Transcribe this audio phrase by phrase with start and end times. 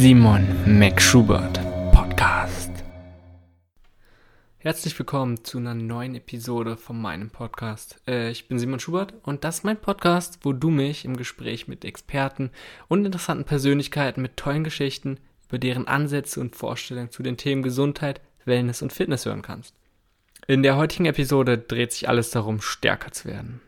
[0.00, 1.58] Simon McSchubert
[1.90, 2.70] Podcast.
[4.58, 8.00] Herzlich willkommen zu einer neuen Episode von meinem Podcast.
[8.06, 11.66] Äh, ich bin Simon Schubert und das ist mein Podcast, wo du mich im Gespräch
[11.66, 12.52] mit Experten
[12.86, 18.20] und interessanten Persönlichkeiten mit tollen Geschichten über deren Ansätze und Vorstellungen zu den Themen Gesundheit,
[18.44, 19.74] Wellness und Fitness hören kannst.
[20.46, 23.60] In der heutigen Episode dreht sich alles darum, stärker zu werden.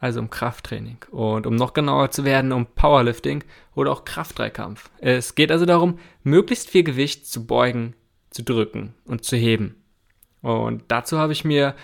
[0.00, 0.98] Also um Krafttraining.
[1.10, 3.44] Und um noch genauer zu werden, um Powerlifting
[3.74, 4.90] oder auch Kraftdreikampf.
[4.98, 7.94] Es geht also darum, möglichst viel Gewicht zu beugen,
[8.30, 9.76] zu drücken und zu heben.
[10.40, 11.74] Und dazu habe ich mir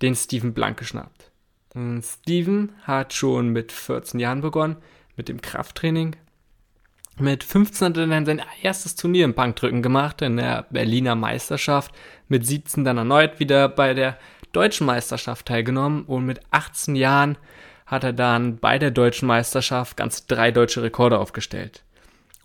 [0.00, 1.32] den Steven Blank geschnappt.
[1.74, 4.76] Und Steven hat schon mit 14 Jahren begonnen
[5.16, 6.16] mit dem Krafttraining.
[7.18, 11.92] Mit 15 hat er dann sein erstes Turnier im Bankdrücken gemacht in der Berliner Meisterschaft.
[12.28, 14.18] Mit 17 dann erneut wieder bei der
[14.56, 17.36] deutschen Meisterschaft teilgenommen und mit 18 Jahren
[17.86, 21.82] hat er dann bei der deutschen Meisterschaft ganz drei deutsche Rekorde aufgestellt.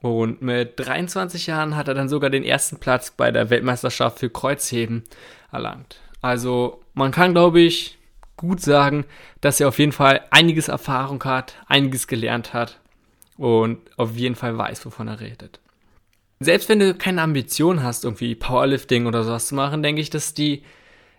[0.02, 4.30] Und mit 23 Jahren hat er dann sogar den ersten Platz bei der Weltmeisterschaft für
[4.30, 5.04] Kreuzheben
[5.52, 6.00] erlangt.
[6.22, 7.98] Also man kann, glaube ich,
[8.36, 9.06] gut sagen,
[9.42, 12.80] dass er auf jeden Fall einiges Erfahrung hat, einiges gelernt hat
[13.38, 15.60] und auf jeden Fall weiß, wovon er redet.
[16.40, 20.34] Selbst wenn du keine Ambition hast, irgendwie Powerlifting oder sowas zu machen, denke ich, dass
[20.34, 20.64] die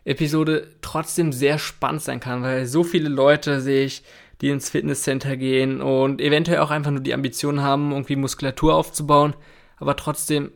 [0.04, 4.02] Episode trotzdem sehr spannend sein kann, weil so viele Leute sehe ich,
[4.40, 9.34] die ins Fitnesscenter gehen und eventuell auch einfach nur die Ambition haben, irgendwie Muskulatur aufzubauen,
[9.76, 10.50] aber trotzdem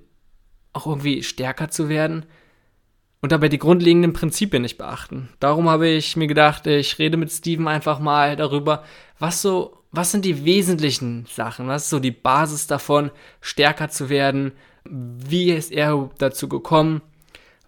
[0.73, 2.27] auch irgendwie stärker zu werden
[3.23, 5.29] und dabei die grundlegenden Prinzipien nicht beachten.
[5.41, 8.83] Darum habe ich mir gedacht, ich rede mit Steven einfach mal darüber,
[9.19, 14.09] was so, was sind die wesentlichen Sachen, was ist so die Basis davon, stärker zu
[14.09, 14.53] werden,
[14.85, 17.03] wie ist er dazu gekommen,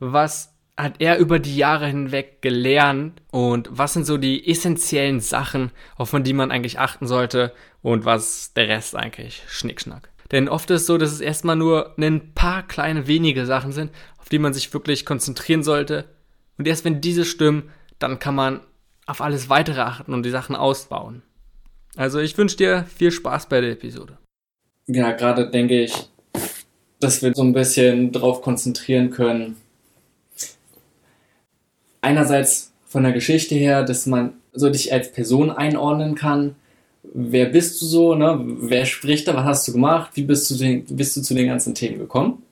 [0.00, 5.72] was hat er über die Jahre hinweg gelernt und was sind so die essentiellen Sachen,
[5.96, 10.08] auf die man eigentlich achten sollte und was der Rest eigentlich Schnickschnack.
[10.30, 13.90] Denn oft ist es so, dass es erstmal nur ein paar kleine wenige Sachen sind,
[14.18, 16.04] auf die man sich wirklich konzentrieren sollte.
[16.58, 18.60] Und erst wenn diese stimmen, dann kann man
[19.06, 21.22] auf alles weitere achten und die Sachen ausbauen.
[21.96, 24.18] Also ich wünsche dir viel Spaß bei der Episode.
[24.86, 25.92] Ja, gerade denke ich,
[27.00, 29.56] dass wir so ein bisschen drauf konzentrieren können,
[32.08, 36.56] einerseits von der Geschichte her, dass man so dich als Person einordnen kann.
[37.02, 38.14] Wer bist du so?
[38.14, 38.40] Ne?
[38.60, 39.34] Wer spricht da?
[39.34, 40.12] Was hast du gemacht?
[40.14, 42.42] Wie bist du, den, bist du zu den ganzen Themen gekommen?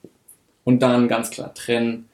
[0.63, 2.07] Und dann ganz klar trennen,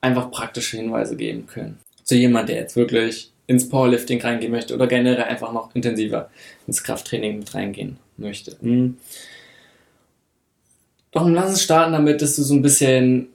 [0.00, 1.78] einfach praktische Hinweise geben können.
[2.02, 6.30] Zu jemand, der jetzt wirklich ins Powerlifting reingehen möchte oder generell einfach noch intensiver
[6.66, 8.56] ins Krafttraining mit reingehen möchte.
[8.60, 8.96] Hm.
[11.10, 13.28] Doch lass uns starten damit, dass du so ein bisschen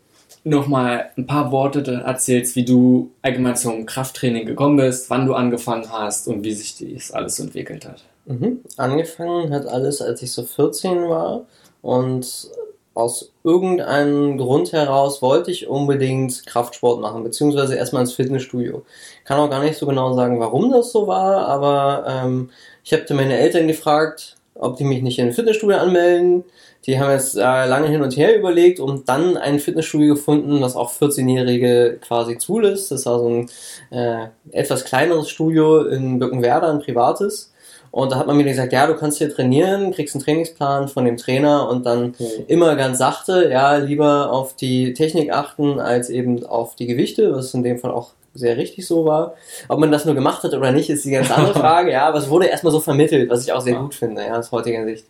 [0.43, 5.91] nochmal ein paar Worte erzählst, wie du allgemein zum Krafttraining gekommen bist, wann du angefangen
[5.91, 8.03] hast und wie sich das alles entwickelt hat.
[8.25, 8.59] Mhm.
[8.77, 11.45] Angefangen hat alles, als ich so 14 war
[11.81, 12.49] und
[12.93, 18.83] aus irgendeinem Grund heraus wollte ich unbedingt Kraftsport machen, beziehungsweise erstmal ins Fitnessstudio.
[19.23, 22.49] Kann auch gar nicht so genau sagen, warum das so war, aber ähm,
[22.83, 26.43] ich habe meine Eltern gefragt, ob die mich nicht in ein Fitnessstudio anmelden.
[26.85, 30.75] Die haben jetzt äh, lange hin und her überlegt und dann ein Fitnessstudio gefunden, das
[30.75, 32.91] auch 14-Jährige quasi zulässt.
[32.91, 33.49] Das war so ein
[33.91, 37.51] äh, etwas kleineres Studio in Birkenwerder, ein privates.
[37.91, 41.05] Und da hat man mir gesagt, ja, du kannst hier trainieren, kriegst einen Trainingsplan von
[41.05, 42.45] dem Trainer und dann mhm.
[42.47, 47.53] immer ganz sachte, ja, lieber auf die Technik achten als eben auf die Gewichte, was
[47.53, 49.33] in dem Fall auch sehr richtig so war.
[49.67, 52.19] Ob man das nur gemacht hat oder nicht, ist die ganz andere Frage, ja, aber
[52.19, 55.05] es wurde erstmal so vermittelt, was ich auch sehr gut finde, ja, aus heutiger Sicht.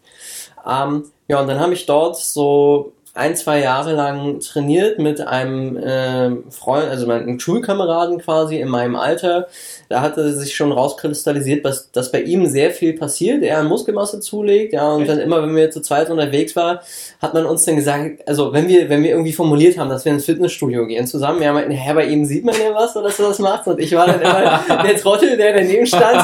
[0.67, 5.77] Ähm, ja, und dann habe ich dort so ein, zwei Jahre lang trainiert mit einem
[5.77, 9.47] äh, Freund, also meinem Schulkameraden quasi in meinem Alter.
[9.89, 14.19] Da hatte sich schon rauskristallisiert, dass, dass bei ihm sehr viel passiert, er an Muskelmasse
[14.19, 15.11] zulegt, ja, und Echt?
[15.11, 16.79] dann immer, wenn wir zu zweit unterwegs waren,
[17.21, 20.11] hat man uns dann gesagt, also wenn wir, wenn wir irgendwie formuliert haben, dass wir
[20.11, 23.27] ins Fitnessstudio gehen zusammen, ja, meinten, hä, bei ihm sieht man ja was, dass er
[23.27, 26.23] das macht, und ich war dann immer der Trottel, der daneben stand,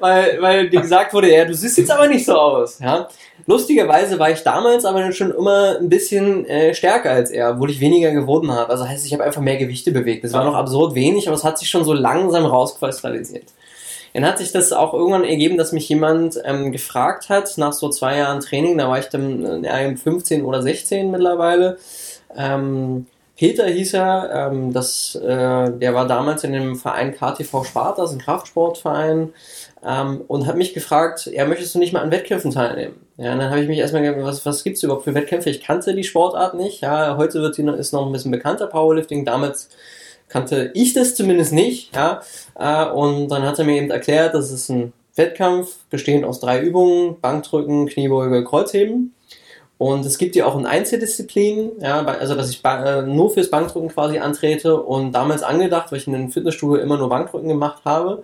[0.00, 3.08] weil, weil dir gesagt wurde, ja, du siehst jetzt aber nicht so aus, ja.
[3.46, 7.80] Lustigerweise war ich damals aber schon immer ein bisschen äh, stärker als er, obwohl ich
[7.80, 8.70] weniger gewonnen habe.
[8.70, 10.24] Also heißt, ich habe einfach mehr Gewichte bewegt.
[10.24, 13.44] Das war noch absurd wenig, aber es hat sich schon so langsam rauskristallisiert.
[14.14, 17.88] Dann hat sich das auch irgendwann ergeben, dass mich jemand ähm, gefragt hat, nach so
[17.90, 21.78] zwei Jahren Training, da war ich dann äh, 15 oder 16 mittlerweile.
[22.36, 28.02] Ähm, Peter hieß er, ähm, das, äh, der war damals in dem Verein KTV Sparta,
[28.02, 29.32] das ist ein Kraftsportverein,
[29.86, 32.94] ähm, und hat mich gefragt, ja, möchtest du nicht mal an Wettkämpfen teilnehmen?
[33.16, 35.50] Ja, und dann habe ich mich erstmal gefragt, was, was gibt's überhaupt für Wettkämpfe?
[35.50, 36.80] Ich kannte die Sportart nicht.
[36.80, 39.24] Ja, heute wird sie noch, ist noch ein bisschen bekannter, Powerlifting.
[39.24, 39.68] Damals
[40.28, 41.94] kannte ich das zumindest nicht.
[41.94, 42.22] Ja,
[42.58, 46.60] äh, und dann hat er mir eben erklärt, das ist ein Wettkampf bestehend aus drei
[46.60, 49.14] Übungen: Bankdrücken, Kniebeuge, Kreuzheben.
[49.76, 53.88] Und es gibt ja auch in Einzeldisziplinen, ja, also dass ich äh, nur fürs Bankdrücken
[53.88, 58.22] quasi antrete und damals angedacht, weil ich in einem Fitnessstudio immer nur Bankdrücken gemacht habe,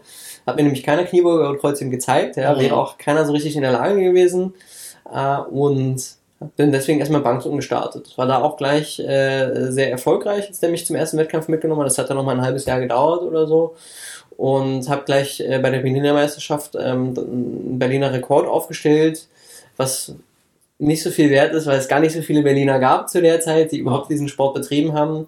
[0.50, 3.62] hat mir nämlich keiner Kniebeuge oder Kreuzheben gezeigt, ja, wäre auch keiner so richtig in
[3.62, 4.54] der Lage gewesen
[5.12, 6.02] äh, und
[6.56, 8.16] bin deswegen erstmal Bankdrücken gestartet.
[8.16, 11.88] War da auch gleich äh, sehr erfolgreich, als der mich zum ersten Wettkampf mitgenommen hat.
[11.88, 13.74] Das hat dann noch mal ein halbes Jahr gedauert oder so
[14.36, 19.28] und habe gleich äh, bei der Berliner Meisterschaft ähm, einen Berliner Rekord aufgestellt,
[19.76, 20.14] was
[20.78, 23.40] nicht so viel wert ist, weil es gar nicht so viele Berliner gab zu der
[23.40, 25.26] Zeit, die überhaupt diesen Sport betrieben haben.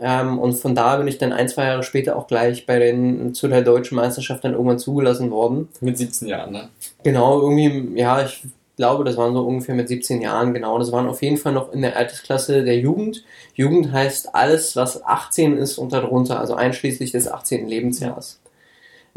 [0.00, 3.34] Ähm, und von da bin ich dann ein, zwei Jahre später auch gleich bei den,
[3.34, 5.68] zu der deutschen Meisterschaft dann irgendwann zugelassen worden.
[5.80, 6.68] Mit 17 Jahren, ne?
[7.02, 8.44] Genau, irgendwie, ja, ich
[8.76, 10.78] glaube, das waren so ungefähr mit 17 Jahren, genau.
[10.78, 13.24] Das waren auf jeden Fall noch in der Altersklasse der Jugend.
[13.54, 17.66] Jugend heißt alles, was 18 ist und darunter, also einschließlich des 18.
[17.66, 18.38] Lebensjahres.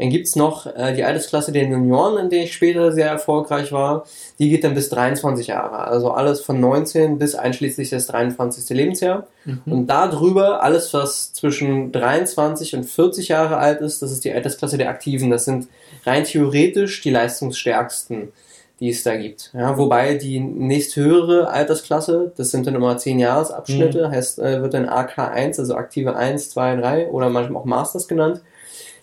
[0.02, 4.04] Dann gibt's noch äh, die Altersklasse der Junioren, in der ich später sehr erfolgreich war.
[4.40, 5.78] Die geht dann bis 23 Jahre.
[5.78, 8.68] Also alles von 19 bis einschließlich das 23.
[8.76, 9.28] Lebensjahr.
[9.44, 9.60] Mhm.
[9.64, 14.76] Und darüber alles, was zwischen 23 und 40 Jahre alt ist, das ist die Altersklasse
[14.76, 15.30] der Aktiven.
[15.30, 15.68] Das sind
[16.04, 18.32] rein theoretisch die leistungsstärksten
[18.80, 19.52] die es da gibt.
[19.54, 24.10] Ja, wobei die nächsthöhere Altersklasse, das sind dann immer 10 Jahresabschnitte, mhm.
[24.10, 28.40] heißt, äh, wird dann AK1, also aktive 1, 2, 3 oder manchmal auch Masters genannt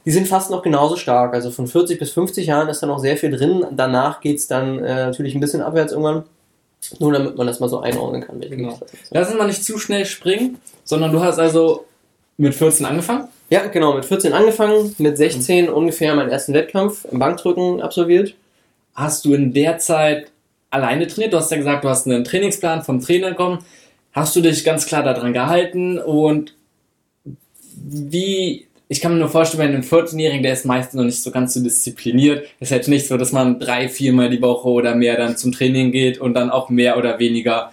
[0.09, 1.35] die sind fast noch genauso stark.
[1.35, 3.63] Also von 40 bis 50 Jahren ist da noch sehr viel drin.
[3.69, 6.23] Danach geht es dann äh, natürlich ein bisschen abwärts irgendwann.
[6.97, 8.41] Nur damit man das mal so einordnen kann.
[8.41, 8.79] Genau.
[9.11, 11.85] Lass uns mal nicht zu schnell springen, sondern du hast also
[12.37, 13.27] mit 14 angefangen?
[13.51, 15.73] Ja, genau, mit 14 angefangen, mit 16 mhm.
[15.73, 18.33] ungefähr meinen ersten Wettkampf im Bankdrücken absolviert.
[18.95, 20.31] Hast du in der Zeit
[20.71, 21.33] alleine trainiert?
[21.33, 23.59] Du hast ja gesagt, du hast einen Trainingsplan vom Trainer bekommen.
[24.13, 26.55] Hast du dich ganz klar daran gehalten und
[27.75, 31.29] wie ich kann mir nur vorstellen, wenn ein 14-Jährigen, der ist meistens noch nicht so
[31.29, 35.15] ganz so diszipliniert, ist halt nicht so, dass man drei, viermal die Woche oder mehr
[35.15, 37.71] dann zum Training geht und dann auch mehr oder weniger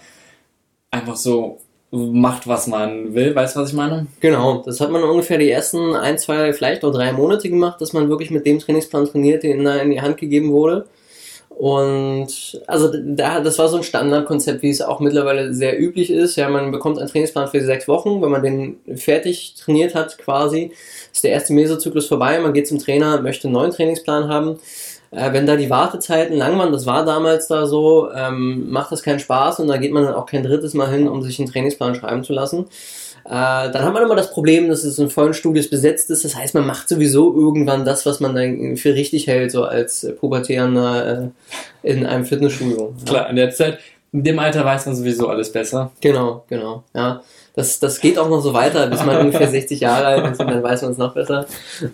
[0.90, 1.58] einfach so
[1.90, 3.34] macht, was man will.
[3.34, 4.08] Weißt du, was ich meine?
[4.20, 7.94] Genau, das hat man ungefähr die ersten ein, zwei, vielleicht auch drei Monate gemacht, dass
[7.94, 10.86] man wirklich mit dem Trainingsplan trainiert, der in die Hand gegeben wurde.
[11.58, 16.36] Und also da, das war so ein Standardkonzept, wie es auch mittlerweile sehr üblich ist.
[16.36, 20.72] Ja, man bekommt einen Trainingsplan für sechs Wochen, wenn man den fertig trainiert hat, quasi,
[21.10, 24.58] ist der erste Mesozyklus vorbei, man geht zum Trainer, möchte einen neuen Trainingsplan haben.
[25.10, 29.02] Äh, wenn da die Wartezeiten lang waren, das war damals da so, ähm, macht das
[29.02, 31.50] keinen Spaß und da geht man dann auch kein drittes Mal hin, um sich einen
[31.50, 32.66] Trainingsplan schreiben zu lassen.
[33.26, 36.24] Äh, dann hat man immer das Problem, dass es in vollen Studios besetzt ist.
[36.24, 40.06] Das heißt, man macht sowieso irgendwann das, was man dann für richtig hält, so als
[40.20, 41.32] Pubertierender
[41.82, 42.94] äh, in einem Fitnessstudio.
[43.04, 43.78] Klar, in der Zeit,
[44.12, 45.90] in dem Alter weiß man sowieso alles besser.
[46.00, 46.84] Genau, genau.
[46.94, 47.22] Ja,
[47.56, 50.48] das, das geht auch noch so weiter, bis man ungefähr 60 Jahre alt ist und
[50.48, 51.46] dann weiß man es noch besser.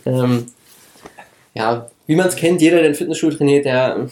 [0.05, 0.47] Ähm,
[1.55, 4.09] ja, wie man es kennt, jeder, der ein Fitnessstudio trainiert, der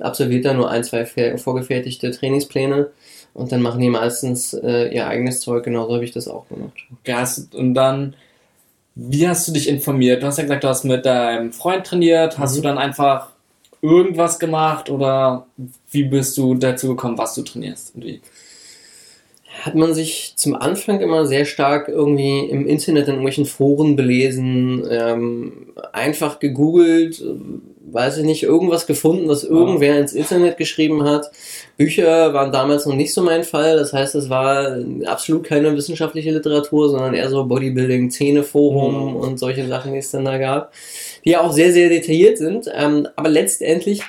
[0.00, 1.04] absolviert da nur ein, zwei
[1.36, 2.88] vorgefertigte Trainingspläne
[3.34, 5.64] und dann machen die meistens äh, ihr eigenes Zeug.
[5.64, 6.72] Genauso habe ich das auch gemacht.
[7.00, 7.24] Okay,
[7.54, 8.14] und dann,
[8.94, 10.22] wie hast du dich informiert?
[10.22, 12.38] Du hast ja gesagt, du hast mit deinem Freund trainiert.
[12.38, 12.56] Hast mhm.
[12.56, 13.30] du dann einfach
[13.80, 15.46] irgendwas gemacht oder
[15.90, 18.20] wie bist du dazu gekommen, was du trainierst und wie?
[19.62, 24.82] Hat man sich zum Anfang immer sehr stark irgendwie im Internet in irgendwelchen Foren belesen,
[24.90, 27.22] ähm, einfach gegoogelt,
[27.92, 31.30] weiß ich nicht, irgendwas gefunden, was irgendwer ins Internet geschrieben hat.
[31.76, 33.76] Bücher waren damals noch nicht so mein Fall.
[33.76, 39.16] Das heißt, es war absolut keine wissenschaftliche Literatur, sondern eher so Bodybuilding, Zähneforum mhm.
[39.16, 40.72] und solche Sachen, die es dann da gab,
[41.24, 42.70] die ja auch sehr, sehr detailliert sind.
[42.74, 44.02] Ähm, aber letztendlich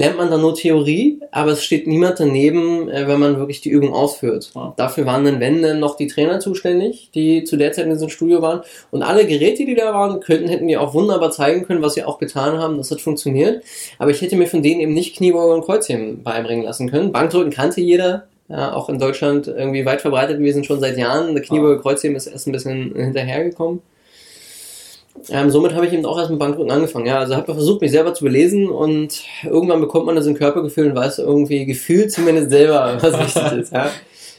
[0.00, 3.68] lernt man dann nur Theorie, aber es steht niemand daneben, äh, wenn man wirklich die
[3.68, 4.50] Übung ausführt.
[4.54, 4.72] Ja.
[4.78, 8.08] Dafür waren dann, wenn dann noch die Trainer zuständig, die zu der Zeit in diesem
[8.08, 8.62] Studio waren.
[8.90, 12.04] Und alle Geräte, die da waren, könnten, hätten die auch wunderbar zeigen können, was sie
[12.04, 12.78] auch getan haben.
[12.78, 13.62] Das hat funktioniert.
[13.98, 17.12] Aber ich hätte mir von denen eben nicht Kniebeuge und Kreuzheben beibringen lassen können.
[17.12, 18.26] Bankdrücken kannte jeder.
[18.48, 21.34] Ja, auch in Deutschland irgendwie weit verbreitet gewesen, schon seit Jahren.
[21.34, 23.82] Der Kniebeuge Kreuzheben ist erst ein bisschen hinterhergekommen.
[25.28, 27.06] Ähm, somit habe ich eben auch erst mit Bankdrücken angefangen.
[27.06, 30.90] Ja, also habe versucht, mich selber zu belesen und irgendwann bekommt man das im Körpergefühl
[30.90, 33.72] und weiß irgendwie gefühlt zumindest selber, was wichtig ist.
[33.72, 33.90] Ja.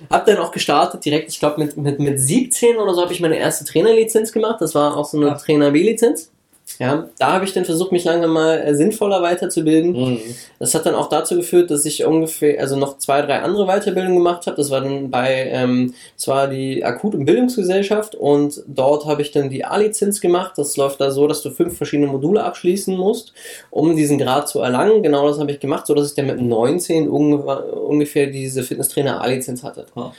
[0.09, 3.19] Hab dann auch gestartet direkt, ich glaube mit, mit, mit 17 oder so habe ich
[3.19, 4.59] meine erste Trainerlizenz gemacht.
[4.59, 5.37] Das war auch so eine.
[5.37, 6.31] Trainer B-Lizenz.
[6.79, 9.91] Ja, da habe ich dann versucht, mich langsam mal äh, sinnvoller weiterzubilden.
[9.91, 10.19] Mhm.
[10.59, 14.17] Das hat dann auch dazu geführt, dass ich ungefähr, also noch zwei, drei andere Weiterbildungen
[14.17, 14.57] gemacht habe.
[14.57, 19.49] Das war dann bei, ähm, zwar die Akut- und Bildungsgesellschaft und dort habe ich dann
[19.49, 20.53] die A-Lizenz gemacht.
[20.57, 23.33] Das läuft da so, dass du fünf verschiedene Module abschließen musst,
[23.69, 25.03] um diesen Grad zu erlangen.
[25.03, 29.63] Genau das habe ich gemacht, so dass ich dann mit 19 ungefähr diese Fitnesstrainer A-Lizenz
[29.63, 29.85] hatte.
[29.95, 30.11] Mhm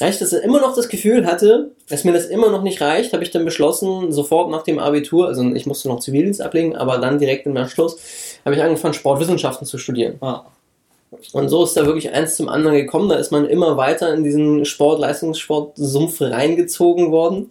[0.00, 3.12] da ich das immer noch das Gefühl hatte, dass mir das immer noch nicht reicht,
[3.12, 6.96] habe ich dann beschlossen, sofort nach dem Abitur, also ich musste noch Zivildienst ablegen, aber
[6.96, 7.98] dann direkt im Anschluss,
[8.46, 10.16] habe ich angefangen, Sportwissenschaften zu studieren.
[10.22, 10.46] Ah.
[11.34, 13.10] Und so ist da wirklich eins zum anderen gekommen.
[13.10, 17.50] Da ist man immer weiter in diesen Sport, Leistungssport-Sumpf reingezogen worden,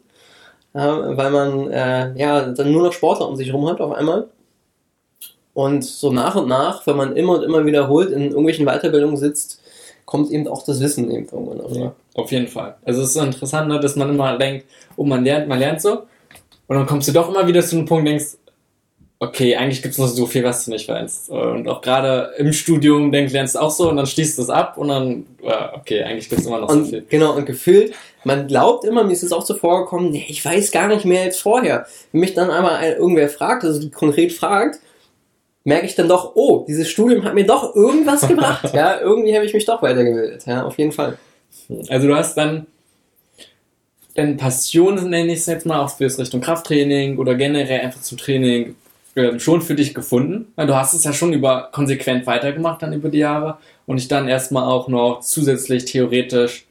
[0.74, 4.27] ja, weil man äh, ja dann nur noch Sportler um sich herum hat auf einmal.
[5.53, 9.62] Und so nach und nach, wenn man immer und immer wiederholt in irgendwelchen Weiterbildungen sitzt,
[10.10, 11.72] kommt eben auch das Wissen eben irgendwann auf.
[11.72, 12.78] Ja, auf jeden Fall.
[12.84, 15.84] Also es ist so interessant, ne, dass man immer denkt, oh, man lernt, man lernt
[15.84, 16.00] so.
[16.66, 18.38] Und dann kommst du doch immer wieder zu einem Punkt, denkst,
[19.20, 21.30] okay, eigentlich gibt es noch so viel, was du nicht weißt.
[21.30, 24.50] Und auch gerade im Studium denkst, lernst du auch so und dann schließt du es
[24.50, 25.28] ab und dann,
[25.75, 27.06] okay, eigentlich gibt es immer noch und, so viel.
[27.08, 30.72] Genau, und gefühlt, man glaubt immer, mir ist es auch so vorgekommen, nee, ich weiß
[30.72, 31.86] gar nicht mehr als vorher.
[32.12, 34.80] Wenn mich dann einmal irgendwer fragt, also konkret fragt,
[35.69, 38.69] merke ich dann doch, oh, dieses Studium hat mir doch irgendwas gebracht.
[38.73, 40.45] ja, irgendwie habe ich mich doch weitergebildet.
[40.45, 41.17] Ja, auf jeden Fall.
[41.88, 42.65] Also du hast dann
[44.15, 48.17] deine Passion, nenne ich es jetzt mal, auch fürs Richtung Krafttraining oder generell einfach zum
[48.17, 48.75] Training
[49.13, 50.51] äh, schon für dich gefunden.
[50.57, 54.27] Du hast es ja schon über konsequent weitergemacht dann über die Jahre und dich dann
[54.27, 56.65] erstmal auch noch zusätzlich theoretisch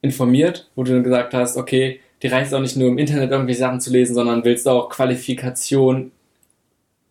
[0.00, 3.30] informiert, wo du dann gesagt hast, okay, dir reicht es auch nicht nur im Internet
[3.30, 6.10] irgendwie Sachen zu lesen, sondern willst auch Qualifikation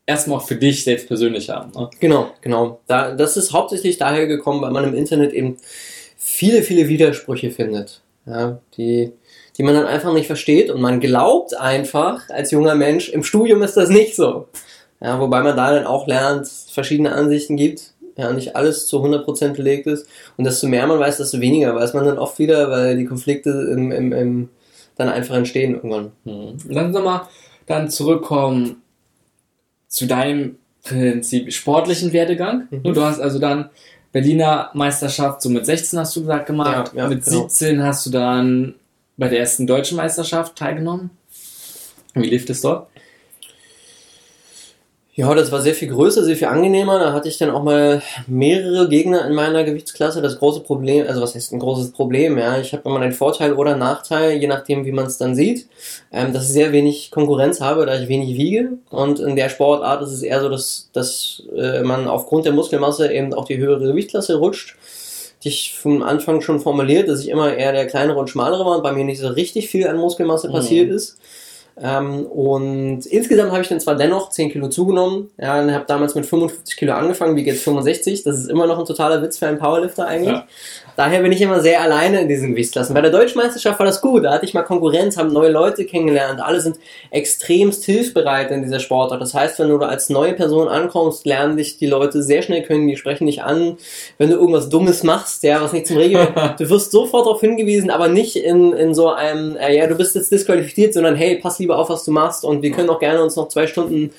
[0.09, 1.71] erstmal auch für dich selbst persönlich haben.
[1.71, 1.89] Ne?
[1.99, 2.79] Genau, genau.
[2.87, 5.57] Da, das ist hauptsächlich daher gekommen, weil man im Internet eben
[6.17, 9.13] viele, viele Widersprüche findet, ja, die
[9.59, 13.61] die man dann einfach nicht versteht und man glaubt einfach als junger Mensch, im Studium
[13.61, 14.47] ist das nicht so.
[15.01, 19.57] Ja, wobei man da dann auch lernt, verschiedene Ansichten gibt, ja, nicht alles zu 100%
[19.57, 22.95] belegt ist und desto mehr man weiß, desto weniger weiß man dann oft wieder, weil
[22.95, 24.49] die Konflikte im, im, im
[24.95, 26.13] dann einfach entstehen irgendwann.
[26.23, 26.57] Mhm.
[26.69, 27.21] Lass uns nochmal
[27.65, 28.81] dann zurückkommen
[29.89, 32.67] zu deinem Prinzip sportlichen Werdegang.
[32.71, 32.93] Mhm.
[32.93, 33.69] Du hast also dann
[34.11, 37.47] Berliner Meisterschaft so mit 16 hast du gesagt gemacht, ja, ja, mit genau.
[37.47, 38.75] 17 hast du dann
[39.17, 41.11] bei der ersten deutschen Meisterschaft teilgenommen.
[42.13, 42.87] Wie lief das dort?
[45.19, 46.97] Ja, das war sehr viel größer, sehr viel angenehmer.
[46.97, 50.21] Da hatte ich dann auch mal mehrere Gegner in meiner Gewichtsklasse.
[50.21, 52.37] Das große Problem, also was heißt ein großes Problem?
[52.37, 55.67] Ja, ich habe immer einen Vorteil oder Nachteil, je nachdem, wie man es dann sieht,
[56.13, 58.77] ähm, dass ich sehr wenig Konkurrenz habe, da ich wenig wiege.
[58.91, 63.11] Und in der Sportart ist es eher so, dass, dass äh, man aufgrund der Muskelmasse
[63.11, 64.77] eben auch die höhere Gewichtsklasse rutscht
[65.41, 68.83] ich vom Anfang schon formuliert, dass ich immer eher der kleinere und schmalere war und
[68.83, 70.53] bei mir nicht so richtig viel an Muskelmasse mhm.
[70.53, 71.17] passiert ist.
[71.81, 76.13] Ähm, und insgesamt habe ich dann zwar dennoch 10 Kilo zugenommen, ja, und habe damals
[76.15, 78.23] mit 55 Kilo angefangen, wie jetzt 65.
[78.23, 80.33] Das ist immer noch ein totaler Witz für einen Powerlifter eigentlich.
[80.33, 80.47] Ja.
[80.99, 82.93] Daher bin ich immer sehr alleine in diesen Gewichtsklassen.
[82.93, 86.41] Bei der Deutschmeisterschaft war das gut, da hatte ich mal Konkurrenz, habe neue Leute kennengelernt,
[86.41, 86.75] alle sind
[87.09, 89.21] extremst hilfsbereit in dieser Sportart.
[89.21, 92.63] Das heißt, wenn du da als neue Person ankommst, lernen dich die Leute sehr schnell
[92.63, 93.77] können, die sprechen dich an,
[94.17, 96.27] wenn du irgendwas Dummes machst, ja, was nicht zum Regeln,
[96.59, 100.15] du wirst sofort darauf hingewiesen, aber nicht in, in so einem, äh, ja, du bist
[100.15, 103.23] jetzt disqualifiziert, sondern hey, pass lieber auf, was du machst und wir können auch gerne
[103.23, 104.11] uns noch zwei Stunden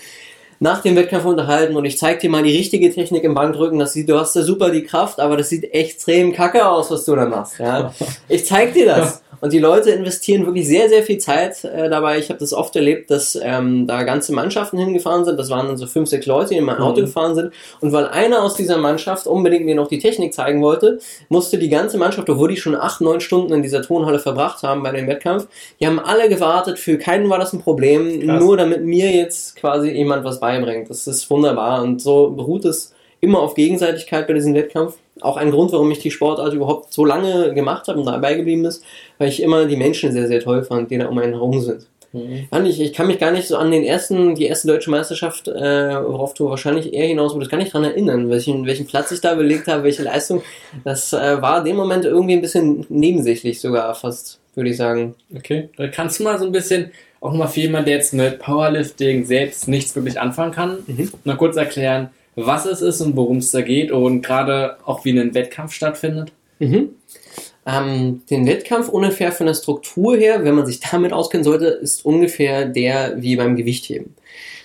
[0.62, 3.79] nach dem Wettkampf unterhalten und ich zeig dir mal die richtige Technik im Bankdrücken.
[3.79, 7.07] Das sieht, du hast ja super die Kraft, aber das sieht extrem kacke aus, was
[7.07, 7.59] du da machst.
[7.59, 7.93] Ja?
[8.29, 9.23] Ich zeig dir das.
[9.40, 12.18] Und die Leute investieren wirklich sehr, sehr viel Zeit äh, dabei.
[12.18, 15.38] Ich habe das oft erlebt, dass ähm, da ganze Mannschaften hingefahren sind.
[15.38, 16.82] Das waren dann so fünf, sechs Leute, die in mein mhm.
[16.82, 17.52] Auto gefahren sind.
[17.80, 21.68] Und weil einer aus dieser Mannschaft unbedingt mir noch die Technik zeigen wollte, musste die
[21.68, 25.06] ganze Mannschaft, obwohl die schon acht, neun Stunden in dieser Tonhalle verbracht haben bei dem
[25.06, 25.47] Wettkampf,
[25.80, 26.78] die haben alle gewartet.
[26.78, 28.20] Für keinen war das ein Problem.
[28.20, 28.40] Krass.
[28.40, 30.90] Nur damit mir jetzt quasi jemand was beibringt.
[30.90, 31.82] Das ist wunderbar.
[31.82, 34.97] Und so beruht es immer auf Gegenseitigkeit bei diesem Wettkampf.
[35.21, 38.65] Auch ein Grund, warum ich die Sportart überhaupt so lange gemacht habe und dabei geblieben
[38.65, 38.85] ist,
[39.19, 41.87] weil ich immer die Menschen sehr, sehr toll fand, die da um einen herum sind.
[42.12, 42.49] Mhm.
[42.67, 45.53] Ich, ich kann mich gar nicht so an den ersten, die erste deutsche Meisterschaft, äh,
[45.53, 49.35] worauf du wahrscheinlich eher hinaus würdest, gar nicht dran erinnern, welchen, welchen Platz ich da
[49.35, 50.43] belegt habe, welche Leistung.
[50.83, 55.15] Das äh, war in dem Moment irgendwie ein bisschen nebensächlich sogar fast, würde ich sagen.
[55.35, 55.69] Okay.
[55.93, 59.69] Kannst du mal so ein bisschen, auch mal für jemanden, der jetzt mit Powerlifting selbst
[59.69, 61.11] nichts wirklich anfangen kann, mhm.
[61.25, 62.11] mal kurz erklären,
[62.47, 66.32] was es ist und worum es da geht und gerade auch wie ein Wettkampf stattfindet?
[66.59, 66.90] Mhm.
[67.66, 72.04] Ähm, den Wettkampf ungefähr von der Struktur her, wenn man sich damit auskennen sollte, ist
[72.04, 74.14] ungefähr der wie beim Gewichtheben.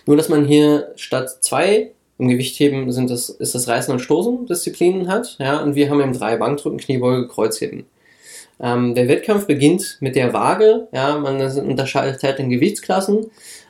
[0.06, 4.46] Nur, dass man hier statt zwei im Gewichtheben sind das, ist das Reißen und Stoßen
[4.46, 7.86] Disziplinen hat, ja, und wir haben eben drei Bankdrücken, Kniebeuge, Kreuzheben.
[8.60, 13.26] Ähm, der Wettkampf beginnt mit der Waage, ja, man unterscheidet in Gewichtsklassen.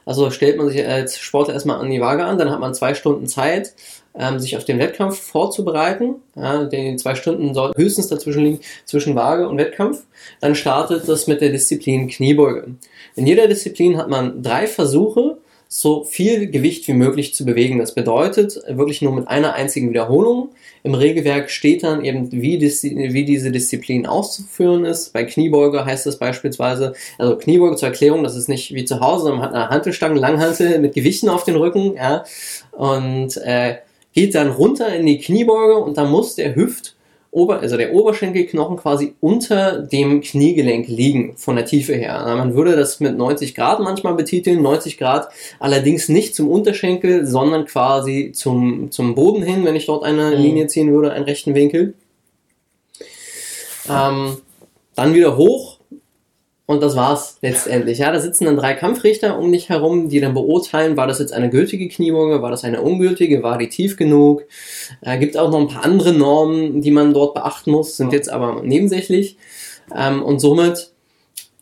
[0.05, 2.93] Also stellt man sich als Sportler erstmal an die Waage an, dann hat man zwei
[2.93, 3.73] Stunden Zeit,
[4.17, 6.15] ähm, sich auf den Wettkampf vorzubereiten.
[6.35, 10.03] Ja, die zwei Stunden sollten höchstens dazwischen liegen, zwischen Waage und Wettkampf.
[10.41, 12.75] Dann startet das mit der Disziplin Kniebeuge.
[13.15, 17.79] In jeder Disziplin hat man drei Versuche, so viel Gewicht wie möglich zu bewegen.
[17.79, 20.49] Das bedeutet wirklich nur mit einer einzigen Wiederholung.
[20.85, 25.13] Im Regelwerk steht dann eben, wie, wie diese Disziplin auszuführen ist.
[25.13, 29.31] Bei Kniebeuge heißt das beispielsweise, also Kniebeuge zur Erklärung, das ist nicht wie zu Hause,
[29.31, 32.23] man hat eine Hantelstange, Langhantel mit Gewichten auf den Rücken, ja,
[32.71, 33.77] und äh,
[34.13, 36.94] geht dann runter in die Kniebeuge und dann muss der Hüft,
[37.35, 42.23] Ober, also der Oberschenkelknochen quasi unter dem Kniegelenk liegen, von der Tiefe her.
[42.25, 45.27] Man würde das mit 90 Grad manchmal betiteln, 90 Grad
[45.59, 50.41] allerdings nicht zum Unterschenkel, sondern quasi zum, zum Boden hin, wenn ich dort eine mhm.
[50.41, 51.93] Linie ziehen würde, einen rechten Winkel.
[53.89, 54.37] Ähm,
[54.95, 55.74] dann wieder hoch
[56.67, 57.99] und das war's letztendlich.
[57.99, 61.31] Ja, da sitzen dann drei Kampfrichter um dich herum, die dann beurteilen, war das jetzt
[61.31, 64.45] eine gültige Kniebeuge, war das eine ungültige, war die tief genug.
[65.01, 68.29] Äh, gibt auch noch ein paar andere Normen, die man dort beachten muss, sind jetzt
[68.29, 69.37] aber nebensächlich.
[69.95, 70.91] Ähm, und somit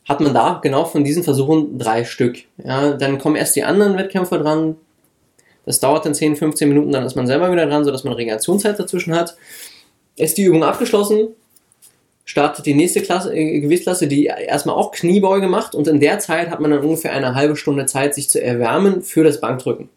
[0.08, 2.38] hat man da genau von diesen Versuchen drei Stück.
[2.64, 4.78] Ja, dann kommen erst die anderen Wettkämpfer dran.
[5.66, 8.80] Das dauert dann 10, 15 Minuten, dann ist man selber wieder dran, sodass man Regenerationszeit
[8.80, 9.36] dazwischen hat.
[10.16, 11.30] Ist die Übung abgeschlossen,
[12.26, 16.50] startet die nächste Klasse, äh, Gewichtsklasse, die erstmal auch Kniebeuge macht und in der Zeit
[16.50, 19.90] hat man dann ungefähr eine halbe Stunde Zeit, sich zu erwärmen für das Bankdrücken.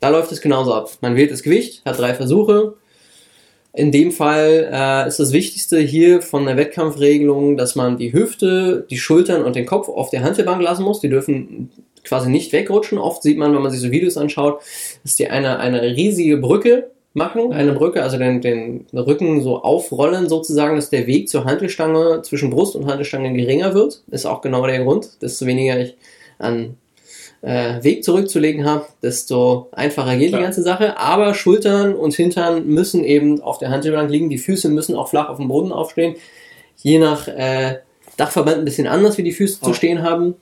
[0.00, 0.90] Da läuft es genauso ab.
[1.00, 2.74] Man wählt das Gewicht, hat drei Versuche.
[3.72, 8.86] In dem Fall äh, ist das Wichtigste hier von der Wettkampfregelung, dass man die Hüfte,
[8.88, 11.00] die Schultern und den Kopf auf der Hantelbank lassen muss.
[11.00, 11.70] Die dürfen
[12.04, 12.98] quasi nicht wegrutschen.
[12.98, 14.62] Oft sieht man, wenn man sich so Videos anschaut,
[15.04, 20.28] ist die eine, eine riesige Brücke machen, eine Brücke, also den, den Rücken so aufrollen
[20.28, 24.02] sozusagen, dass der Weg zur Hantelstange zwischen Brust und Hantelstange geringer wird.
[24.10, 25.22] Ist auch genau der Grund.
[25.22, 25.96] Desto weniger ich
[26.38, 26.76] an
[27.40, 30.40] äh, Weg zurückzulegen habe, desto einfacher geht Klar.
[30.40, 30.98] die ganze Sache.
[30.98, 34.28] Aber Schultern und Hintern müssen eben auf der Hantelbank liegen.
[34.28, 36.16] Die Füße müssen auch flach auf dem Boden aufstehen.
[36.76, 37.78] Je nach äh,
[38.18, 39.66] Dachverband ein bisschen anders, wie die Füße oh.
[39.68, 40.34] zu stehen haben.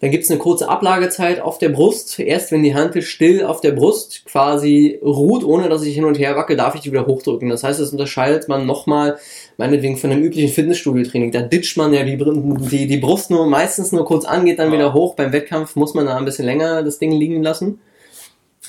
[0.00, 2.18] Dann gibt es eine kurze Ablagezeit auf der Brust.
[2.18, 6.18] Erst wenn die Hantel still auf der Brust quasi ruht, ohne dass ich hin und
[6.18, 7.48] her wacke, darf ich die wieder hochdrücken.
[7.48, 9.16] Das heißt, das unterscheidet man nochmal,
[9.56, 11.32] meinetwegen von einem üblichen Fitnessstudio-Training.
[11.32, 14.70] Da ditcht man ja die, die, die Brust nur meistens nur kurz an, geht dann
[14.70, 15.14] wieder hoch.
[15.14, 17.80] Beim Wettkampf muss man da ein bisschen länger das Ding liegen lassen.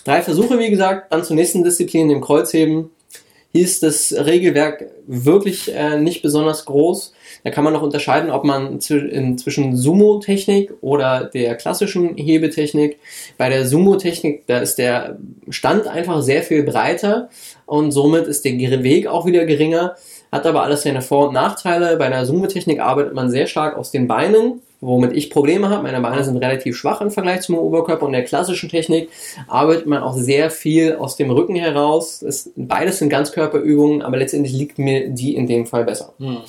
[0.06, 2.92] Drei Versuche, wie gesagt, dann zur nächsten Disziplin, dem Kreuzheben.
[3.52, 7.14] Hier ist das Regelwerk wirklich äh, nicht besonders groß.
[7.44, 13.00] Da kann man noch unterscheiden, ob man zwischen Sumo-Technik oder der klassischen Hebetechnik.
[13.38, 15.18] Bei der Sumo-Technik, da ist der
[15.50, 17.30] Stand einfach sehr viel breiter
[17.66, 19.96] und somit ist der Weg auch wieder geringer.
[20.32, 21.96] Hat aber alles seine Vor- und Nachteile.
[21.98, 25.84] Bei der Sumo-Technik arbeitet man sehr stark aus den Beinen, womit ich Probleme habe.
[25.84, 29.10] Meine Beine sind relativ schwach im Vergleich zum Oberkörper und der klassischen Technik
[29.48, 32.20] arbeitet man auch sehr viel aus dem Rücken heraus.
[32.20, 36.14] Das, beides sind Ganzkörperübungen, aber letztendlich liegt mir die in dem Fall besser.
[36.20, 36.40] Hm.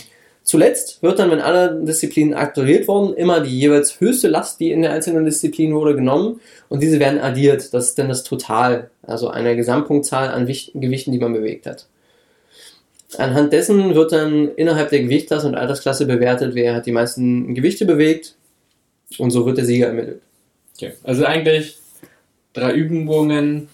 [0.48, 4.80] Zuletzt wird dann, wenn alle Disziplinen aktualisiert wurden, immer die jeweils höchste Last, die in
[4.80, 7.74] der einzelnen Disziplin wurde, genommen und diese werden addiert.
[7.74, 11.86] Das ist dann das Total, also eine Gesamtpunktzahl an Gewichten, die man bewegt hat.
[13.18, 17.84] Anhand dessen wird dann innerhalb der Gewichtsklasse und Altersklasse bewertet, wer hat die meisten Gewichte
[17.84, 18.34] bewegt
[19.18, 20.22] und so wird der Sieger ermittelt.
[20.76, 20.92] Okay.
[21.02, 21.76] Also eigentlich
[22.54, 23.68] drei Übungen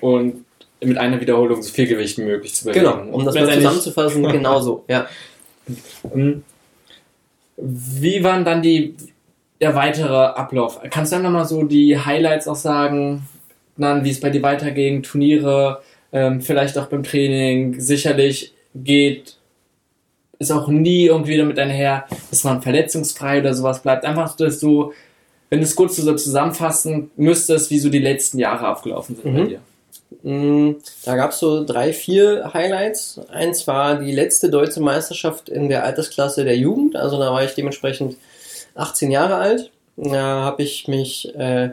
[0.00, 0.44] und
[0.80, 2.86] mit einer Wiederholung so viel Gewicht wie möglich zu bewegen.
[2.86, 5.08] Genau, um das mal zusammenzufassen, genauso, ja.
[6.14, 6.44] Ähm,
[7.56, 8.94] wie waren dann die,
[9.60, 10.80] der weitere Ablauf?
[10.90, 13.26] Kannst du dann nochmal so die Highlights auch sagen,
[13.76, 19.36] dann, wie es bei dir weiterging, Turniere, ähm, vielleicht auch beim Training, sicherlich geht,
[20.38, 24.04] ist auch nie irgendwie damit einher, dass man verletzungsfrei oder sowas bleibt.
[24.04, 24.92] Einfach, dass du,
[25.50, 29.36] wenn du es kurz so zusammenfassen müsstest, wie so die letzten Jahre abgelaufen sind mhm.
[29.36, 29.60] bei dir.
[30.22, 30.72] Mm,
[31.04, 33.20] da gab es so drei, vier Highlights.
[33.30, 36.96] Eins war die letzte deutsche Meisterschaft in der Altersklasse der Jugend.
[36.96, 38.16] Also da war ich dementsprechend
[38.74, 39.70] 18 Jahre alt.
[39.96, 41.70] Da habe ich mich äh,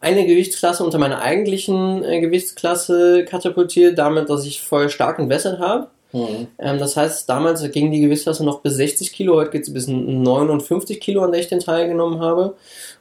[0.00, 5.88] eine Gewichtsklasse unter meiner eigentlichen äh, Gewichtsklasse katapultiert, damit, dass ich voll stark entwässert habe.
[6.12, 6.48] Mhm.
[6.58, 9.88] Ähm, das heißt, damals ging die Gewichtsklasse noch bis 60 Kilo, heute geht es bis
[9.88, 12.54] 59 Kilo, an der ich den teilgenommen habe.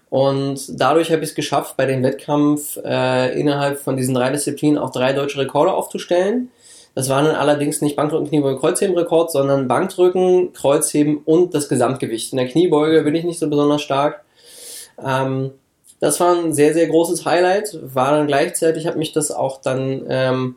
[0.10, 4.78] Und dadurch habe ich es geschafft, bei dem Wettkampf äh, innerhalb von diesen drei Disziplinen
[4.78, 6.50] auch drei deutsche Rekorde aufzustellen.
[6.96, 12.32] Das waren dann allerdings nicht Bankdrücken, Kniebeuge, Kreuzheben Rekord, sondern Bankdrücken, Kreuzheben und das Gesamtgewicht.
[12.32, 14.24] In der Kniebeuge bin ich nicht so besonders stark.
[15.04, 15.52] Ähm,
[16.00, 17.78] das war ein sehr, sehr großes Highlight.
[17.82, 20.56] War dann gleichzeitig, hat mich das auch dann ähm,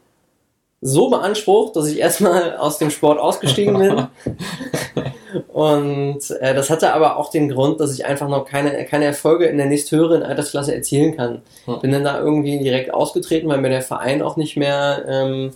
[0.81, 4.07] so beansprucht, dass ich erstmal aus dem Sport ausgestiegen bin.
[5.49, 9.47] Und äh, das hatte aber auch den Grund, dass ich einfach noch keine, keine Erfolge
[9.47, 11.43] in der nächsthöheren Altersklasse erzielen kann.
[11.67, 11.81] Hm.
[11.81, 15.51] Bin dann da irgendwie direkt ausgetreten, weil mir der Verein auch nicht mehr ähm,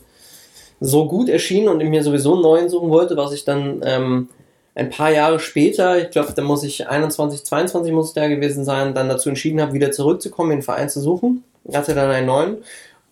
[0.81, 4.29] so gut erschien und ich mir sowieso einen neuen suchen wollte, was ich dann ähm,
[4.75, 8.65] ein paar Jahre später, ich glaube, da muss ich 21, 22 muss ich da gewesen
[8.65, 11.45] sein, dann dazu entschieden habe, wieder zurückzukommen, den Verein zu suchen.
[11.65, 12.59] Ich hatte dann einen neuen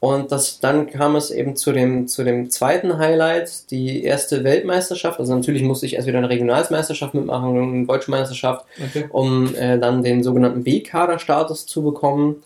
[0.02, 5.20] und das, dann kam es eben zu dem, zu dem zweiten Highlight, die erste Weltmeisterschaft.
[5.20, 9.04] Also natürlich musste ich erst wieder eine Regionalmeisterschaft mitmachen, eine deutsche Meisterschaft, okay.
[9.10, 12.42] um äh, dann den sogenannten B-Kader-Status zu bekommen.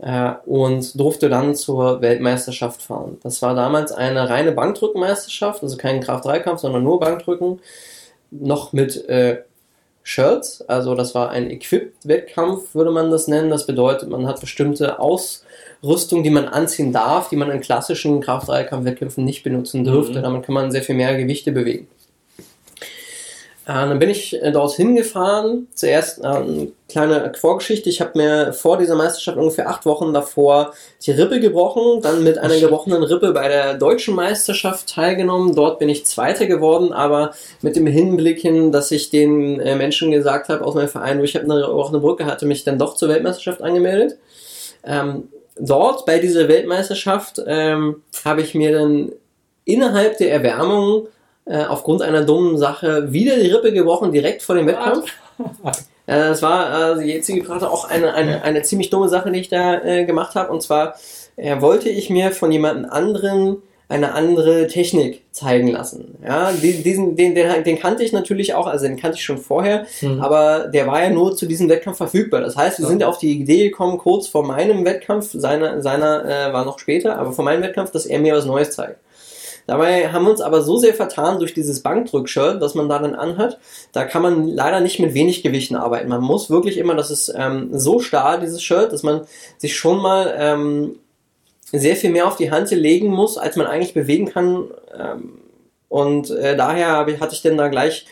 [0.00, 3.18] äh, und durfte dann zur Weltmeisterschaft fahren.
[3.24, 7.58] Das war damals eine reine Bankdrückenmeisterschaft, also kein Kraft-3-Kampf, sondern nur Bankdrücken,
[8.30, 9.42] noch mit äh,
[10.04, 13.50] Shirts, also das war ein Equipped-Wettkampf, würde man das nennen.
[13.50, 15.00] Das bedeutet, man hat bestimmte
[15.84, 20.18] Ausrüstung, die man anziehen darf, die man in klassischen Kraft-3-Kampf-Wettkämpfen nicht benutzen dürfte.
[20.18, 20.22] Mhm.
[20.22, 21.88] Damit kann man sehr viel mehr Gewichte bewegen.
[23.66, 25.68] Äh, dann bin ich äh, dorthin gefahren.
[25.74, 27.88] Zuerst äh, eine kleine Vorgeschichte.
[27.88, 30.72] Ich habe mir vor dieser Meisterschaft ungefähr acht Wochen davor
[31.04, 35.54] die Rippe gebrochen, dann mit einer gebrochenen Rippe bei der deutschen Meisterschaft teilgenommen.
[35.54, 40.10] Dort bin ich Zweiter geworden, aber mit dem Hinblick hin, dass ich den äh, Menschen
[40.10, 42.96] gesagt habe aus meinem Verein, wo ich habe eine gebrochene Brücke hatte, mich dann doch
[42.96, 44.18] zur Weltmeisterschaft angemeldet.
[44.86, 49.12] Ähm, dort bei dieser Weltmeisterschaft ähm, habe ich mir dann
[49.64, 51.08] innerhalb der Erwärmung
[51.46, 55.10] äh, aufgrund einer dummen Sache wieder die Rippe gebrochen, direkt vor dem Wettkampf.
[56.06, 59.48] Äh, das war äh, jetzt gerade auch eine, eine, eine ziemlich dumme Sache, die ich
[59.48, 60.52] da äh, gemacht habe.
[60.52, 60.96] Und zwar
[61.36, 66.16] äh, wollte ich mir von jemand anderen eine andere Technik zeigen lassen.
[66.24, 69.86] Ja, diesen, den, den, den kannte ich natürlich auch, also den kannte ich schon vorher,
[70.00, 70.20] mhm.
[70.20, 72.40] aber der war ja nur zu diesem Wettkampf verfügbar.
[72.40, 76.52] Das heißt, wir sind auf die Idee gekommen, kurz vor meinem Wettkampf, seiner, seiner äh,
[76.52, 78.98] war noch später, aber vor meinem Wettkampf, dass er mir was Neues zeigt.
[79.66, 83.14] Dabei haben wir uns aber so sehr vertan durch dieses Bankdrückshirt, was man da dann
[83.14, 83.58] anhat.
[83.92, 86.08] Da kann man leider nicht mit wenig Gewichten arbeiten.
[86.08, 89.22] Man muss wirklich immer, das ist ähm, so starr, dieses Shirt, dass man
[89.56, 90.98] sich schon mal ähm,
[91.78, 94.68] sehr viel mehr auf die Hand legen muss, als man eigentlich bewegen kann.
[94.98, 95.38] Ähm,
[95.88, 98.06] und äh, daher hatte ich dann da gleich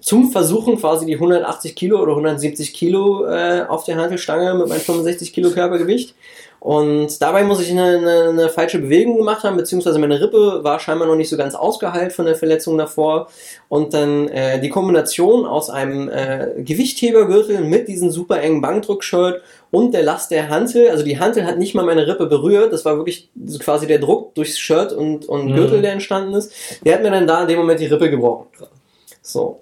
[0.00, 4.80] zum Versuchen quasi die 180 Kilo oder 170 Kilo äh, auf der Handelstange mit meinem
[4.80, 6.14] 65 Kilo Körpergewicht
[6.60, 10.80] und dabei muss ich eine, eine, eine, falsche Bewegung gemacht haben, beziehungsweise meine Rippe war
[10.80, 13.28] scheinbar noch nicht so ganz ausgeheilt von der Verletzung davor.
[13.68, 19.40] Und dann äh, die Kombination aus einem äh, Gewichthebergürtel mit diesem super engen Bankdrückshirt
[19.70, 20.88] und der Last der Hantel.
[20.88, 22.72] Also die Hantel hat nicht mal meine Rippe berührt.
[22.72, 25.54] Das war wirklich quasi der Druck durchs Shirt und, und mhm.
[25.54, 26.52] Gürtel, der entstanden ist.
[26.84, 28.46] Der hat mir dann da in dem Moment die Rippe gebrochen.
[29.22, 29.60] So.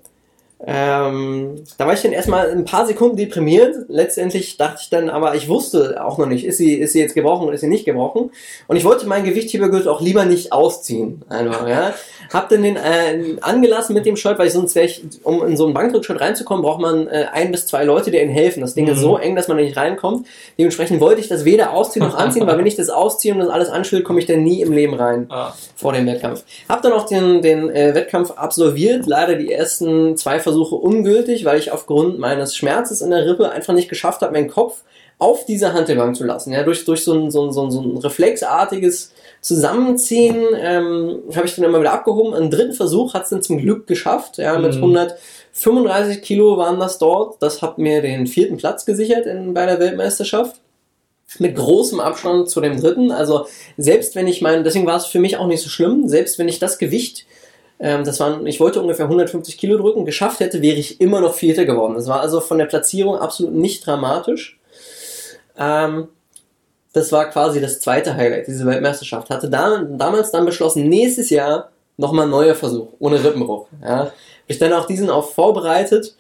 [0.65, 3.77] Ähm, da war ich dann erstmal ein paar Sekunden deprimiert.
[3.89, 7.15] Letztendlich dachte ich dann, aber ich wusste auch noch nicht, ist sie, ist sie jetzt
[7.15, 8.31] gebrochen oder ist sie nicht gebrochen.
[8.67, 11.23] Und ich wollte mein Gewichthebergürtel auch lieber nicht ausziehen.
[11.29, 11.93] Einfach, ja.
[12.33, 15.59] Hab dann den äh, angelassen mit dem Shirt, weil ich sonst wäre ich, um in
[15.59, 18.63] so einen Bankdrückshirt reinzukommen, braucht man äh, ein bis zwei Leute, die ihnen helfen.
[18.63, 18.93] Das Ding mhm.
[18.93, 20.27] ist so eng, dass man da nicht reinkommt.
[20.59, 23.51] Dementsprechend wollte ich das weder ausziehen noch anziehen, weil wenn ich das ausziehe und das
[23.51, 25.53] alles anschüttel, komme ich dann nie im Leben rein ah.
[25.75, 26.45] vor dem Wettkampf.
[26.67, 29.07] Hab dann auch den, den äh, Wettkampf absolviert.
[29.07, 33.75] Leider die ersten zwei Versuche ungültig, weil ich aufgrund meines Schmerzes in der Rippe einfach
[33.75, 34.85] nicht geschafft habe, meinen Kopf
[35.19, 36.53] auf diese Hantelbank zu lassen.
[36.53, 41.47] Ja, durch, durch so ein, so ein, so ein, so ein reflexartiges Zusammenziehen ähm, habe
[41.47, 42.33] ich dann immer wieder abgehoben.
[42.33, 44.39] Einen dritten Versuch hat es dann zum Glück geschafft.
[44.39, 44.85] Ja, mit mhm.
[44.85, 47.43] 135 Kilo waren das dort.
[47.43, 50.61] Das hat mir den vierten Platz gesichert in, bei der Weltmeisterschaft
[51.39, 53.11] mit großem Abstand zu dem dritten.
[53.11, 56.39] Also selbst wenn ich mein, deswegen war es für mich auch nicht so schlimm, selbst
[56.39, 57.27] wenn ich das Gewicht
[57.79, 60.05] ähm, das waren, ich wollte ungefähr 150 Kilo drücken.
[60.05, 61.95] Geschafft hätte, wäre ich immer noch Vierter geworden.
[61.95, 64.59] Das war also von der Platzierung absolut nicht dramatisch.
[65.59, 66.09] Ähm,
[66.93, 69.29] das war quasi das zweite Highlight, diese Weltmeisterschaft.
[69.29, 73.67] Hatte da, damals dann beschlossen, nächstes Jahr nochmal ein neuer Versuch, ohne Rippenbruch.
[73.83, 74.13] Ja.
[74.47, 76.17] Ich dann auch diesen auch vorbereitet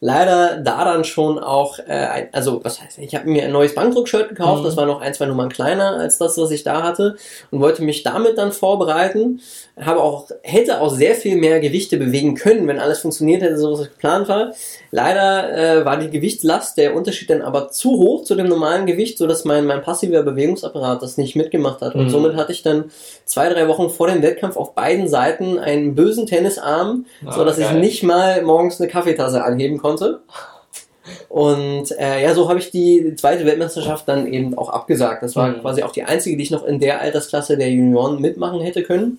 [0.00, 4.28] leider da dann schon auch, äh, also was heißt, ich habe mir ein neues Bankdruckshirt
[4.28, 4.66] gekauft, mhm.
[4.66, 7.16] das war noch ein, zwei Nummern kleiner als das, was ich da hatte
[7.50, 9.40] und wollte mich damit dann vorbereiten.
[9.80, 13.72] Habe auch, hätte auch sehr viel mehr Gewichte bewegen können, wenn alles funktioniert hätte, so
[13.72, 14.52] was geplant war.
[14.90, 19.18] Leider äh, war die Gewichtslast, der Unterschied dann aber zu hoch zu dem normalen Gewicht,
[19.18, 21.94] so dass mein, mein passiver Bewegungsapparat das nicht mitgemacht hat.
[21.94, 22.10] Und mhm.
[22.10, 22.90] somit hatte ich dann
[23.24, 27.58] zwei, drei Wochen vor dem Wettkampf auf beiden Seiten einen bösen Tennisarm, oh, so dass
[27.58, 29.87] ich nicht mal morgens eine Kaffeetasse anheben konnte.
[31.28, 35.22] Und äh, ja, so habe ich die zweite Weltmeisterschaft dann eben auch abgesagt.
[35.22, 35.60] Das war mhm.
[35.60, 39.18] quasi auch die einzige, die ich noch in der Altersklasse der Junioren mitmachen hätte können.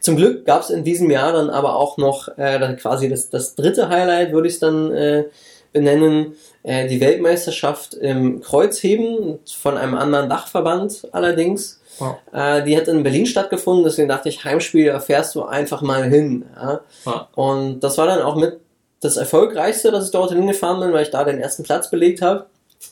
[0.00, 3.54] Zum Glück gab es in diesem Jahr dann aber auch noch äh, quasi das, das
[3.54, 5.24] dritte Highlight, würde ich es dann äh,
[5.72, 11.80] benennen, äh, die Weltmeisterschaft im Kreuzheben von einem anderen Dachverband allerdings.
[11.98, 12.16] Wow.
[12.32, 16.04] Äh, die hat in Berlin stattgefunden, deswegen dachte ich, Heimspiel, da fährst du einfach mal
[16.04, 16.44] hin.
[16.54, 16.80] Ja?
[17.04, 17.22] Wow.
[17.34, 18.60] Und das war dann auch mit
[19.00, 22.46] das erfolgreichste, dass ich dort hingefahren bin, weil ich da den ersten Platz belegt habe.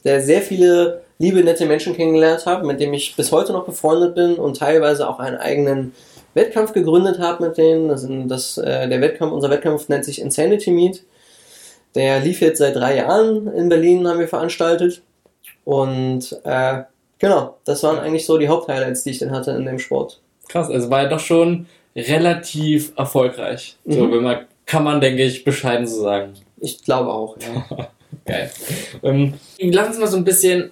[0.04, 4.14] Der sehr viele liebe, nette Menschen kennengelernt habe, mit denen ich bis heute noch befreundet
[4.14, 5.94] bin und teilweise auch einen eigenen
[6.34, 7.88] Wettkampf gegründet habe mit denen.
[7.88, 11.02] Das, das, äh, der Wettkampf, unser Wettkampf nennt sich Insanity Meet.
[11.94, 15.02] Der lief jetzt seit drei Jahren in Berlin, haben wir veranstaltet.
[15.64, 16.82] Und äh,
[17.18, 20.20] genau, das waren eigentlich so die Haupthighlights, die ich dann hatte in dem Sport.
[20.48, 21.66] Krass, also war ja doch schon
[21.96, 23.76] relativ erfolgreich.
[23.84, 23.92] Mhm.
[23.92, 26.34] So, wenn man, kann man, denke ich, bescheiden so sagen.
[26.60, 27.88] Ich glaube auch, ja.
[28.26, 28.50] Geil.
[29.02, 30.70] Ähm, lass uns mal so ein bisschen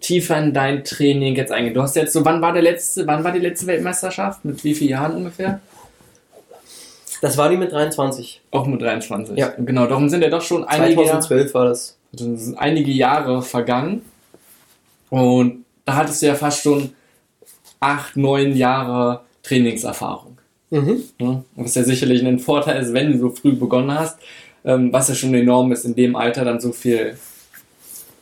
[0.00, 1.74] tiefer in dein Training jetzt eingehen.
[1.74, 4.44] Du hast jetzt so, wann war der letzte, wann war die letzte Weltmeisterschaft?
[4.44, 5.60] Mit wie vielen Jahren ungefähr?
[7.22, 8.40] Das war die mit 23.
[8.50, 9.36] Auch mit 23.
[9.36, 9.52] Ja.
[9.58, 11.98] Genau, darum sind ja doch schon einige, 2012 war das.
[12.12, 14.02] also sind einige Jahre vergangen.
[15.10, 16.92] Und da hattest du ja fast schon
[17.78, 20.29] acht, neun Jahre Trainingserfahrung.
[20.70, 21.02] Mhm.
[21.18, 24.18] Ja, was ja sicherlich ein Vorteil ist, wenn du so früh begonnen hast,
[24.64, 27.16] ähm, was ja schon enorm ist, in dem Alter dann so viel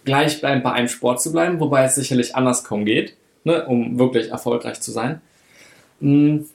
[0.04, 3.98] gleich bleiben bei einem Sport zu bleiben, wobei es sicherlich anders kaum geht, ne, um
[3.98, 5.20] wirklich erfolgreich zu sein.
[6.00, 6.46] Hm,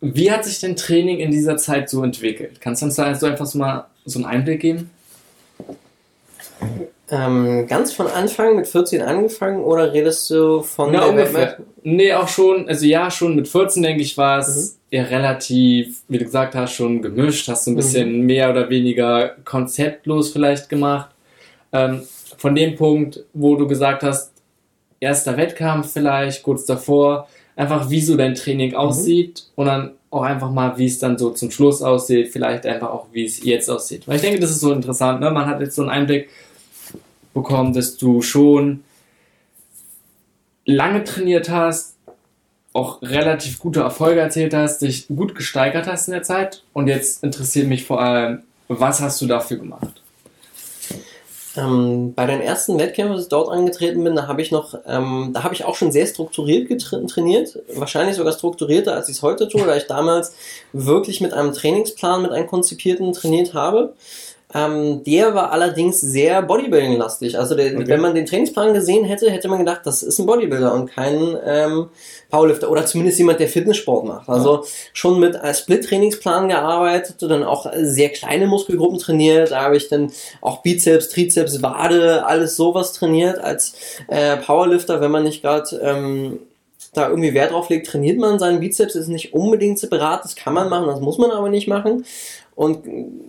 [0.00, 2.60] Wie hat sich denn Training in dieser Zeit so entwickelt?
[2.60, 4.90] Kannst du uns da so einfach mal so einen Einblick geben?
[7.12, 11.58] Ähm, ganz von Anfang mit 14 angefangen oder redest du von Ja, der ungefähr.
[11.82, 16.16] Nee, auch schon, also ja, schon mit 14, denke ich, war es eher relativ, wie
[16.16, 21.10] du gesagt hast, schon gemischt, hast du ein bisschen mehr oder weniger konzeptlos vielleicht gemacht.
[21.72, 22.00] Ähm,
[22.38, 24.32] von dem Punkt, wo du gesagt hast,
[24.98, 30.50] erster Wettkampf vielleicht, kurz davor, einfach wie so dein Training aussieht und dann auch einfach
[30.50, 34.08] mal, wie es dann so zum Schluss aussieht, vielleicht einfach auch, wie es jetzt aussieht.
[34.08, 35.30] Weil ich denke, das ist so interessant, ne?
[35.30, 36.30] Man hat jetzt so einen Einblick
[37.34, 38.84] bekommen, dass du schon
[40.64, 41.96] lange trainiert hast,
[42.72, 46.62] auch relativ gute Erfolge erzielt hast, dich gut gesteigert hast in der Zeit.
[46.72, 50.02] Und jetzt interessiert mich vor allem, was hast du dafür gemacht?
[51.54, 55.32] Ähm, bei den ersten Wettkämpfen, als ich dort angetreten bin, da habe ich noch, ähm,
[55.34, 57.58] da habe ich auch schon sehr strukturiert trainiert.
[57.74, 60.34] Wahrscheinlich sogar strukturierter, als ich es heute tue, da ich damals
[60.72, 63.92] wirklich mit einem Trainingsplan, mit einem konzipierten trainiert habe.
[64.54, 67.38] Ähm, der war allerdings sehr Bodybuilding-lastig.
[67.38, 67.84] Also der, Okay.
[67.88, 71.36] wenn man den Trainingsplan gesehen hätte, hätte man gedacht, das ist ein Bodybuilder und kein
[71.44, 71.88] ähm,
[72.30, 74.28] Powerlifter oder zumindest jemand, der Fitnesssport macht.
[74.28, 79.50] Also schon mit Split-Trainingsplan gearbeitet und dann auch sehr kleine Muskelgruppen trainiert.
[79.52, 80.10] Da habe ich dann
[80.40, 83.74] auch Bizeps, Trizeps, Wade, alles sowas trainiert als
[84.08, 86.38] äh, Powerlifter, wenn man nicht gerade ähm,
[86.94, 90.52] da irgendwie Wert drauf legt, trainiert man seinen Bizeps, ist nicht unbedingt separat, das kann
[90.52, 92.04] man machen, das muss man aber nicht machen.
[92.54, 92.84] Und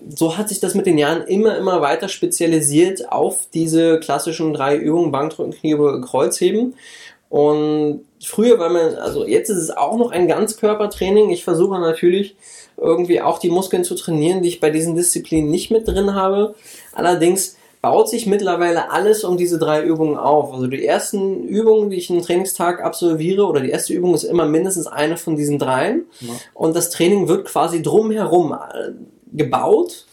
[0.10, 4.76] so hat sich das mit den Jahren immer, immer weiter spezialisiert auf diese klassischen drei
[4.76, 6.76] Übungen, Bankdrücken, Kniebeugen, Kreuzheben.
[7.30, 11.30] Und früher war man, also jetzt ist es auch noch ein Ganzkörpertraining.
[11.30, 12.36] Ich versuche natürlich
[12.78, 16.54] irgendwie auch die Muskeln zu trainieren, die ich bei diesen Disziplinen nicht mit drin habe.
[16.92, 20.54] Allerdings baut sich mittlerweile alles um diese drei Übungen auf.
[20.54, 24.46] Also die ersten Übungen, die ich einen Trainingstag absolviere, oder die erste Übung ist immer
[24.46, 26.06] mindestens eine von diesen dreien.
[26.22, 26.30] Ja.
[26.54, 28.56] Und das Training wird quasi drumherum
[29.34, 30.06] gebaut,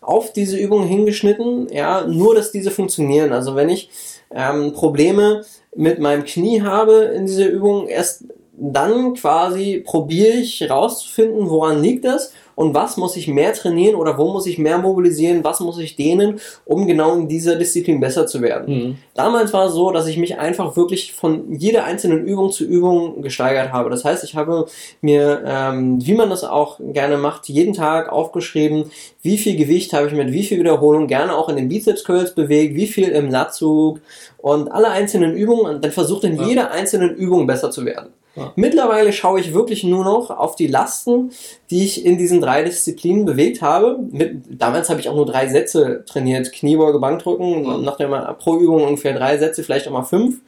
[0.00, 3.32] auf diese Übungen hingeschnitten, ja, nur dass diese funktionieren.
[3.32, 3.88] Also wenn ich
[4.34, 5.44] ähm, Probleme
[5.76, 12.04] mit meinem Knie habe in dieser Übung, erst dann quasi probiere ich rauszufinden, woran liegt
[12.04, 15.78] das und was muss ich mehr trainieren oder wo muss ich mehr mobilisieren, was muss
[15.78, 18.74] ich dehnen, um genau in dieser Disziplin besser zu werden.
[18.74, 18.98] Mhm.
[19.14, 23.22] Damals war es so, dass ich mich einfach wirklich von jeder einzelnen Übung zu Übung
[23.22, 23.90] gesteigert habe.
[23.90, 24.66] Das heißt, ich habe
[25.00, 28.90] mir, ähm, wie man das auch gerne macht, jeden Tag aufgeschrieben,
[29.22, 32.34] wie viel Gewicht habe ich mit wie viel Wiederholung gerne auch in den Bizeps Curls
[32.34, 34.00] bewegt, wie viel im Latzug
[34.38, 36.46] und alle einzelnen Übungen und dann versucht in Ja.
[36.46, 38.10] jeder einzelnen Übung besser zu werden.
[38.34, 38.52] Ja.
[38.56, 41.32] Mittlerweile schaue ich wirklich nur noch auf die Lasten,
[41.70, 43.98] die ich in diesen drei Disziplinen bewegt habe.
[44.10, 46.50] Mit, damals habe ich auch nur drei Sätze trainiert.
[46.52, 47.76] Kniebeuge, Bankdrücken, Ja.
[47.78, 50.40] nach der pro Übung ungefähr drei Sätze, vielleicht auch mal fünf.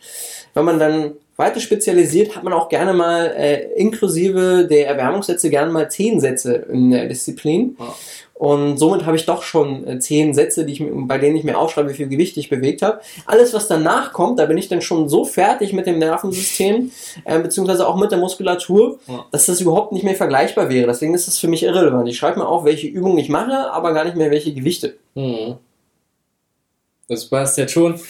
[0.55, 5.73] Wenn man dann weiter spezialisiert, hat man auch gerne mal äh, inklusive der Erwärmungssätze gerne
[5.73, 7.77] mal zehn Sätze in der Disziplin.
[7.79, 7.95] Ja.
[8.35, 11.57] Und somit habe ich doch schon äh, zehn Sätze, die ich, bei denen ich mir
[11.57, 13.01] aufschreibe, wie viel Gewicht ich bewegt habe.
[13.27, 16.91] Alles, was danach kommt, da bin ich dann schon so fertig mit dem Nervensystem,
[17.25, 19.25] äh, beziehungsweise auch mit der Muskulatur, Ja.
[19.31, 20.89] dass das überhaupt nicht mehr vergleichbar wäre.
[20.89, 22.09] Deswegen ist das für mich irrelevant.
[22.09, 24.97] Ich schreibe mir auf, welche Übungen ich mache, aber gar nicht mehr welche Gewichte.
[25.15, 25.55] Mhm.
[27.09, 28.01] Das passt jetzt schon.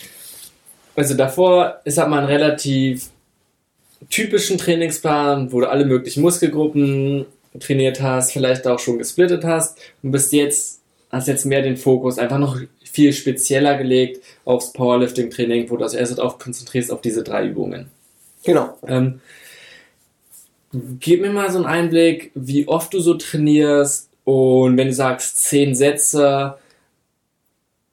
[0.97, 3.11] Also davor ist hat man einen relativ
[4.09, 7.27] typischen Trainingsplan, wo du alle möglichen Muskelgruppen
[7.61, 12.19] trainiert hast, vielleicht auch schon gesplittet hast und bist jetzt, hast jetzt mehr den Fokus
[12.19, 17.23] einfach noch viel spezieller gelegt aufs Powerlifting-Training, wo du als erstes auch konzentrierst auf diese
[17.23, 17.87] drei Übungen.
[18.45, 18.77] Genau.
[18.87, 19.21] Ähm,
[21.01, 25.39] gib mir mal so einen Einblick, wie oft du so trainierst und wenn du sagst
[25.39, 26.57] zehn Sätze,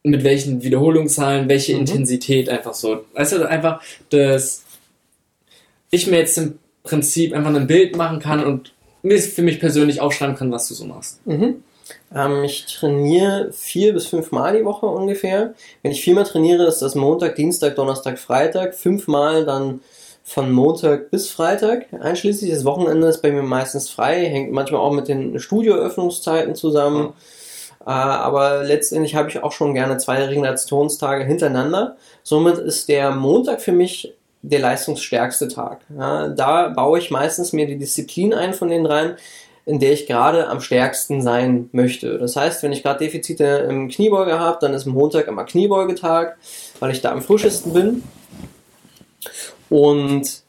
[0.04, 1.82] mit welchen Wiederholungszahlen, welche Mhm.
[1.82, 3.06] Intensität einfach so.
[3.14, 4.64] Weißt du, einfach, dass
[5.92, 10.36] ich mir jetzt im Prinzip einfach ein Bild machen kann und für mich persönlich aufschreiben
[10.36, 11.26] kann, was du so machst.
[11.26, 11.64] Mhm.
[12.14, 15.54] Ähm, ich trainiere vier bis fünfmal die Woche ungefähr.
[15.82, 18.76] Wenn ich viermal trainiere, ist das Montag, Dienstag, Donnerstag, Freitag.
[18.76, 19.82] Fünfmal dann
[20.24, 21.88] von Montag bis Freitag.
[22.00, 27.14] Einschließlich das Wochenende ist bei mir meistens frei, hängt manchmal auch mit den Studioöffnungszeiten zusammen.
[27.82, 31.98] Äh, aber letztendlich habe ich auch schon gerne zwei Regenerationstage hintereinander.
[32.24, 35.82] Somit ist der Montag für mich der leistungsstärkste Tag.
[35.98, 39.16] Ja, da baue ich meistens mir die Disziplin ein von den dreien,
[39.66, 42.18] in der ich gerade am stärksten sein möchte.
[42.18, 46.38] Das heißt, wenn ich gerade Defizite im Kniebeuge habe, dann ist Montag immer Kniebeugetag,
[46.80, 48.04] weil ich da am frischesten bin.
[49.70, 50.42] Und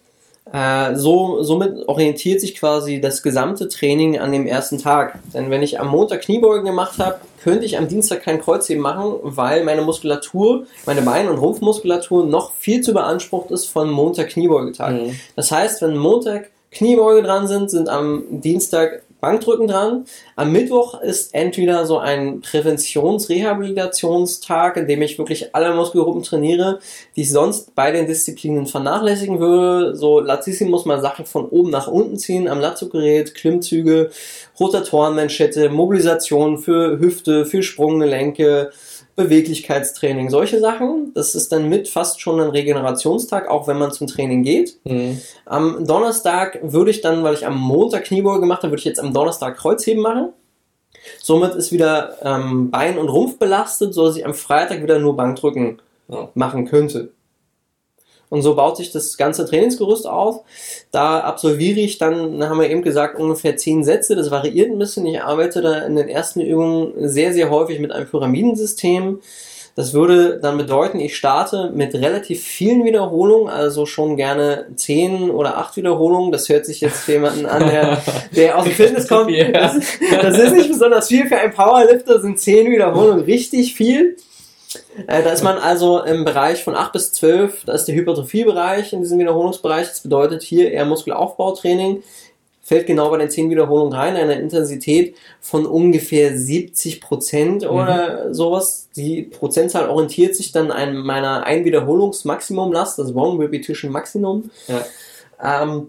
[0.53, 5.19] äh, so, somit orientiert sich quasi das gesamte Training an dem ersten Tag.
[5.33, 9.15] Denn wenn ich am Montag Kniebeugen gemacht habe, könnte ich am Dienstag kein Kreuzheben machen,
[9.23, 14.93] weil meine Muskulatur, meine Bein- und Rumpfmuskulatur noch viel zu beansprucht ist von Montag Kniebeugetag.
[14.93, 15.19] Mhm.
[15.37, 20.05] Das heißt, wenn Montag Kniebeuge dran sind, sind am Dienstag Bankdrücken dran.
[20.35, 26.81] Am Mittwoch ist entweder so ein Präventions-Rehabilitationstag, in dem ich wirklich alle Muskelgruppen trainiere,
[27.15, 29.95] die ich sonst bei den Disziplinen vernachlässigen würde.
[29.95, 34.11] So Latissimus mal Sachen von oben nach unten ziehen am Latzuggerät, Klimmzüge,
[34.59, 38.73] Rotatorenmanschette, Mobilisation für Hüfte, für Sprunggelenke,
[39.17, 41.13] Beweglichkeitstraining, solche Sachen.
[41.15, 44.79] Das ist dann mit fast schon ein Regenerationstag, auch wenn man zum Training geht.
[44.85, 45.21] Mhm.
[45.45, 49.01] Am Donnerstag würde ich dann, weil ich am Montag Kniebeuge gemacht habe, würde ich jetzt
[49.01, 50.31] am Donnerstag Kreuzheben machen.
[51.21, 55.17] Somit ist wieder ähm, Bein und Rumpf belastet, so dass ich am Freitag wieder nur
[55.17, 56.29] Bankdrücken ja.
[56.35, 57.11] machen könnte.
[58.33, 60.41] Und so baut sich das ganze Trainingsgerüst auf.
[60.91, 64.17] Da absolviere ich dann, haben wir eben gesagt, ungefähr zehn Sätze.
[64.17, 65.05] Das variiert ein bisschen.
[65.05, 69.21] Ich arbeite da in den ersten Übungen sehr, sehr häufig mit einem Pyramidensystem.
[69.75, 75.59] Das würde dann bedeuten, ich starte mit relativ vielen Wiederholungen, also schon gerne zehn oder
[75.59, 76.33] acht Wiederholungen.
[76.33, 78.03] Das hört sich jetzt für jemanden an, der,
[78.35, 79.31] der aus dem Fitness kommt.
[79.53, 79.77] Das,
[80.23, 84.17] das ist nicht besonders viel für einen Powerlifter, sind zehn Wiederholungen richtig viel.
[85.07, 88.93] Äh, da ist man also im Bereich von 8 bis 12, da ist der Hypertrophiebereich
[88.93, 89.89] in diesem Wiederholungsbereich.
[89.89, 92.03] Das bedeutet hier eher Muskelaufbautraining.
[92.65, 98.35] Fällt genau bei den 10 Wiederholungen rein, eine Intensität von ungefähr 70 Prozent oder mhm.
[98.35, 98.89] sowas.
[98.95, 104.51] Die Prozentzahl orientiert sich dann an meiner Ein-Wiederholungs-Maximum-Last, das One Repetition Maximum.
[104.69, 104.85] Ja.
[105.63, 105.89] Ähm,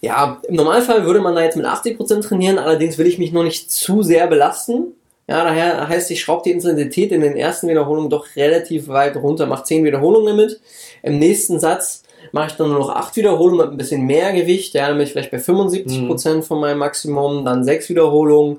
[0.00, 3.44] ja, im Normalfall würde man da jetzt mit 80% trainieren, allerdings will ich mich noch
[3.44, 4.94] nicht zu sehr belasten.
[5.30, 9.46] Ja, daher heißt, ich schraube die Intensität in den ersten Wiederholungen doch relativ weit runter,
[9.46, 10.60] mache 10 Wiederholungen damit.
[11.04, 14.74] Im nächsten Satz mache ich dann nur noch 8 Wiederholungen mit ein bisschen mehr Gewicht,
[14.74, 16.42] ja, bin ich vielleicht bei 75% mhm.
[16.42, 18.58] von meinem Maximum, dann 6 Wiederholungen,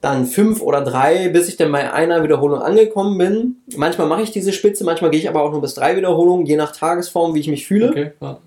[0.00, 3.56] dann 5 oder 3, bis ich dann bei einer Wiederholung angekommen bin.
[3.76, 6.56] Manchmal mache ich diese Spitze, manchmal gehe ich aber auch nur bis 3 Wiederholungen, je
[6.56, 7.90] nach Tagesform, wie ich mich fühle.
[7.90, 8.38] Okay, ja.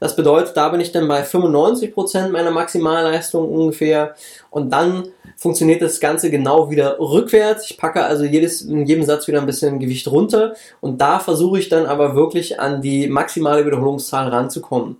[0.00, 4.14] Das bedeutet, da bin ich dann bei 95% meiner Maximalleistung ungefähr
[4.50, 7.70] und dann funktioniert das Ganze genau wieder rückwärts.
[7.70, 11.58] Ich packe also jedes, in jedem Satz wieder ein bisschen Gewicht runter und da versuche
[11.58, 14.98] ich dann aber wirklich an die maximale Wiederholungszahl ranzukommen.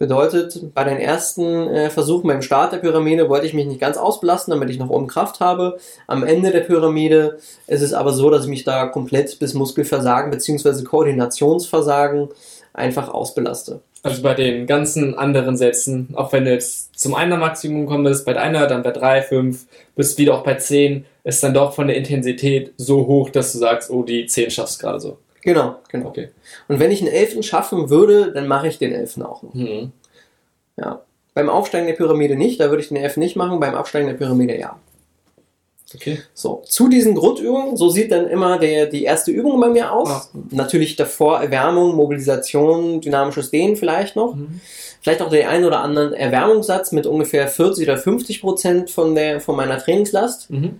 [0.00, 3.98] Bedeutet, bei den ersten äh, Versuchen beim Start der Pyramide wollte ich mich nicht ganz
[3.98, 5.76] ausbelasten, damit ich noch oben Kraft habe.
[6.06, 10.30] Am Ende der Pyramide ist es aber so, dass ich mich da komplett bis Muskelversagen
[10.30, 10.84] bzw.
[10.84, 12.30] Koordinationsversagen
[12.72, 13.80] einfach ausbelaste.
[14.02, 18.38] Also bei den ganzen anderen Sätzen, auch wenn du jetzt zum einer Maximum kommst, bei
[18.38, 21.96] einer, dann bei drei, fünf, bis wieder auch bei zehn, ist dann doch von der
[21.96, 25.18] Intensität so hoch, dass du sagst, oh, die zehn schaffst gerade so.
[25.42, 26.08] Genau, genau.
[26.08, 26.28] Okay.
[26.68, 29.54] Und wenn ich einen Elfen schaffen würde, dann mache ich den Elfen auch noch.
[29.54, 29.92] Mhm.
[30.76, 31.02] Ja.
[31.34, 34.14] Beim Aufsteigen der Pyramide nicht, da würde ich den Elfen nicht machen, beim Absteigen der
[34.14, 34.78] Pyramide ja.
[35.94, 36.20] Okay.
[36.34, 40.08] So, zu diesen Grundübungen, so sieht dann immer der, die erste Übung bei mir aus.
[40.08, 40.28] Ah.
[40.50, 44.34] Natürlich davor Erwärmung, Mobilisation, dynamisches Dehnen vielleicht noch.
[44.36, 44.60] Mhm.
[45.00, 49.40] Vielleicht auch der ein oder anderen Erwärmungssatz mit ungefähr 40 oder 50 Prozent von, der,
[49.40, 50.50] von meiner Trainingslast.
[50.50, 50.78] Mhm.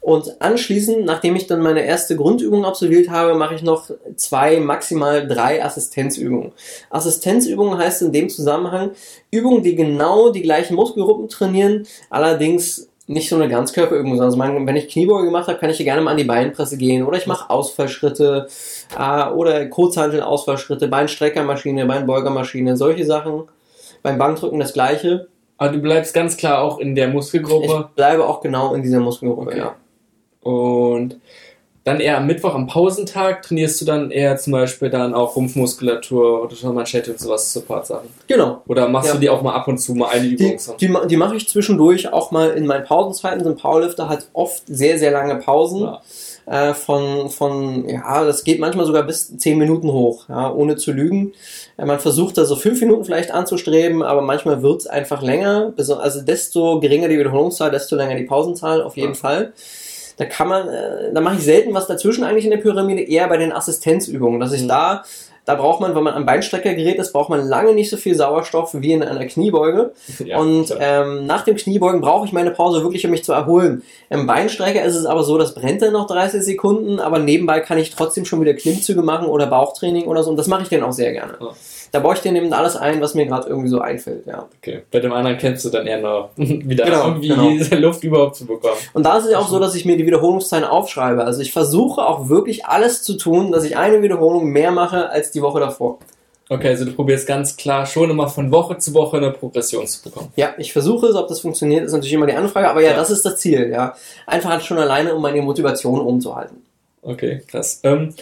[0.00, 5.26] Und anschließend, nachdem ich dann meine erste Grundübung absolviert habe, mache ich noch zwei, maximal
[5.26, 6.52] drei Assistenzübungen.
[6.90, 8.90] Assistenzübungen heißt in dem Zusammenhang
[9.30, 14.76] Übungen, die genau die gleichen Muskelgruppen trainieren, allerdings nicht so eine Ganzkörperübung, sondern also wenn
[14.76, 17.26] ich Kniebeuge gemacht habe, kann ich hier gerne mal an die Beinpresse gehen oder ich
[17.26, 18.48] mache Ausfallschritte
[18.98, 23.44] äh, oder Kurzhantel-Ausfallschritte, Beinstreckermaschine, Beinbeugermaschine, solche Sachen.
[24.02, 25.28] Beim Bankdrücken das gleiche.
[25.56, 27.86] Aber du bleibst ganz klar auch in der Muskelgruppe.
[27.88, 29.58] Ich bleibe auch genau in dieser Muskelgruppe, okay.
[29.58, 29.76] ja.
[30.40, 31.20] Und
[31.84, 36.42] dann eher am Mittwoch, am Pausentag, trainierst du dann eher zum Beispiel dann auch Rumpfmuskulatur
[36.42, 38.08] oder Manschette und sowas, Support-Sachen.
[38.26, 38.62] Genau.
[38.66, 39.14] Oder machst ja.
[39.14, 40.56] du die auch mal ab und zu mal eine Übung?
[40.80, 43.44] Die, die, die mache ich zwischendurch auch mal in meinen Pausenzeiten.
[43.44, 45.82] So ein Powerlifter hat oft sehr, sehr lange Pausen.
[45.82, 46.00] Ja.
[46.46, 50.92] Äh, von, von, ja, das geht manchmal sogar bis 10 Minuten hoch, ja, ohne zu
[50.92, 51.32] lügen.
[51.76, 55.72] Äh, man versucht da so 5 Minuten vielleicht anzustreben, aber manchmal wird es einfach länger.
[55.76, 59.18] Also desto geringer die Wiederholungszahl, desto länger die Pausenzahl, auf jeden ja.
[59.18, 59.52] Fall.
[60.16, 63.28] Da kann man, äh, da mache ich selten was dazwischen eigentlich in der Pyramide, eher
[63.28, 64.68] bei den Assistenzübungen, dass ich mhm.
[64.68, 65.04] da
[65.44, 68.70] Da braucht man, wenn man am Beinstreckergerät ist, braucht man lange nicht so viel Sauerstoff
[68.74, 69.92] wie in einer Kniebeuge.
[70.24, 73.82] Ja, und ähm, nach dem Kniebeugen brauche ich meine Pause wirklich, um mich zu erholen.
[74.08, 77.76] Im Beinstrecker ist es aber so, das brennt dann noch 30 Sekunden, aber nebenbei kann
[77.76, 80.30] ich trotzdem schon wieder Klimmzüge machen oder Bauchtraining oder so.
[80.30, 81.34] Und das mache ich dann auch sehr gerne.
[81.40, 81.48] Ja.
[81.94, 84.48] Da baue ich dir eben alles ein, was mir gerade irgendwie so einfällt, ja.
[84.58, 84.82] Okay.
[84.90, 87.50] Bei dem anderen kennst du dann eher noch wieder genau, irgendwie genau.
[87.50, 88.74] diese Luft überhaupt zu bekommen.
[88.94, 91.24] Und da ist es ja auch so, dass ich mir die Wiederholungszahlen aufschreibe.
[91.24, 95.30] Also ich versuche auch wirklich alles zu tun, dass ich eine Wiederholung mehr mache als
[95.30, 96.00] die Woche davor.
[96.48, 100.02] Okay, also du probierst ganz klar schon immer von Woche zu Woche eine Progression zu
[100.02, 100.32] bekommen.
[100.34, 102.96] Ja, ich versuche es, ob das funktioniert, ist natürlich immer die Anfrage, aber ja, ja.
[102.96, 103.94] das ist das Ziel, ja.
[104.26, 106.64] Einfach halt schon alleine, um meine Motivation umzuhalten.
[107.02, 107.78] Okay, krass.
[107.84, 108.14] Ähm,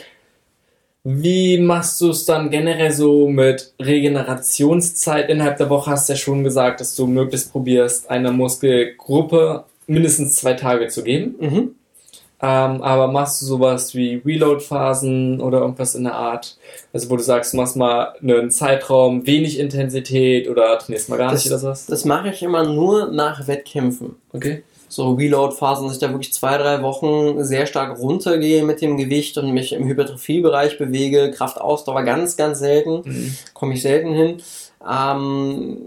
[1.05, 5.91] wie machst du es dann generell so mit Regenerationszeit innerhalb der Woche?
[5.91, 11.03] Hast du ja schon gesagt, dass du möglichst probierst, einer Muskelgruppe mindestens zwei Tage zu
[11.03, 11.35] geben.
[11.41, 11.75] Mhm.
[12.45, 16.57] Ähm, aber machst du sowas wie Reload-Phasen oder irgendwas in der Art?
[16.93, 21.31] Also wo du sagst, du machst mal einen Zeitraum, wenig Intensität oder trainierst mal gar
[21.31, 21.87] das, nicht oder sowas?
[21.87, 24.17] Das mache ich immer nur nach Wettkämpfen.
[24.33, 24.63] Okay
[24.93, 29.39] so Reload-Phasen, dass ich da wirklich zwei, drei Wochen sehr stark runtergehe mit dem Gewicht
[29.39, 31.31] und mich im Hypertrophie-Bereich bewege.
[31.31, 33.01] Kraftausdauer ganz, ganz selten.
[33.05, 33.37] Mhm.
[33.55, 34.43] Komme ich selten hin.
[34.87, 35.79] Ähm,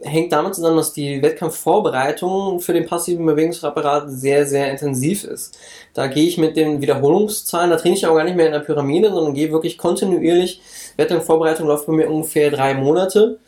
[0.00, 5.58] hängt damit zusammen, dass die Wettkampfvorbereitung für den passiven Bewegungsapparat sehr, sehr intensiv ist.
[5.92, 8.60] Da gehe ich mit den Wiederholungszahlen, da trainiere ich auch gar nicht mehr in der
[8.60, 10.62] Pyramide, sondern gehe wirklich kontinuierlich.
[10.96, 13.40] Wettkampfvorbereitung läuft bei mir ungefähr drei Monate.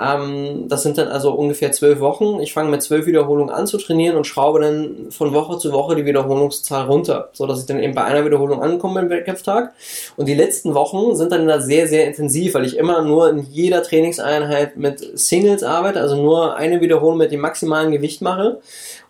[0.00, 2.40] Ähm, das sind dann also ungefähr zwölf Wochen.
[2.40, 5.96] Ich fange mit zwölf Wiederholungen an zu trainieren und schraube dann von Woche zu Woche
[5.96, 9.72] die Wiederholungszahl runter, so dass ich dann eben bei einer Wiederholung ankomme im Wettkampftag.
[10.16, 13.40] Und die letzten Wochen sind dann da sehr, sehr intensiv, weil ich immer nur in
[13.50, 18.60] jeder Trainingseinheit mit Singles arbeite, also nur eine Wiederholung mit dem maximalen Gewicht mache.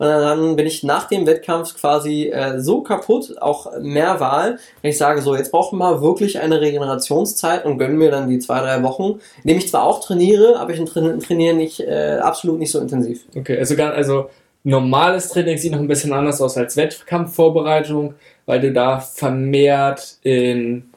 [0.07, 4.91] Und dann bin ich nach dem Wettkampf quasi äh, so kaputt, auch mehr Wahl, wenn
[4.91, 8.61] ich sage, so, jetzt brauchen wir wirklich eine Regenerationszeit und gönnen mir dann die zwei,
[8.61, 12.81] drei Wochen, indem ich zwar auch trainiere, aber ich trainiere nicht, äh, absolut nicht so
[12.81, 13.25] intensiv.
[13.37, 14.31] Okay, also, gar, also
[14.65, 18.15] normales Training sieht noch ein bisschen anders aus als Wettkampfvorbereitung,
[18.47, 20.91] weil du da vermehrt in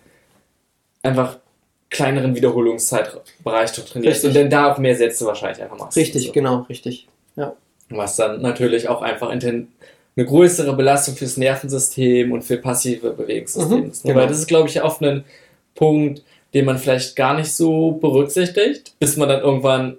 [1.03, 1.37] einfach
[1.89, 4.29] kleineren Wiederholungszeitbereich trainierst richtig.
[4.29, 5.97] und dann da auch mehr Sätze wahrscheinlich einfach machst.
[5.97, 6.31] Richtig, so.
[6.31, 7.07] genau, richtig.
[7.35, 7.53] Ja.
[7.89, 9.67] Was dann natürlich auch einfach eine
[10.15, 14.05] größere Belastung fürs Nervensystem und für passive Bewegungssystem mhm, ist.
[14.05, 14.11] Ne?
[14.11, 14.21] Genau.
[14.21, 15.23] Weil das ist, glaube ich, oft ein
[15.75, 16.23] Punkt,
[16.53, 19.97] den man vielleicht gar nicht so berücksichtigt, bis man dann irgendwann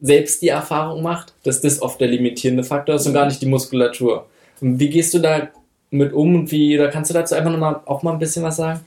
[0.00, 3.46] selbst die Erfahrung macht, dass das oft der limitierende Faktor ist und gar nicht die
[3.46, 4.26] Muskulatur.
[4.60, 5.48] Und wie gehst du da
[5.90, 8.56] mit um und wie, oder kannst du dazu einfach nochmal auch mal ein bisschen was
[8.56, 8.80] sagen?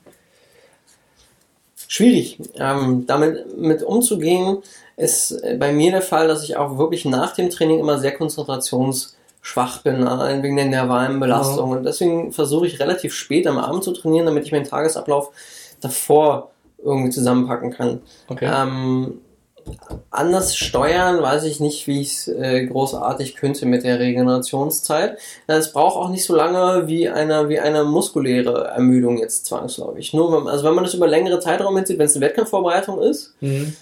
[1.88, 4.60] Schwierig, ähm, damit mit umzugehen,
[5.00, 9.82] ist bei mir der Fall, dass ich auch wirklich nach dem Training immer sehr konzentrationsschwach
[9.82, 11.70] bin, allein wegen der nervalen Belastung.
[11.70, 11.78] Mhm.
[11.78, 15.32] Und deswegen versuche ich relativ spät am Abend zu trainieren, damit ich meinen Tagesablauf
[15.80, 16.52] davor
[16.84, 18.02] irgendwie zusammenpacken kann.
[18.28, 18.52] Okay.
[18.54, 19.22] Ähm,
[20.12, 25.18] anders steuern, weiß ich nicht, wie ich es äh, großartig könnte mit der Regenerationszeit.
[25.48, 30.14] Es braucht auch nicht so lange wie eine, wie eine muskuläre Ermüdung jetzt zwangsläufig.
[30.14, 33.34] Nur, wenn, also wenn man das über längere Zeitraum hinzieht, wenn es eine Wettkampfvorbereitung ist,
[33.40, 33.78] mhm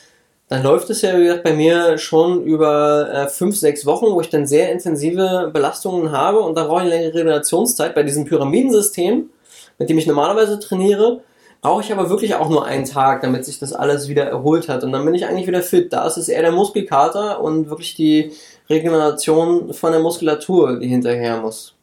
[0.49, 4.21] dann läuft es ja, wie gesagt, bei mir schon über äh, fünf, sechs Wochen, wo
[4.21, 7.93] ich dann sehr intensive Belastungen habe und da brauche ich eine längere Regenerationszeit.
[7.93, 9.29] Bei diesem Pyramidensystem,
[9.77, 11.21] mit dem ich normalerweise trainiere,
[11.61, 14.85] brauche ich aber wirklich auch nur einen Tag, damit sich das alles wieder erholt hat.
[14.85, 15.91] Und dann bin ich eigentlich wieder fit.
[15.91, 18.31] Da ist es eher der Muskelkater und wirklich die
[18.69, 21.73] Regeneration von der Muskulatur, die hinterher muss.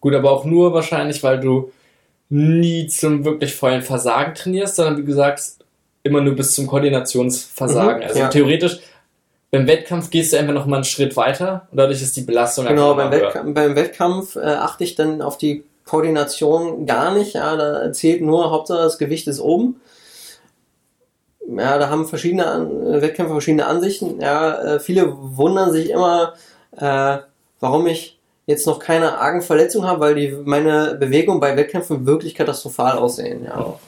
[0.00, 1.70] Gut, aber auch nur wahrscheinlich, weil du
[2.28, 5.40] nie zum wirklich vollen Versagen trainierst, sondern wie gesagt,
[6.02, 7.98] immer nur bis zum Koordinationsversagen.
[7.98, 8.28] Mhm, also ja.
[8.28, 8.80] theoretisch,
[9.50, 12.66] beim Wettkampf gehst du einfach noch mal einen Schritt weiter und dadurch ist die Belastung
[12.66, 17.34] Genau, beim, Wettkampf, beim Wettkampf äh, achte ich dann auf die Koordination gar nicht.
[17.34, 19.80] Ja, da zählt nur Hauptsache das Gewicht ist oben.
[21.46, 24.20] Ja, da haben verschiedene äh, Wettkämpfer verschiedene Ansichten.
[24.20, 26.34] Ja, äh, viele wundern sich immer,
[26.76, 27.18] äh,
[27.60, 32.34] warum ich jetzt noch keine argen Verletzungen habe, weil die meine Bewegung bei Wettkämpfen wirklich
[32.34, 33.44] katastrophal aussehen.
[33.44, 33.78] Ja.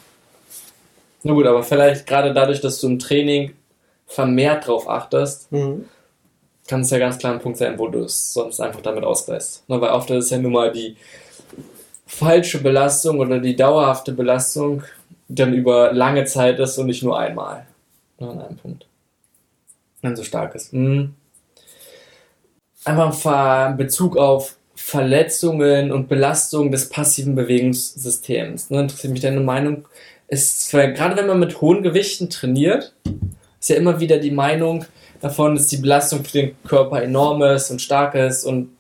[1.25, 3.55] Na gut, aber vielleicht gerade dadurch, dass du im Training
[4.07, 5.87] vermehrt drauf achtest, mhm.
[6.69, 9.65] kann es ja ganz klar ein Punkt sein, wo du es sonst einfach damit ausgleichst.
[9.67, 10.97] Na, weil oft ist es ja nun mal die
[12.07, 14.83] falsche Belastung oder die dauerhafte Belastung
[15.29, 17.67] dann über lange Zeit ist und nicht nur einmal.
[18.19, 18.87] Nur an einem Punkt.
[20.03, 20.75] Wenn so stark ist.
[20.75, 21.15] Mhm.
[22.85, 28.69] Einfach in Bezug auf Verletzungen und Belastungen des passiven Bewegungssystems.
[28.69, 29.87] Ne, interessiert mich deine Meinung
[30.35, 32.93] ist, gerade wenn man mit hohen Gewichten trainiert,
[33.61, 34.85] ist ja immer wieder die Meinung
[35.21, 38.71] davon, dass die Belastung für den Körper enorm ist und stark ist und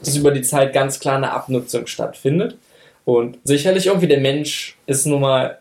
[0.00, 2.56] dass über die Zeit ganz klar eine Abnutzung stattfindet.
[3.04, 5.58] Und sicherlich irgendwie der Mensch ist nun mal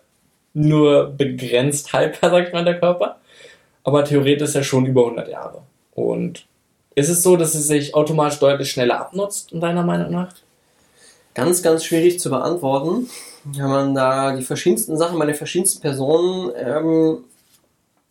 [0.54, 3.18] nur begrenzt haltbar, sagt man, der Körper.
[3.84, 5.62] Aber theoretisch ist er schon über 100 Jahre.
[5.94, 6.48] Und
[6.96, 10.34] ist es so, dass es sich automatisch deutlich schneller abnutzt, in deiner Meinung nach?
[11.36, 13.10] Ganz, ganz schwierig zu beantworten.
[13.46, 17.18] Wenn man da die verschiedensten Sachen bei den verschiedensten Personen ähm,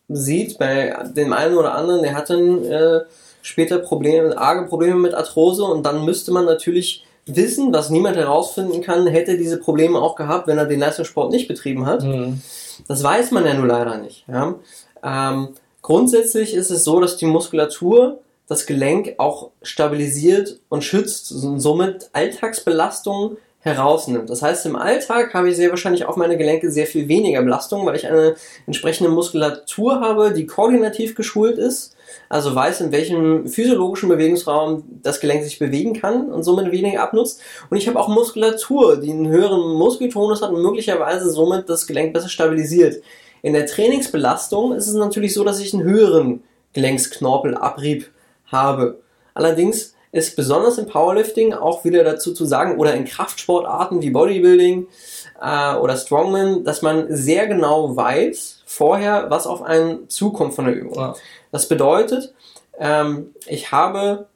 [0.08, 3.00] sieht, bei dem einen oder anderen, der hat dann äh,
[3.42, 8.82] später Probleme, arge Probleme mit Arthrose und dann müsste man natürlich wissen, was niemand herausfinden
[8.82, 12.02] kann, hätte diese Probleme auch gehabt, wenn er den Leistungssport nicht betrieben hat.
[12.02, 12.40] Mhm.
[12.86, 14.24] Das weiß man ja nur leider nicht.
[14.28, 14.54] Ja?
[15.02, 15.48] Ähm,
[15.82, 22.10] grundsätzlich ist es so, dass die Muskulatur das Gelenk auch stabilisiert und schützt und somit
[22.12, 24.28] Alltagsbelastungen herausnimmt.
[24.28, 27.86] Das heißt, im Alltag habe ich sehr wahrscheinlich auf meine Gelenke sehr viel weniger Belastung,
[27.86, 28.36] weil ich eine
[28.66, 31.96] entsprechende Muskulatur habe, die koordinativ geschult ist,
[32.28, 37.40] also weiß, in welchem physiologischen Bewegungsraum das Gelenk sich bewegen kann und somit weniger abnutzt.
[37.70, 42.12] Und ich habe auch Muskulatur, die einen höheren Muskeltonus hat und möglicherweise somit das Gelenk
[42.12, 43.02] besser stabilisiert.
[43.40, 46.42] In der Trainingsbelastung ist es natürlich so, dass ich einen höheren
[46.74, 48.10] Gelenksknorpelabrieb
[48.46, 49.00] habe.
[49.32, 54.86] Allerdings ist besonders im Powerlifting auch wieder dazu zu sagen oder in Kraftsportarten wie Bodybuilding
[55.42, 60.76] äh, oder Strongman, dass man sehr genau weiß vorher, was auf einen zukommt von der
[60.76, 60.94] Übung.
[60.94, 61.14] Ja.
[61.50, 62.32] Das bedeutet,
[62.78, 64.28] ähm, ich habe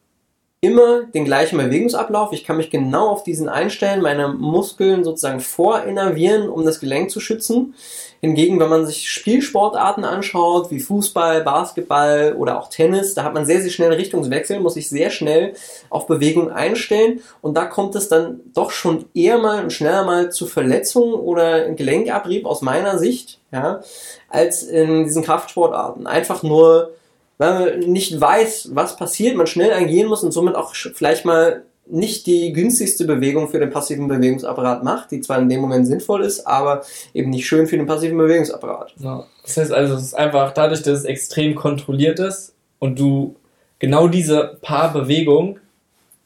[0.60, 2.32] immer den gleichen Bewegungsablauf.
[2.32, 7.20] Ich kann mich genau auf diesen einstellen, meine Muskeln sozusagen vorinnervieren, um das Gelenk zu
[7.20, 7.74] schützen.
[8.20, 13.46] Hingegen, wenn man sich Spielsportarten anschaut, wie Fußball, Basketball oder auch Tennis, da hat man
[13.46, 15.54] sehr, sehr schnell Richtungswechsel, muss sich sehr schnell
[15.88, 20.32] auf Bewegung einstellen und da kommt es dann doch schon eher mal und schneller mal
[20.32, 23.82] zu Verletzungen oder Gelenkabrieb aus meiner Sicht, ja,
[24.28, 26.08] als in diesen Kraftsportarten.
[26.08, 26.90] Einfach nur,
[27.38, 31.62] weil man nicht weiß, was passiert, man schnell agieren muss und somit auch vielleicht mal
[31.90, 36.22] nicht die günstigste Bewegung für den passiven Bewegungsapparat macht, die zwar in dem Moment sinnvoll
[36.22, 36.82] ist, aber
[37.14, 38.94] eben nicht schön für den passiven Bewegungsapparat.
[38.98, 39.24] Ja.
[39.42, 43.36] Das heißt also, es ist einfach dadurch, dass es extrem kontrolliert ist und du
[43.78, 45.60] genau diese paar Bewegungen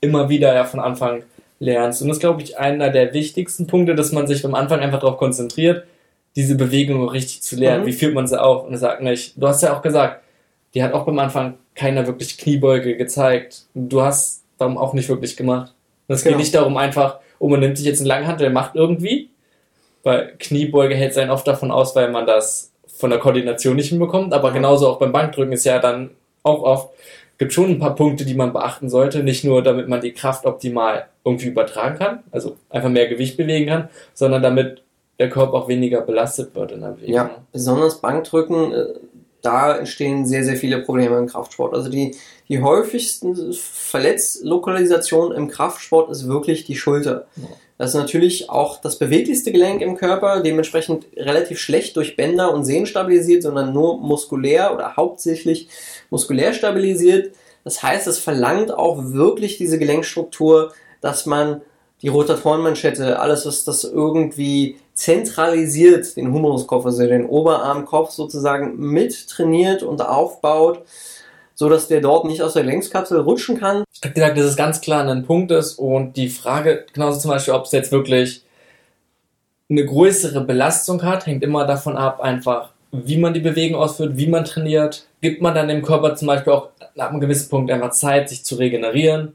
[0.00, 1.22] immer wieder ja von Anfang
[1.58, 2.02] lernst.
[2.02, 5.00] Und das ist, glaube ich, einer der wichtigsten Punkte, dass man sich am Anfang einfach
[5.00, 5.84] darauf konzentriert,
[6.34, 7.82] diese Bewegung richtig zu lernen.
[7.82, 7.86] Mhm.
[7.86, 8.64] Wie führt man sie auf?
[8.66, 10.22] Und er sagt nicht, du hast ja auch gesagt,
[10.74, 13.66] die hat auch beim Anfang keiner wirklich Kniebeuge gezeigt.
[13.74, 15.74] Du hast darum auch nicht wirklich gemacht.
[16.08, 16.36] Und es genau.
[16.36, 19.30] geht nicht darum einfach, oh, man nimmt sich jetzt einen Langhantel, macht irgendwie,
[20.02, 24.32] weil Kniebeuge hält einen oft davon aus, weil man das von der Koordination nicht hinbekommt,
[24.32, 26.10] aber genauso auch beim Bankdrücken ist ja dann
[26.42, 26.90] auch oft,
[27.38, 30.46] gibt schon ein paar Punkte, die man beachten sollte, nicht nur damit man die Kraft
[30.46, 34.82] optimal irgendwie übertragen kann, also einfach mehr Gewicht bewegen kann, sondern damit
[35.18, 37.14] der Körper auch weniger belastet wird in der Bewegung.
[37.14, 38.84] Ja, besonders Bankdrücken, äh,
[39.42, 41.74] da entstehen sehr, sehr viele Probleme im Kraftsport.
[41.74, 42.16] Also die,
[42.48, 47.26] die häufigsten Verletzlokalisationen im Kraftsport ist wirklich die Schulter.
[47.78, 52.64] Das ist natürlich auch das beweglichste Gelenk im Körper, dementsprechend relativ schlecht durch Bänder und
[52.64, 55.68] Sehnen stabilisiert, sondern nur muskulär oder hauptsächlich
[56.08, 57.34] muskulär stabilisiert.
[57.64, 61.62] Das heißt, es verlangt auch wirklich diese Gelenkstruktur, dass man
[62.02, 69.82] die Rotatorenmanschette, alles, was das irgendwie zentralisiert, den Humuskopf, also den Oberarmkopf sozusagen mit trainiert
[69.82, 70.82] und aufbaut,
[71.54, 73.84] so dass der dort nicht aus der Längskapsel rutschen kann.
[73.92, 77.30] Ich habe gesagt, dass es ganz klar ein Punkt ist und die Frage, genauso zum
[77.30, 78.44] Beispiel, ob es jetzt wirklich
[79.70, 84.26] eine größere Belastung hat, hängt immer davon ab, einfach, wie man die Bewegung ausführt, wie
[84.26, 85.06] man trainiert.
[85.20, 88.44] Gibt man dann dem Körper zum Beispiel auch ab einem gewissen Punkt einfach Zeit, sich
[88.44, 89.32] zu regenerieren?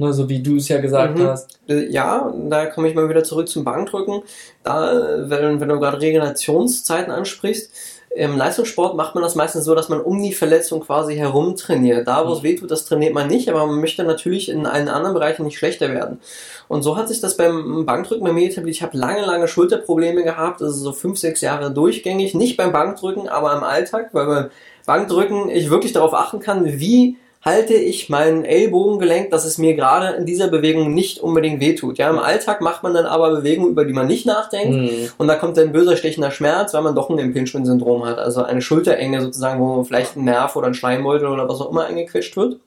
[0.00, 1.26] Ne, so wie du es ja gesagt mhm.
[1.26, 1.60] hast.
[1.68, 4.22] Äh, ja, da komme ich mal wieder zurück zum Bankdrücken.
[4.62, 7.70] Da, wenn, wenn du gerade Regenerationszeiten ansprichst,
[8.16, 12.08] im Leistungssport macht man das meistens so, dass man um die Verletzung quasi herum trainiert.
[12.08, 12.44] Da, wo es mhm.
[12.44, 15.58] weh tut, das trainiert man nicht, aber man möchte natürlich in allen anderen Bereichen nicht
[15.58, 16.18] schlechter werden.
[16.66, 18.76] Und so hat sich das beim Bankdrücken bei mir etabliert.
[18.76, 22.32] Ich habe lange, lange Schulterprobleme gehabt, also so fünf, sechs Jahre durchgängig.
[22.32, 24.50] Nicht beim Bankdrücken, aber im Alltag, weil beim
[24.86, 30.16] Bankdrücken ich wirklich darauf achten kann, wie halte ich mein Ellbogengelenk, dass es mir gerade
[30.16, 31.96] in dieser Bewegung nicht unbedingt wehtut.
[31.96, 35.08] Ja, im Alltag macht man dann aber Bewegungen, über die man nicht nachdenkt mhm.
[35.16, 38.60] und da kommt dann böser stechender Schmerz, weil man doch ein Impingement-Syndrom hat, also eine
[38.60, 42.58] Schulterenge sozusagen, wo vielleicht ein Nerv oder ein Schleimbeutel oder was auch immer eingequetscht wird.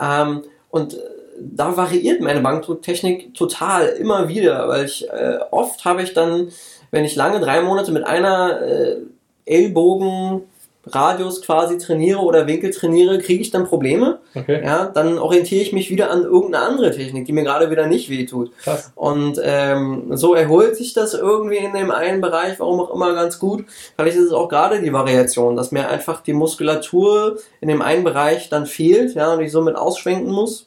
[0.00, 0.96] Ähm, und
[1.38, 6.48] da variiert meine Bankdrücktechnik total immer wieder, weil ich äh, oft habe ich dann,
[6.90, 8.96] wenn ich lange drei Monate mit einer äh,
[9.44, 10.42] Ellbogen
[10.86, 14.18] Radius quasi trainiere oder Winkel trainiere, kriege ich dann Probleme.
[14.34, 14.62] Okay.
[14.64, 18.10] Ja, dann orientiere ich mich wieder an irgendeine andere Technik, die mir gerade wieder nicht
[18.10, 18.50] wehtut.
[18.58, 18.92] Krass.
[18.96, 23.38] Und ähm, so erholt sich das irgendwie in dem einen Bereich, warum auch immer ganz
[23.38, 23.64] gut.
[23.96, 28.02] Vielleicht ist es auch gerade die Variation, dass mir einfach die Muskulatur in dem einen
[28.02, 30.66] Bereich dann fehlt, ja, und ich somit ausschwenken muss,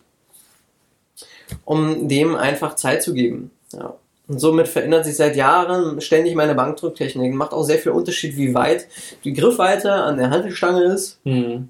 [1.65, 3.51] um dem einfach Zeit zu geben.
[3.73, 3.95] Ja.
[4.27, 7.33] Und somit verändert sich seit Jahren ständig meine Bankdrücktechnik.
[7.33, 8.87] Macht auch sehr viel Unterschied, wie weit
[9.23, 11.69] die Griffweite an der Handelstange ist, Hm.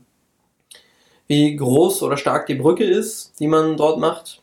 [1.28, 4.42] wie groß oder stark die Brücke ist, die man dort macht.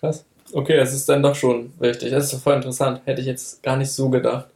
[0.00, 0.24] Krass.
[0.52, 2.10] Okay, das ist dann doch schon richtig.
[2.10, 3.02] Das ist doch voll interessant.
[3.04, 4.46] Hätte ich jetzt gar nicht so gedacht.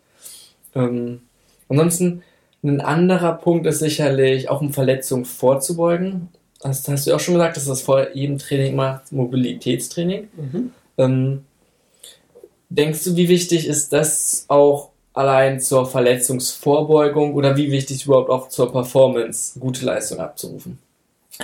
[0.74, 1.20] Ähm,
[1.68, 2.22] ansonsten,
[2.64, 6.30] ein anderer Punkt ist sicherlich, auch um Verletzungen vorzubeugen.
[6.62, 10.28] Das hast du auch schon gesagt, dass das vor jedem Training macht, Mobilitätstraining.
[10.97, 11.45] Ähm,
[12.77, 18.49] denkst du, wie wichtig ist das auch allein zur Verletzungsvorbeugung oder wie wichtig überhaupt auch
[18.49, 20.79] zur Performance, gute Leistung abzurufen?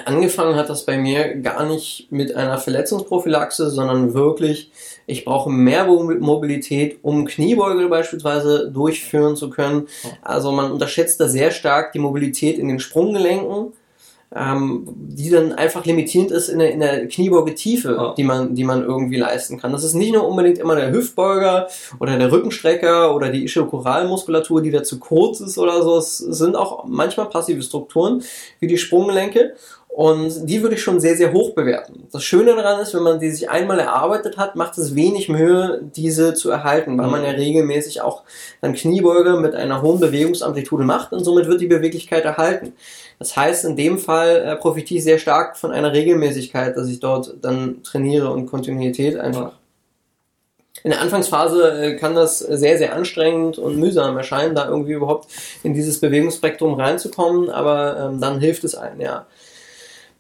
[0.05, 4.71] Angefangen hat das bei mir gar nicht mit einer Verletzungsprophylaxe, sondern wirklich,
[5.07, 9.89] ich brauche mehr Mo- Mobilität, um Kniebeuge beispielsweise durchführen zu können.
[10.23, 13.73] Also man unterschätzt da sehr stark die Mobilität in den Sprunggelenken,
[14.35, 18.15] ähm, die dann einfach limitierend ist in der, in der Kniebeugetiefe, Ja.
[18.17, 19.73] die man, die man irgendwie leisten kann.
[19.73, 21.69] Das ist nicht nur unbedingt immer der Hüftbeuger
[21.99, 25.99] oder der Rückenstrecker oder die Ischiokoralmuskulatur, die da zu kurz ist oder so.
[25.99, 28.23] Es sind auch manchmal passive Strukturen,
[28.61, 29.55] wie die Sprunggelenke.
[29.93, 32.07] Und die würde ich schon sehr, sehr hoch bewerten.
[32.13, 35.81] Das Schöne daran ist, wenn man die sich einmal erarbeitet hat, macht es wenig Mühe,
[35.83, 38.23] diese zu erhalten, weil man ja regelmäßig auch
[38.61, 42.73] dann Kniebeuge mit einer hohen Bewegungsamplitude macht und somit wird die Beweglichkeit erhalten.
[43.19, 47.01] Das heißt, in dem Fall äh, profitiere ich sehr stark von einer Regelmäßigkeit, dass ich
[47.01, 49.53] dort dann trainiere und Kontinuität einfach.
[50.83, 55.29] In der Anfangsphase äh, kann das sehr, sehr anstrengend und mühsam erscheinen, da irgendwie überhaupt
[55.63, 59.27] in dieses Bewegungsspektrum reinzukommen, aber ähm, dann hilft es einem, ja.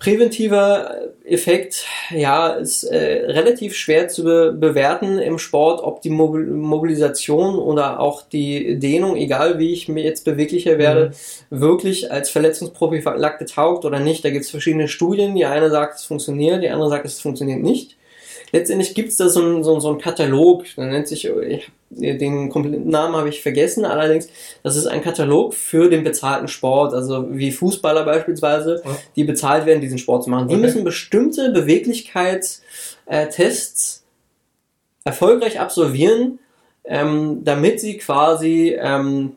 [0.00, 6.46] Präventiver Effekt, ja, ist äh, relativ schwer zu be bewerten im Sport, ob die Mobil
[6.46, 11.12] Mobilisation oder auch die Dehnung, egal wie ich mir jetzt beweglicher werde,
[11.50, 14.24] wirklich als Verletzungsprophylaxe taugt oder nicht.
[14.24, 15.34] Da gibt es verschiedene Studien.
[15.34, 17.96] Die eine sagt, es funktioniert, die andere sagt, es funktioniert nicht.
[18.52, 22.88] Letztendlich gibt es da so einen so, so Katalog, der nennt sich, ich, den kompletten
[22.90, 24.28] Namen habe ich vergessen, allerdings,
[24.62, 28.96] das ist ein Katalog für den bezahlten Sport, also wie Fußballer beispielsweise, Ja.
[29.16, 30.48] die bezahlt werden, diesen Sport zu machen.
[30.48, 30.62] Die Okay.
[30.62, 34.04] müssen bestimmte Beweglichkeitstests
[35.04, 36.38] erfolgreich absolvieren,
[36.84, 39.32] ähm, damit sie quasi ähm,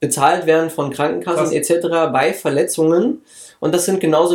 [0.00, 1.70] bezahlt werden von Krankenkassen Krass.
[1.70, 1.86] etc.
[2.12, 3.22] bei Verletzungen.
[3.60, 4.34] Und das sind genauso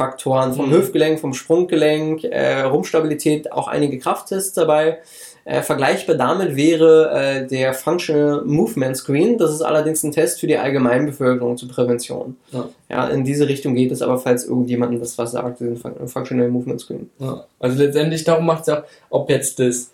[0.00, 0.74] Mobilisationsfaktoren vom Mhm.
[0.74, 4.98] Hüftgelenk, vom Sprunggelenk, äh, Rumpfstabilität, auch einige Krafttests dabei.
[5.44, 9.38] Äh, vergleichbar damit wäre äh, der Functional Movement Screen.
[9.38, 12.36] Das ist allerdings ein Test für die Allgemeinbevölkerung zur Prävention.
[12.52, 12.68] Ja.
[12.90, 16.48] Ja, in diese Richtung geht es aber, falls irgendjemandem das was sagt, den Fun Functional
[16.48, 17.10] Movement Screen.
[17.18, 17.44] Ja.
[17.58, 19.90] Also letztendlich darum macht es ja auch, ob jetzt das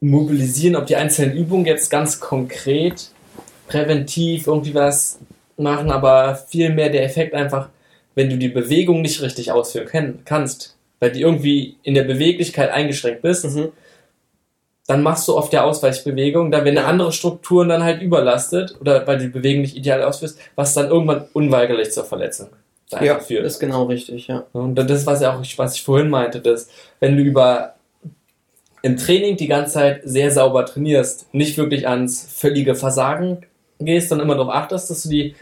[0.00, 3.10] Mobilisieren, ob die einzelnen Übungen jetzt ganz konkret,
[3.68, 5.18] präventiv irgendwie was
[5.58, 7.68] machen, aber vielmehr der Effekt einfach,
[8.20, 12.70] wenn du die Bewegung nicht richtig ausführen kann, kannst, weil die irgendwie in der Beweglichkeit
[12.70, 13.68] eingeschränkt bist, Mhm.
[14.86, 16.90] dann machst du oft der Ausweichbewegung, dann wenn eine Ja.
[16.92, 20.88] andere Strukturen dann halt überlastet oder weil du die Bewegung nicht ideal ausführst, was dann
[20.88, 22.48] irgendwann unweigerlich zur Verletzung
[22.90, 23.46] Ja, führt.
[23.46, 24.44] ist genau richtig, ja.
[24.52, 26.68] Und das, was, ja auch, was ich vorhin meinte, dass
[26.98, 27.76] wenn du über
[28.82, 33.46] im Training die ganze Zeit sehr sauber trainierst, nicht wirklich ans völlige Versagen
[33.78, 35.34] gehst, sondern immer darauf achtest, dass du die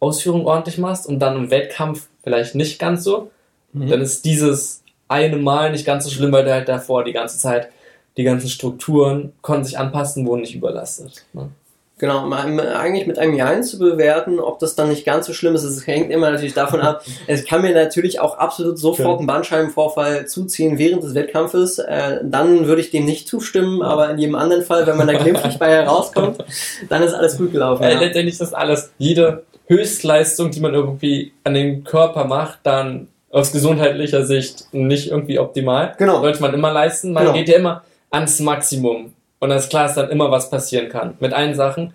[0.00, 3.30] Ausführung ordentlich machst und dann im Wettkampf vielleicht nicht ganz so,
[3.72, 3.88] Mhm.
[3.90, 7.38] dann ist dieses eine Mal nicht ganz so schlimm, weil du halt davor die ganze
[7.38, 7.68] Zeit
[8.16, 11.24] die ganzen Strukturen konnten sich anpassen, wurden nicht überlastet.
[11.34, 11.50] Ne?
[11.98, 15.64] Genau, eigentlich mit einem Ja zu bewerten, ob das dann nicht ganz so schlimm ist,
[15.64, 17.02] es hängt immer natürlich davon ab.
[17.26, 19.18] Es kann mir natürlich auch absolut sofort Okay.
[19.18, 21.78] einen Bandscheibenvorfall zuziehen während des Wettkampfes.
[21.80, 25.14] Äh, dann würde ich dem nicht zustimmen, aber in jedem anderen Fall, wenn man da
[25.14, 26.38] glimpflich bei herauskommt,
[26.88, 27.82] dann ist alles gut gelaufen.
[27.82, 28.00] Weil Ja.
[28.00, 33.52] letztendlich ist das alles, jede Höchstleistung, die man irgendwie an den Körper macht, dann aus
[33.52, 35.94] gesundheitlicher Sicht nicht irgendwie optimal.
[35.98, 36.20] Genau.
[36.20, 37.12] Sollte man immer leisten.
[37.12, 37.34] Man Genau.
[37.36, 39.12] geht ja immer ans Maximum.
[39.38, 41.14] Und das ist klar, dass dann immer was passieren kann.
[41.20, 41.92] Mit allen Sachen.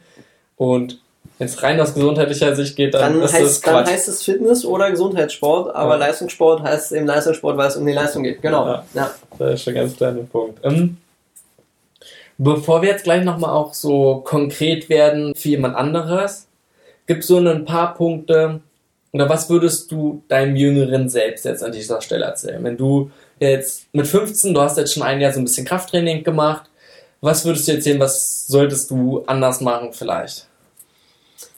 [0.56, 1.00] Und
[1.40, 3.88] wenn es rein aus gesundheitlicher Sicht geht, dann, Dann ist das heißt, dann Quatsch.
[3.94, 5.98] heißt es Fitness oder Gesundheitssport, aber Ja.
[5.98, 8.42] Leistungssport heißt eben Leistungssport, weil es um die Leistung geht.
[8.44, 8.68] Genau.
[8.68, 8.86] Ja.
[8.94, 9.12] Ja.
[9.40, 10.60] Das ist schon ganz kleiner Punkt.
[10.64, 10.98] Ähm,
[12.38, 16.48] bevor wir jetzt gleich nochmal auch so konkret werden für jemand anderes,
[17.06, 18.62] gibt es so ein paar Punkte,
[19.14, 22.64] oder was würdest du deinem Jüngeren selbst jetzt an dieser Stelle erzählen?
[22.64, 26.24] Wenn du jetzt mit 15, du hast jetzt schon ein Jahr so ein bisschen Krafttraining
[26.24, 26.70] gemacht,
[27.22, 30.48] was würdest du erzählen, was solltest du anders machen vielleicht?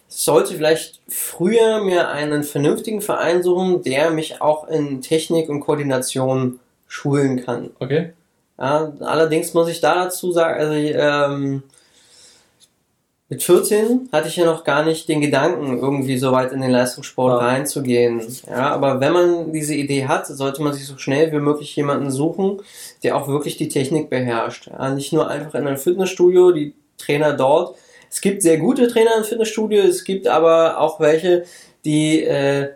[0.09, 5.61] Ich sollte vielleicht früher mir einen vernünftigen Verein suchen, der mich auch in Technik und
[5.61, 7.71] Koordination schulen kann.
[7.79, 8.13] Okay?
[8.57, 11.63] Ja, allerdings muss ich da dazu sagen, also ähm,
[13.27, 16.69] Mit 14 hatte ich ja noch gar nicht den Gedanken, irgendwie so weit in den
[16.69, 17.47] Leistungssport Ja.
[17.47, 18.21] reinzugehen.
[18.47, 22.11] Ja, aber wenn man diese Idee hat, sollte man sich so schnell wie möglich jemanden
[22.11, 22.61] suchen,
[23.01, 24.67] der auch wirklich die Technik beherrscht.
[24.67, 27.75] Ja, nicht nur einfach in einem Fitnessstudio, die Trainer dort.
[28.11, 31.45] Es gibt sehr gute Trainer im Fitnessstudio, es gibt aber auch welche,
[31.83, 32.69] die äh,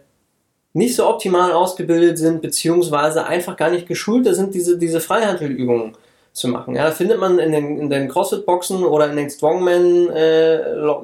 [0.74, 5.96] nicht so optimal ausgebildet sind, beziehungsweise einfach gar nicht geschulter sind, diese, diese Freihandelübungen
[6.34, 6.76] zu machen.
[6.76, 10.60] Ja, da findet man in den, in den CrossFit-Boxen oder in den Strongman, äh,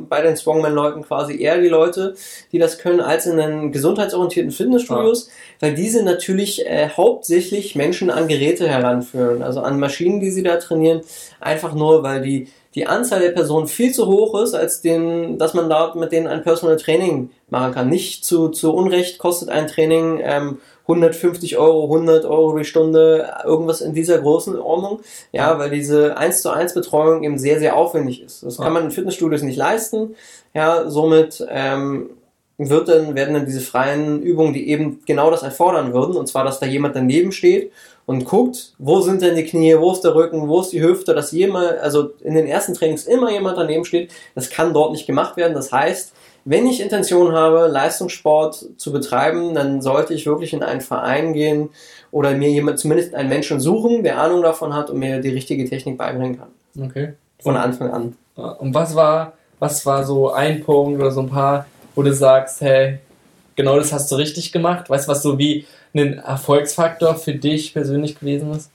[0.07, 2.15] bei den Strongman-Leuten quasi eher die Leute,
[2.51, 8.27] die das können, als in den gesundheitsorientierten Fitnessstudios, weil diese natürlich äh, hauptsächlich Menschen an
[8.27, 11.01] Geräte heranführen, also an Maschinen, die sie da trainieren,
[11.39, 15.53] einfach nur, weil die die Anzahl der Personen viel zu hoch ist, als den, dass
[15.53, 17.89] man dort mit denen ein Personal Training machen kann.
[17.89, 20.57] Nicht zu, zu Unrecht kostet ein Training ähm,
[20.87, 24.99] 150 Euro, 100 Euro die Stunde, irgendwas in dieser großen Ordnung.
[25.31, 28.43] Ja, weil diese 1 zu 1 Betreuung eben sehr, sehr aufwendig ist.
[28.43, 30.15] Das kann man in Fitnessstudios nicht leisten.
[30.53, 32.11] Ja, somit ähm,
[32.57, 36.45] wird dann, werden dann diese freien Übungen, die eben genau das erfordern würden, und zwar,
[36.45, 37.71] dass da jemand daneben steht
[38.05, 41.13] und guckt, wo sind denn die Knie, wo ist der Rücken, wo ist die Hüfte,
[41.13, 45.07] dass jemand, also in den ersten Trainings immer jemand daneben steht, das kann dort nicht
[45.07, 45.53] gemacht werden.
[45.53, 46.13] Das heißt,
[46.45, 51.69] wenn ich Intention habe, Leistungssport zu betreiben, dann sollte ich wirklich in einen Verein gehen
[52.11, 55.67] oder mir jemand, zumindest einen Menschen suchen, der Ahnung davon hat und mir die richtige
[55.67, 56.85] Technik beibringen kann.
[56.85, 57.13] Okay.
[57.41, 58.15] Von Anfang an.
[58.37, 61.65] Ja, Und was war, was war so ein Punkt oder so ein paar,
[61.95, 62.99] wo du sagst, hey,
[63.55, 64.89] genau das hast du richtig gemacht?
[64.89, 65.65] Weißt du, was so wie
[65.95, 68.69] ein Erfolgsfaktor für dich persönlich gewesen ist?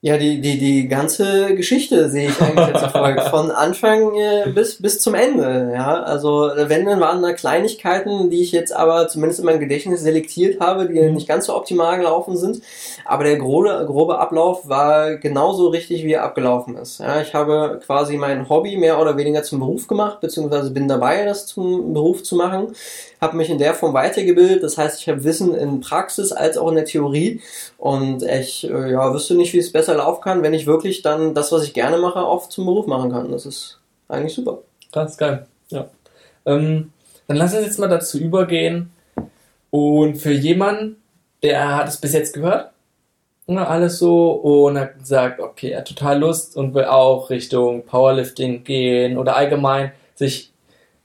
[0.00, 3.20] Ja, die, die, die ganze Geschichte sehe ich eigentlich als Erfolg.
[3.30, 5.72] Von Anfang äh, bis, bis zum Ende.
[5.74, 10.02] Ja, also wenn, dann waren da Kleinigkeiten, die ich jetzt aber zumindest in meinem Gedächtnis
[10.02, 11.14] selektiert habe, die Mhm.
[11.14, 12.62] nicht ganz so optimal gelaufen sind.
[13.04, 17.00] Aber der grobe, grobe Ablauf war genauso richtig, wie er abgelaufen ist.
[17.00, 21.24] Ja, ich habe quasi mein Hobby mehr oder weniger zum Beruf gemacht, beziehungsweise bin dabei,
[21.24, 22.68] das zum Beruf zu machen.
[23.20, 24.62] Habe mich in der Form weitergebildet.
[24.62, 27.40] Das heißt, ich habe Wissen in Praxis als auch in der Theorie.
[27.78, 31.34] Und ich äh, ja, wüsste nicht, wie es besser laufen kann, wenn ich wirklich dann
[31.34, 33.30] das, was ich gerne mache, auch zum Beruf machen kann.
[33.30, 34.58] Das ist eigentlich super.
[34.92, 35.46] Ganz geil.
[35.70, 35.88] Ja.
[36.46, 36.92] Ähm,
[37.26, 38.90] dann lass uns jetzt mal dazu übergehen.
[39.70, 40.96] Und für jemanden,
[41.42, 42.72] der hat es bis jetzt gehört,
[43.46, 47.84] ne, alles so, und hat gesagt, okay, er hat total Lust und will auch Richtung
[47.84, 50.52] Powerlifting gehen oder allgemein sich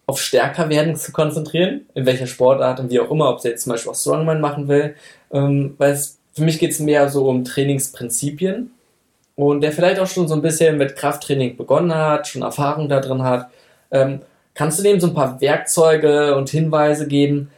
[0.06, 3.64] auf stärker werden zu konzentrieren, in welcher Sportart und wie auch immer, ob sie jetzt
[3.64, 4.96] zum Beispiel auch Strongman machen will,
[5.32, 8.72] ähm, weil es, für mich geht es mehr so um Trainingsprinzipien
[9.36, 13.00] und der vielleicht auch schon so ein bisschen mit Krafttraining begonnen hat, schon Erfahrung da
[13.00, 13.50] drin hat,
[13.92, 14.22] ähm,
[14.54, 17.50] kannst du dem so ein paar Werkzeuge und Hinweise geben,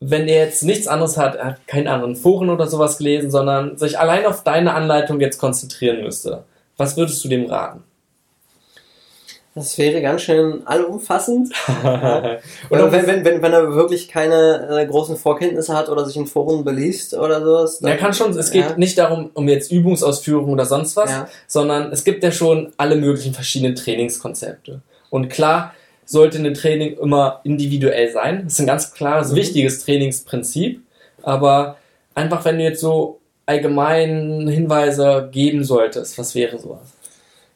[0.00, 3.76] wenn er jetzt nichts anderes hat, er hat keine anderen Foren oder sowas gelesen, sondern
[3.76, 6.44] sich allein auf deine Anleitung jetzt konzentrieren müsste.
[6.76, 7.84] Was würdest du dem raten?
[9.54, 11.52] Das wäre ganz schön allumfassend.
[12.70, 16.26] oder wenn, wenn, wenn, wenn er wirklich keine äh, großen Vorkenntnisse hat oder sich in
[16.26, 17.80] Foren beliest oder sowas.
[17.82, 21.28] er kann schon, es geht ja, nicht darum, um jetzt Übungsausführung oder sonst was, Ja.
[21.48, 24.82] sondern es gibt ja schon alle möglichen verschiedenen Trainingskonzepte.
[25.10, 25.74] Und klar
[26.04, 28.42] sollte ein Training immer individuell sein.
[28.44, 29.36] Das ist ein ganz klares, Mhm.
[29.36, 30.80] wichtiges Trainingsprinzip.
[31.22, 31.76] Aber
[32.14, 36.80] einfach, wenn du jetzt so allgemein Hinweise geben solltest, was wäre sowas?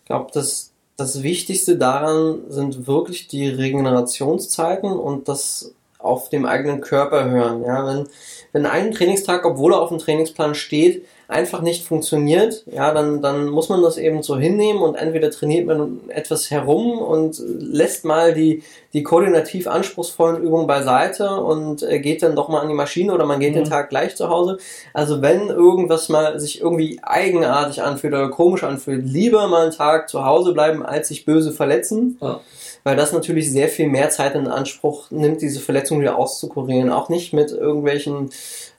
[0.03, 6.81] Ich glaube, das, das Wichtigste daran sind wirklich die Regenerationszeiten und das auf dem eigenen
[6.81, 7.65] Körper hören.
[7.65, 8.09] Ja, wenn,
[8.53, 13.49] wenn ein Trainingstag, obwohl er auf dem Trainingsplan steht, einfach nicht funktioniert, ja, dann, dann
[13.49, 18.35] muss man das eben so hinnehmen und entweder trainiert man etwas herum und lässt mal
[18.35, 18.63] die,
[18.93, 23.25] die koordinativ anspruchsvollen Übungen beiseite und äh, geht dann doch mal an die Maschine oder
[23.27, 23.61] man geht Mhm.
[23.61, 24.59] den Tag gleich zu Hause.
[24.93, 30.09] Also wenn irgendwas mal sich irgendwie eigenartig anfühlt oder komisch anfühlt, lieber mal einen Tag
[30.09, 32.19] zu Hause bleiben, als sich böse verletzen.
[32.21, 32.41] Ja.
[32.87, 36.91] Weil das natürlich sehr viel mehr Zeit in Anspruch nimmt, diese Verletzung wieder auszukurieren.
[36.93, 38.29] Auch nicht mit irgendwelchen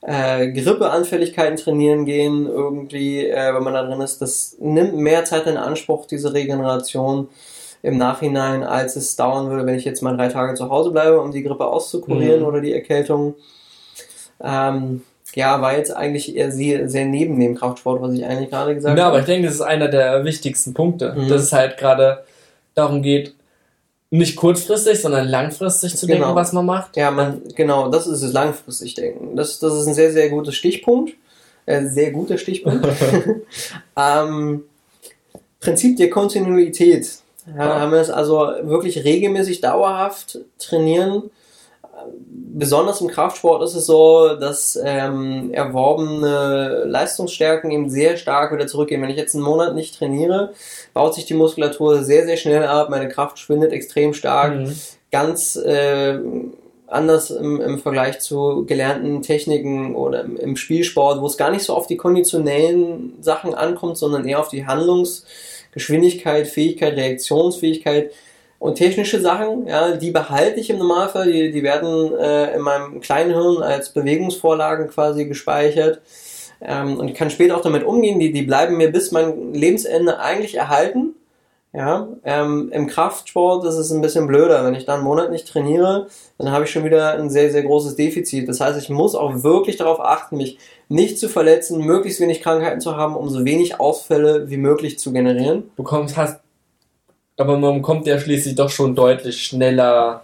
[0.01, 4.22] äh, Grippeanfälligkeiten trainieren gehen, irgendwie, äh, wenn man da drin ist.
[4.22, 7.30] Das nimmt mehr Zeit in Anspruch, diese Regeneration
[7.82, 11.20] im Nachhinein, als es dauern würde, wenn ich jetzt mal drei Tage zu Hause bleibe,
[11.20, 12.45] um die Grippe auszukurieren Mhm.
[12.45, 13.34] oder die Erkältung.
[14.43, 15.01] Ähm,
[15.34, 18.97] ja, war jetzt eigentlich eher sehr, sehr neben dem Kraftsport, was ich eigentlich gerade gesagt
[18.97, 19.20] Ja, aber habe.
[19.22, 21.28] ich denke, das ist einer der wichtigsten Punkte, Mhm.
[21.30, 22.24] dass es halt gerade
[22.74, 23.34] darum geht,
[24.12, 26.20] nicht kurzfristig, sondern langfristig zu Genau.
[26.20, 26.95] denken, was man macht.
[26.95, 29.36] Ja, man, genau, das ist es langfristig denken.
[29.36, 31.14] Das, das ist ein sehr, sehr guter Stichpunkt.
[31.66, 32.88] Äh, sehr guter Stichpunkt.
[33.97, 34.64] ähm,
[35.60, 37.10] Prinzip der Kontinuität.
[37.47, 37.80] Ja.
[37.80, 41.24] Haben wir es also wirklich regelmäßig dauerhaft trainieren,
[42.56, 49.01] besonders im Kraftsport ist es so, dass ähm, erworbene Leistungsstärken eben sehr stark wieder zurückgehen.
[49.01, 50.53] Wenn ich jetzt einen Monat nicht trainiere,
[50.93, 54.56] baut sich die Muskulatur sehr, sehr schnell ab, meine Kraft schwindet extrem stark.
[54.56, 54.76] Mhm.
[55.12, 56.18] Ganz äh,
[56.88, 61.64] anders im, im Vergleich zu gelernten Techniken oder im, im Spielsport, wo es gar nicht
[61.64, 68.12] so auf die konditionellen Sachen ankommt, sondern eher auf die Handlungsgeschwindigkeit, Fähigkeit, Reaktionsfähigkeit
[68.66, 72.99] und technische Sachen, ja, die behalte ich im Normalfall, die, die werden äh, in meinem
[72.99, 76.01] kleinen Hirn als Bewegungsvorlagen quasi gespeichert
[76.61, 80.20] ähm, und ich kann später auch damit umgehen, die, die bleiben mir bis mein Lebensende
[80.20, 81.16] eigentlich erhalten
[81.76, 84.63] ja, ähm, im Kraftsport ist es ein bisschen blöder.
[84.63, 86.07] Wenn ich da einen Monat nicht trainiere,
[86.38, 88.47] dann habe ich schon wieder ein sehr, sehr großes Defizit.
[88.47, 90.57] Das heißt, ich muss auch wirklich darauf achten, mich
[90.88, 95.11] nicht zu verletzen, möglichst wenig Krankheiten zu haben, um so wenig Ausfälle wie möglich zu
[95.11, 95.70] generieren.
[95.76, 96.39] Du kommst, hast,
[97.38, 100.23] aber man kommt ja schließlich doch schon deutlich schneller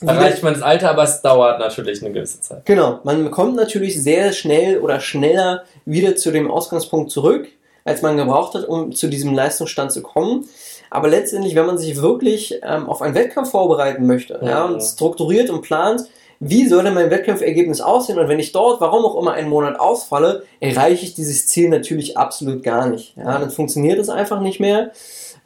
[0.00, 2.66] erreicht man das Alter, aber es dauert natürlich eine gewisse Zeit.
[2.66, 7.48] Genau, man kommt natürlich sehr schnell oder schneller wieder zu dem Ausgangspunkt zurück,
[7.84, 10.46] als man gebraucht hat, um zu diesem Leistungsstand zu kommen.
[10.90, 14.80] Aber letztendlich, wenn man sich wirklich ähm, auf einen Wettkampf vorbereiten möchte ja, ja, und
[14.80, 16.02] strukturiert und plant,
[16.38, 18.18] wie soll denn mein Wettkampfergebnis aussehen?
[18.18, 22.18] Und wenn ich dort, warum auch immer, einen Monat ausfalle, erreiche ich dieses Ziel natürlich
[22.18, 23.16] absolut gar nicht.
[23.16, 24.90] Ja, dann funktioniert es einfach nicht mehr.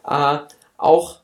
[0.06, 0.38] Äh,
[0.81, 1.20] auch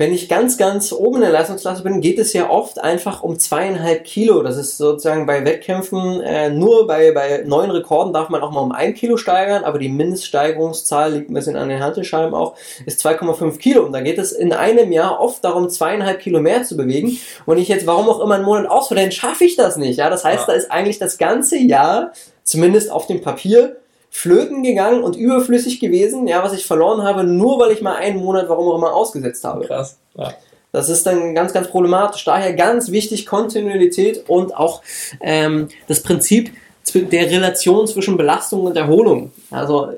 [0.00, 3.36] wenn ich ganz, ganz oben in der Leistungsklasse bin, geht es ja oft einfach um
[3.36, 4.44] zweieinhalb Kilo.
[4.44, 8.60] Das ist sozusagen bei Wettkämpfen, äh, nur bei, bei neuen Rekorden darf man auch mal
[8.60, 12.54] um ein Kilo steigern, aber die Mindeststeigerungszahl liegt ein bisschen an den Handelscheiben auch,
[12.86, 13.84] ist 2,5 Kilo.
[13.84, 17.18] Und da geht es in einem Jahr oft darum, zweieinhalb Kilo mehr zu bewegen.
[17.44, 19.96] Und ich jetzt, warum auch immer einen Monat dann schaffe ich das nicht.
[19.96, 20.46] Ja, das heißt, ja.
[20.46, 22.12] da ist eigentlich das ganze Jahr,
[22.44, 23.78] zumindest auf dem Papier,
[24.10, 28.18] flöten gegangen und überflüssig gewesen, ja, was ich verloren habe, nur weil ich mal einen
[28.18, 29.66] Monat, warum auch immer, ausgesetzt habe.
[29.66, 29.98] Krass.
[30.16, 30.34] Ja.
[30.72, 32.24] Das ist dann ganz, ganz problematisch.
[32.24, 34.82] Daher ganz wichtig Kontinuität und auch
[35.20, 36.52] ähm, das Prinzip
[36.94, 39.32] der Relation zwischen Belastung und Erholung.
[39.50, 39.92] Also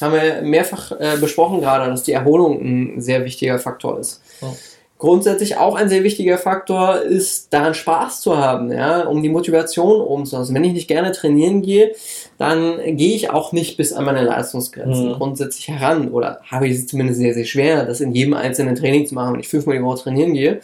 [0.00, 4.22] haben wir mehrfach äh, besprochen gerade, dass die Erholung ein sehr wichtiger Faktor ist.
[4.42, 4.54] Oh
[4.98, 10.00] grundsätzlich auch ein sehr wichtiger Faktor ist, daran Spaß zu haben, ja, um die Motivation
[10.00, 10.54] umzulassen.
[10.54, 11.94] Wenn ich nicht gerne trainieren gehe,
[12.38, 15.12] dann gehe ich auch nicht bis an meine Leistungsgrenzen mhm.
[15.14, 19.06] grundsätzlich heran oder habe ich es zumindest sehr, sehr schwer, das in jedem einzelnen Training
[19.06, 20.60] zu machen, wenn ich fünfmal die Woche trainieren gehe.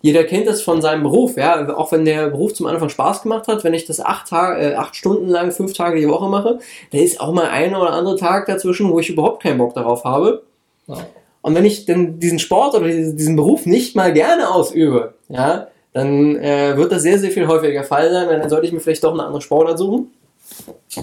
[0.00, 3.48] Jeder kennt das von seinem Beruf, ja, auch wenn der Beruf zum Anfang Spaß gemacht
[3.48, 6.60] hat, wenn ich das acht Tage, äh, acht Stunden lang, fünf Tage die Woche mache,
[6.92, 10.04] da ist auch mal ein oder andere Tag dazwischen, wo ich überhaupt keinen Bock darauf
[10.04, 10.42] habe.
[10.86, 11.04] Ja.
[11.42, 16.36] Und wenn ich denn diesen Sport oder diesen Beruf nicht mal gerne ausübe, ja, dann
[16.36, 19.12] äh, wird das sehr, sehr viel häufiger Fall sein, dann sollte ich mir vielleicht doch
[19.12, 20.10] eine andere Sportart suchen.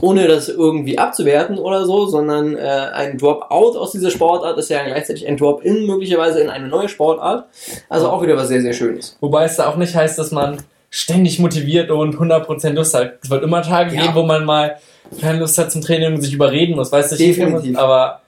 [0.02, 4.84] Ohne das irgendwie abzuwerten oder so, sondern äh, ein Drop-out aus dieser Sportart ist ja
[4.84, 7.46] gleichzeitig ein Drop-in möglicherweise in eine neue Sportart.
[7.88, 9.18] Also auch wieder was sehr, sehr Schönes.
[9.22, 10.58] Wobei es da auch nicht heißt, dass man
[10.90, 13.20] ständig motiviert und 100% Lust hat.
[13.22, 14.02] Es wird immer Tage ja.
[14.02, 14.78] geben, wo man mal
[15.22, 17.16] keine Lust hat zum Training und sich überreden muss, weißt du?
[17.18, 17.78] Definitiv.
[17.78, 18.22] Aber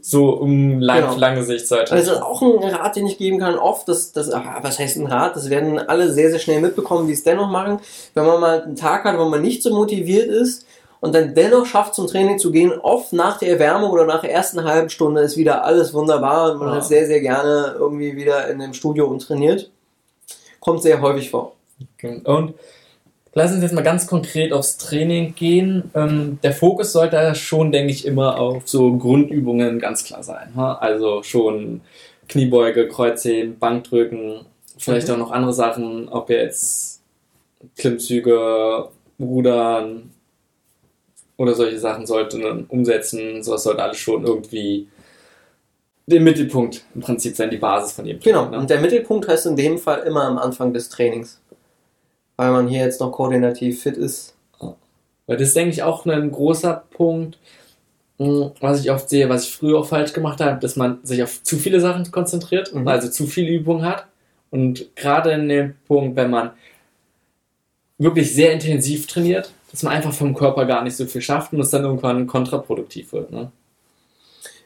[0.00, 1.16] so um lang, genau.
[1.16, 1.92] lange Sicht sollte.
[1.92, 3.56] Also das ist auch ein Rat, den ich geben kann.
[3.56, 5.36] Oft, das, das, was heißt ein Rat?
[5.36, 7.80] Das werden alle sehr, sehr schnell mitbekommen, die es dennoch machen.
[8.14, 10.66] Wenn man mal einen Tag hat, wo man nicht so motiviert ist
[11.00, 14.32] und dann dennoch schafft, zum Training zu gehen, oft nach der Erwärmung oder nach der
[14.32, 16.78] ersten halben Stunde ist wieder alles wunderbar und man ja.
[16.78, 19.70] ist sehr, sehr gerne irgendwie wieder in dem Studio und trainiert.
[20.60, 21.56] Kommt sehr häufig vor.
[22.24, 22.54] Und
[23.34, 25.90] Lass uns jetzt mal ganz konkret aufs Training gehen.
[25.94, 30.52] Ähm, der Fokus sollte schon, denke ich, immer auf so Grundübungen ganz klar sein.
[30.54, 30.74] Ha?
[30.74, 31.80] Also schon
[32.28, 34.44] Kniebeuge, Kreuzheben, Bankdrücken,
[34.76, 35.14] vielleicht mhm.
[35.14, 37.02] auch noch andere Sachen, ob jetzt
[37.76, 40.10] Klimmzüge, Rudern
[41.38, 43.42] oder solche Sachen sollten umsetzen.
[43.42, 44.88] Sowas sollte alles schon irgendwie
[46.06, 48.40] der Mittelpunkt im Prinzip sein, die Basis von jedem Training.
[48.40, 48.58] Genau, ne?
[48.58, 51.41] und der Mittelpunkt heißt in dem Fall immer am Anfang des Trainings
[52.42, 54.34] weil man hier jetzt noch koordinativ fit ist.
[55.26, 57.38] Weil das ist, denke ich, auch ein großer Punkt,
[58.18, 61.22] hm, was ich oft sehe, was ich früher auch falsch gemacht habe, dass man sich
[61.22, 62.88] auf zu viele Sachen konzentriert, mhm.
[62.88, 64.06] also zu viele Übungen hat.
[64.50, 66.50] Und gerade in dem Punkt, wenn man
[67.96, 71.60] wirklich sehr intensiv trainiert, dass man einfach vom Körper gar nicht so viel schafft und
[71.60, 73.30] es dann irgendwann kontraproduktiv wird.
[73.30, 73.52] Ne?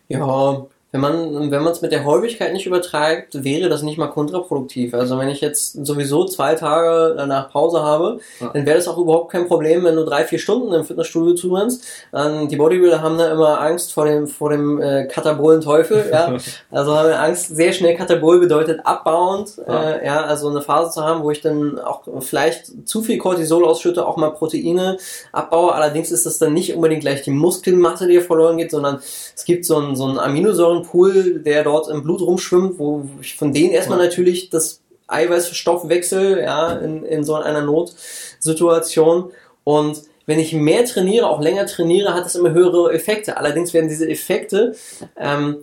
[0.08, 0.66] Ja,
[0.96, 4.94] wenn man wenn man es mit der Häufigkeit nicht übertreibt, wäre das nicht mal kontraproduktiv.
[4.94, 8.50] Also wenn ich jetzt sowieso zwei Tage danach Pause habe, ja.
[8.52, 11.84] dann wäre das auch überhaupt kein Problem, wenn du drei vier Stunden im Fitnessstudio zurennst.
[12.14, 16.08] Ähm, die Bodybuilder haben da immer Angst vor dem vor dem äh, katabolen Teufel.
[16.10, 16.34] Ja?
[16.70, 17.54] also haben Angst.
[17.54, 19.58] Sehr schnell katabol bedeutet abbauend.
[19.66, 19.90] Ja.
[19.90, 23.64] Äh, ja, also eine Phase zu haben, wo ich dann auch vielleicht zu viel Cortisol
[23.64, 24.96] ausschütte, auch mal Proteine
[25.32, 25.74] abbaue.
[25.74, 29.64] Allerdings ist das dann nicht unbedingt gleich die Muskelmasse, die verloren geht, sondern es gibt
[29.64, 33.72] so ein so ein Aminosäuren Pool, der dort im Blut rumschwimmt, wo ich von denen
[33.72, 39.30] erstmal natürlich das Eiweißstoffwechsel, ja, in, in so einer Notsituation.
[39.64, 43.36] Und wenn ich mehr trainiere, auch länger trainiere, hat es immer höhere Effekte.
[43.36, 44.74] Allerdings werden diese Effekte
[45.16, 45.58] ähm,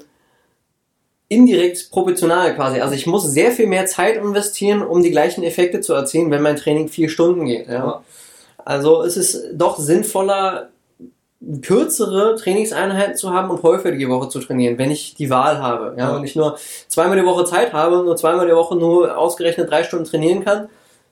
[1.28, 2.80] indirekt proportional quasi.
[2.80, 6.42] Also ich muss sehr viel mehr Zeit investieren, um die gleichen Effekte zu erzielen, wenn
[6.42, 7.68] mein Training vier Stunden geht.
[7.68, 8.04] Ja.
[8.64, 10.70] Also es ist doch sinnvoller,
[11.62, 15.96] kürzere Trainingseinheiten zu haben und häufiger die Woche zu trainieren, wenn ich die Wahl habe.
[15.98, 19.18] Ja, und ich nur zweimal die Woche Zeit habe und nur zweimal die Woche nur
[19.18, 20.70] ausgerechnet drei Stunden trainieren kann,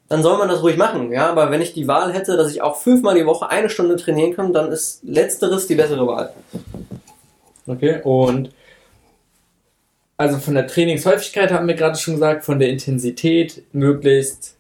[0.08, 1.12] dann soll man das ruhig machen.
[1.12, 3.96] Ja, aber wenn ich die Wahl hätte, dass ich auch fünfmal die Woche eine Stunde
[3.96, 6.34] trainieren kann, dann ist letzteres die bessere Wahl.
[7.68, 8.52] Okay, und
[10.18, 14.56] also von der Trainingshäufigkeit haben wir gerade schon gesagt, von der Intensität möglichst,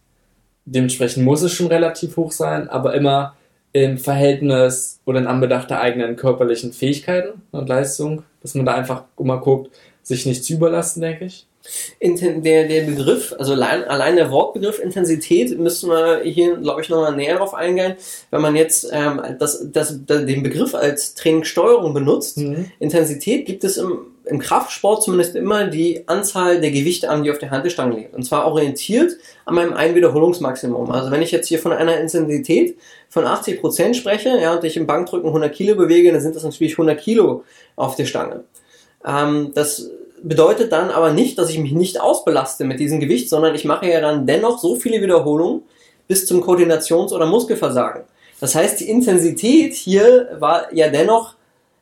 [0.65, 3.35] dementsprechend muss es schon relativ hoch sein, aber immer
[3.73, 9.05] im Verhältnis oder in Anbedacht der eigenen körperlichen Fähigkeiten und Leistung, dass man da einfach
[9.17, 9.71] immer guckt,
[10.03, 11.47] sich nicht zu überlasten, denke ich.
[12.01, 17.15] Der, der Begriff, also allein, allein der Wortbegriff Intensität, müssten wir hier, glaube ich, nochmal
[17.15, 17.95] näher drauf eingehen.
[18.31, 22.71] Wenn man jetzt ähm, das, das, das, den Begriff als Trainingssteuerung benutzt, mhm.
[22.79, 27.37] Intensität gibt es im, im Kraftsport zumindest immer die Anzahl der Gewichte an, die auf
[27.37, 28.15] der Handelstange liegt.
[28.15, 29.13] Und zwar orientiert
[29.45, 30.89] an meinem Einwiederholungsmaximum.
[30.91, 32.77] Also wenn ich jetzt hier von einer Intensität
[33.09, 36.73] von 80% spreche, ja, und ich im Bankdrücken 100 Kilo bewege, dann sind das natürlich
[36.73, 37.43] 100 Kilo
[37.75, 38.43] auf der Stange.
[39.05, 39.91] Ähm, das
[40.23, 43.87] bedeutet dann aber nicht, dass ich mich nicht ausbelaste mit diesem Gewicht, sondern ich mache
[43.87, 45.63] ja dann dennoch so viele Wiederholungen
[46.07, 48.03] bis zum Koordinations- oder Muskelversagen.
[48.39, 51.35] Das heißt, die Intensität hier war ja dennoch,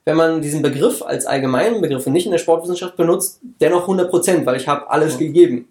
[0.06, 4.46] wenn man diesen Begriff als allgemeinen Begriff und nicht in der Sportwissenschaft benutzt, dennoch 100%,
[4.46, 5.20] weil ich habe alles ja.
[5.20, 5.68] gegeben.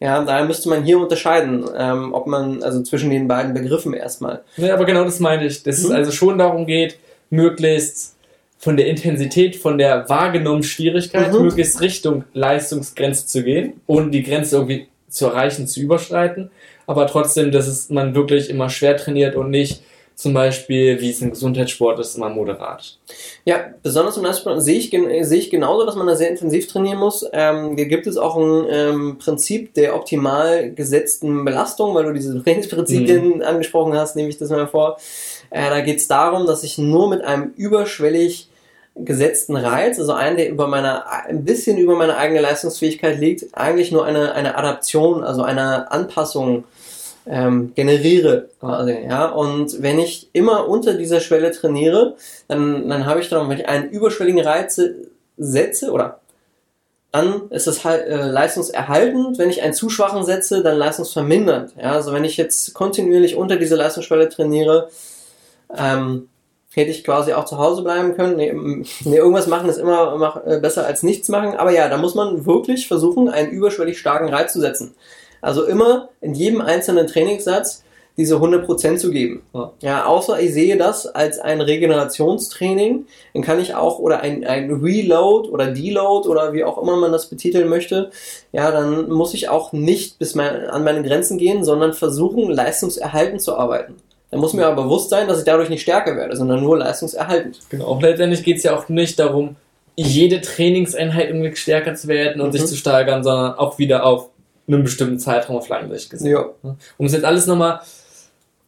[0.00, 4.42] Ja, daher müsste man hier unterscheiden, ähm, ob man, also zwischen den beiden Begriffen erstmal.
[4.56, 5.62] Ja, aber genau das meine ich.
[5.62, 5.86] Dass hm?
[5.86, 6.98] es also schon darum geht,
[7.30, 8.16] möglichst
[8.62, 11.42] von der Intensität, von der wahrgenommenen Schwierigkeit, mhm.
[11.42, 16.52] möglichst Richtung Leistungsgrenze zu gehen, ohne die Grenze irgendwie zu erreichen, zu überschreiten.
[16.86, 19.82] Aber trotzdem, dass es man wirklich immer schwer trainiert und nicht
[20.14, 22.98] zum Beispiel, wie es im Gesundheitssport ist, immer moderat.
[23.44, 26.98] Ja, besonders im Leistungssport sehe ich, sehe ich genauso, dass man da sehr intensiv trainieren
[26.98, 27.26] muss.
[27.32, 32.40] Ähm, hier gibt es auch ein ähm, Prinzip der optimal gesetzten Belastung, weil du diese
[32.40, 33.42] Trainingsprinzipien mhm.
[33.42, 34.98] angesprochen hast, nehme ich das mal vor.
[35.50, 38.48] Äh, da geht es darum, dass ich nur mit einem überschwellig
[38.94, 43.90] gesetzten Reiz, also einen, der über meiner, ein bisschen über meine eigene Leistungsfähigkeit liegt, eigentlich
[43.90, 46.64] nur eine, eine Adaption, also eine Anpassung
[47.26, 49.26] ähm, generiere quasi, ja.
[49.26, 52.16] Und wenn ich immer unter dieser Schwelle trainiere,
[52.48, 54.80] dann, dann habe ich dann, wenn ich einen überschwelligen Reiz
[55.38, 56.20] setze oder
[57.12, 59.38] dann ist es halt äh, leistungserhaltend.
[59.38, 61.74] Wenn ich einen zu schwachen setze, dann leistungsvermindernd.
[61.76, 64.88] Ja, also wenn ich jetzt kontinuierlich unter dieser Leistungsschwelle trainiere,
[65.76, 66.28] ähm,
[66.74, 68.36] hätte ich quasi auch zu Hause bleiben können.
[68.36, 68.52] Nee,
[69.04, 71.56] nee irgendwas machen ist immer mach, äh, besser als nichts machen.
[71.56, 74.94] Aber ja, da muss man wirklich versuchen, einen überschwellig starken Reiz zu setzen.
[75.40, 77.82] Also immer in jedem einzelnen Trainingssatz
[78.16, 79.42] diese 100% zu geben.
[79.54, 79.72] Ja.
[79.80, 84.70] ja, außer ich sehe das als ein Regenerationstraining, dann kann ich auch, oder ein, ein
[84.70, 88.10] Reload oder Deload oder wie auch immer man das betiteln möchte,
[88.52, 93.40] ja, dann muss ich auch nicht bis mein, an meine Grenzen gehen, sondern versuchen, leistungserhaltend
[93.40, 93.96] zu arbeiten.
[94.32, 97.60] Dann muss mir aber bewusst sein, dass ich dadurch nicht stärker werde, sondern nur leistungserhaltend.
[97.68, 99.56] Genau, auch letztendlich geht es ja auch nicht darum,
[99.94, 102.52] jede Trainingseinheit irgendwie stärker zu werden und mhm.
[102.52, 104.30] sich zu steigern, sondern auch wieder auf
[104.66, 106.32] einem bestimmten Zeitraum auf lange Sicht gesehen.
[106.32, 106.46] Ja.
[106.96, 107.80] Um es jetzt alles nochmal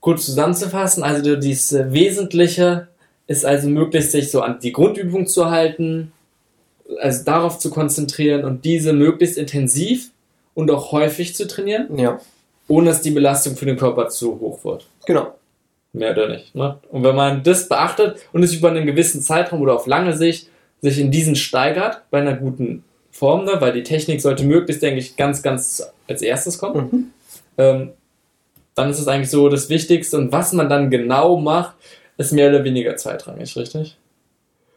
[0.01, 2.89] kurz zusammenzufassen, also dieses Wesentliche
[3.27, 6.13] ist also möglich, sich so an die Grundübung zu halten,
[7.01, 10.11] also darauf zu konzentrieren und diese möglichst intensiv
[10.53, 11.99] und auch häufig zu trainieren.
[11.99, 12.21] Ja.
[12.69, 14.87] Ohne dass die Belastung für den Körper zu hoch wird.
[15.07, 15.33] Genau.
[15.95, 16.55] Mehr oder nicht.
[16.55, 16.77] Ne?
[16.91, 20.51] Und wenn man das beachtet und es über einen gewissen Zeitraum oder auf lange Sicht
[20.83, 23.53] sich in diesen steigert, bei einer guten Form, ne?
[23.61, 26.89] weil die Technik sollte möglichst, denke ich, ganz, ganz als erstes kommen.
[26.91, 27.11] Mhm.
[27.57, 27.91] Ähm,
[28.75, 31.77] dann ist es eigentlich so das Wichtigste und was man dann genau macht,
[32.17, 33.97] ist mehr oder weniger zweitrangig, richtig?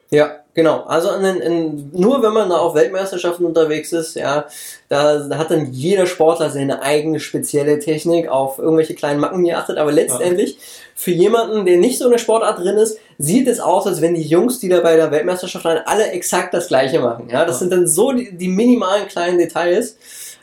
[0.10, 0.84] Ja, genau.
[0.84, 4.46] Also in, in, nur wenn man da auf Weltmeisterschaften unterwegs ist, ja,
[4.88, 9.78] da, da, hat dann jeder Sportler seine eigene spezielle Technik auf irgendwelche kleinen Macken geachtet.
[9.78, 10.58] Aber letztendlich, ja.
[10.96, 14.16] für jemanden, der nicht so in der Sportart drin ist, sieht es aus, als wenn
[14.16, 17.28] die Jungs, die da bei der Weltmeisterschaft waren, alle exakt das gleiche machen.
[17.30, 17.60] Ja, das ja.
[17.60, 19.98] sind dann so die, die minimalen kleinen Details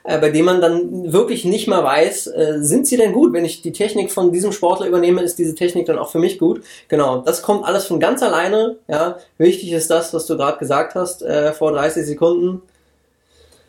[0.05, 3.33] äh, bei dem man dann wirklich nicht mal weiß, äh, sind sie denn gut?
[3.33, 6.39] Wenn ich die Technik von diesem Sportler übernehme, ist diese Technik dann auch für mich
[6.39, 6.63] gut?
[6.89, 8.77] Genau, das kommt alles von ganz alleine.
[8.87, 12.61] Ja, wichtig ist das, was du gerade gesagt hast äh, vor 30 Sekunden.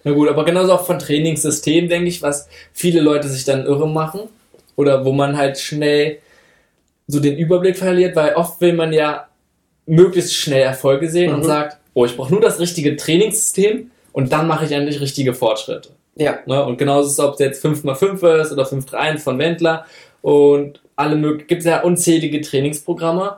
[0.03, 3.87] Na gut, aber genauso auch von Trainingssystem, denke ich, was viele Leute sich dann irre
[3.87, 4.21] machen
[4.75, 6.19] oder wo man halt schnell
[7.07, 9.29] so den Überblick verliert, weil oft will man ja
[9.85, 11.37] möglichst schnell Erfolge sehen mhm.
[11.37, 15.33] und sagt, oh, ich brauche nur das richtige Trainingssystem und dann mache ich endlich richtige
[15.33, 15.94] Fortschritte.
[16.15, 16.39] Ja.
[16.45, 16.63] Ne?
[16.65, 19.85] Und genauso ist es, ob es jetzt 5x5 ist oder 5x1 von Wendler.
[20.21, 23.37] Und alle möglichen, gibt es ja unzählige Trainingsprogramme.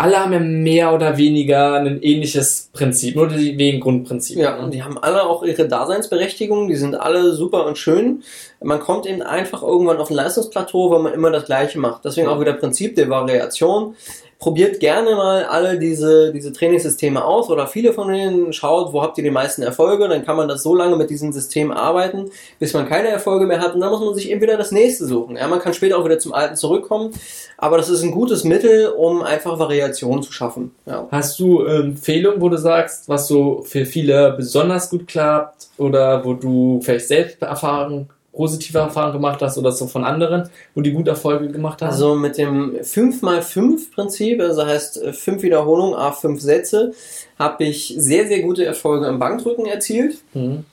[0.00, 4.38] Alle haben ja mehr oder weniger ein ähnliches Prinzip, nur wegen Grundprinzip.
[4.38, 8.22] Ja, und die haben alle auch ihre Daseinsberechtigung, die sind alle super und schön.
[8.62, 12.04] Man kommt eben einfach irgendwann auf ein Leistungsplateau, wenn man immer das Gleiche macht.
[12.04, 13.96] Deswegen auch wieder Prinzip der Variation
[14.38, 19.18] probiert gerne mal alle diese, diese Trainingssysteme aus oder viele von denen, schaut, wo habt
[19.18, 22.30] ihr die meisten Erfolge, dann kann man das so lange mit diesem System arbeiten,
[22.60, 25.06] bis man keine Erfolge mehr hat und dann muss man sich eben wieder das nächste
[25.06, 25.36] suchen.
[25.36, 27.12] Ja, man kann später auch wieder zum alten zurückkommen,
[27.56, 30.70] aber das ist ein gutes Mittel, um einfach Variationen zu schaffen.
[30.86, 31.08] Ja.
[31.10, 36.24] Hast du ähm, Empfehlungen, wo du sagst, was so für viele besonders gut klappt oder
[36.24, 38.08] wo du vielleicht selbst Erfahrung
[38.38, 41.90] positive Erfahrungen gemacht hast oder so von anderen, wo die gute Erfolge gemacht haben?
[41.90, 46.92] Also mit dem 5x5 Prinzip, also heißt 5 Wiederholungen, A5 Sätze,
[47.36, 50.18] habe ich sehr, sehr gute Erfolge im Bankdrücken erzielt.
[50.34, 50.64] Mhm.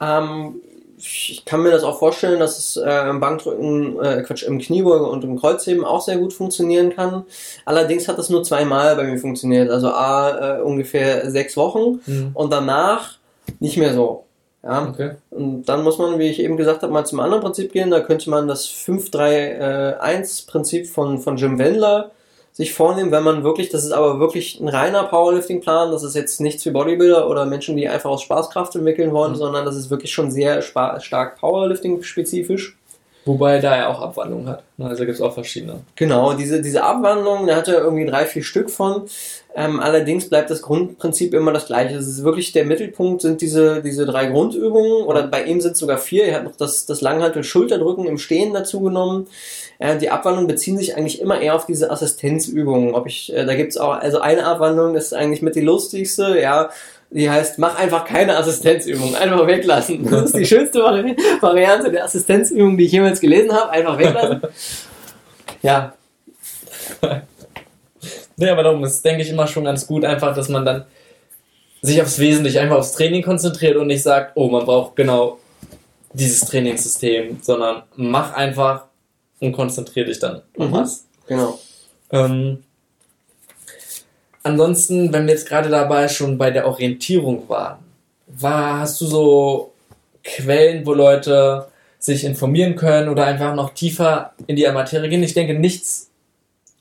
[0.00, 0.56] Ähm,
[0.98, 5.06] ich kann mir das auch vorstellen, dass es äh, im Bankdrücken, äh, Quatsch, im Kniebeuge
[5.06, 7.24] und im Kreuzheben auch sehr gut funktionieren kann.
[7.64, 12.30] Allerdings hat das nur zweimal bei mir funktioniert, also A, äh, ungefähr sechs Wochen mhm.
[12.34, 13.18] und danach
[13.60, 14.25] nicht mehr so.
[14.66, 14.88] Ja.
[14.88, 15.10] Okay.
[15.30, 17.90] Und dann muss man, wie ich eben gesagt habe, mal zum anderen Prinzip gehen.
[17.90, 22.10] Da könnte man das 5-3-1-Prinzip von, von Jim Wendler
[22.56, 26.40] sich vornehmen, wenn man wirklich, das ist aber wirklich ein reiner Powerlifting-Plan, das ist jetzt
[26.40, 29.36] nichts für Bodybuilder oder Menschen, die einfach aus Spaßkraft entwickeln wollen, mhm.
[29.36, 32.78] sondern das ist wirklich schon sehr stark Powerlifting-spezifisch.
[33.26, 34.62] Wobei da er auch Abwandlungen hat.
[34.78, 35.80] Also gibt es auch verschiedene.
[35.96, 39.02] Genau, diese, diese Abwandlungen, da hat er irgendwie drei, vier Stück von.
[39.58, 41.96] Ähm, allerdings bleibt das Grundprinzip immer das gleiche.
[41.96, 45.78] Es ist wirklich der Mittelpunkt sind diese, diese drei Grundübungen oder bei ihm sind es
[45.78, 46.26] sogar vier.
[46.26, 49.28] Er hat noch das, das Langhantel-Schulterdrücken im Stehen dazu genommen.
[49.78, 52.94] Äh, die Abwandlungen beziehen sich eigentlich immer eher auf diese Assistenzübungen.
[52.94, 56.68] Ob ich, äh, da gibt's auch, also eine Abwandlung ist eigentlich mit die lustigste, ja
[57.10, 60.08] die heißt, mach einfach keine Assistenzübung, einfach weglassen.
[60.10, 64.42] Das ist die schönste Variante der Assistenzübung, die ich jemals gelesen habe, einfach weglassen.
[65.62, 65.94] Ja.
[68.36, 70.84] nee, aber darum ist, denke ich, immer schon ganz gut, einfach, dass man dann
[71.82, 75.38] sich aufs Wesentliche, einfach aufs Training konzentriert und nicht sagt, oh, man braucht genau
[76.12, 78.84] dieses Trainingssystem, sondern mach einfach
[79.40, 80.72] und konzentriere dich dann auf mhm.
[80.72, 81.06] was.
[81.26, 81.58] Genau.
[82.10, 82.62] Ähm,
[84.46, 87.78] Ansonsten, wenn wir jetzt gerade dabei schon bei der Orientierung waren,
[88.28, 89.72] war, hast du so
[90.22, 91.66] Quellen, wo Leute
[91.98, 95.24] sich informieren können oder einfach noch tiefer in die Materie gehen?
[95.24, 96.10] Ich denke, nichts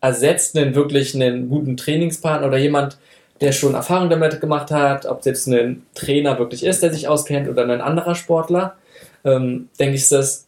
[0.05, 2.97] ersetzt einen wirklich einen guten Trainingspartner oder jemand,
[3.41, 7.07] der schon Erfahrung damit gemacht hat, ob es jetzt ein Trainer wirklich ist, der sich
[7.07, 8.75] auskennt oder ein anderer Sportler,
[9.23, 10.45] ähm, denke ich, ist das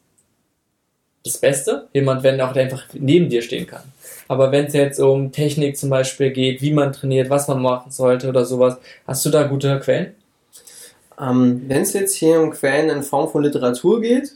[1.26, 1.88] das Beste.
[1.94, 3.84] Jemand, wenn auch der einfach neben dir stehen kann.
[4.28, 7.92] Aber wenn es jetzt um Technik zum Beispiel geht, wie man trainiert, was man machen
[7.92, 10.16] sollte oder sowas, hast du da gute Quellen?
[11.20, 14.34] Ähm, wenn es jetzt hier um Quellen in Form von Literatur geht,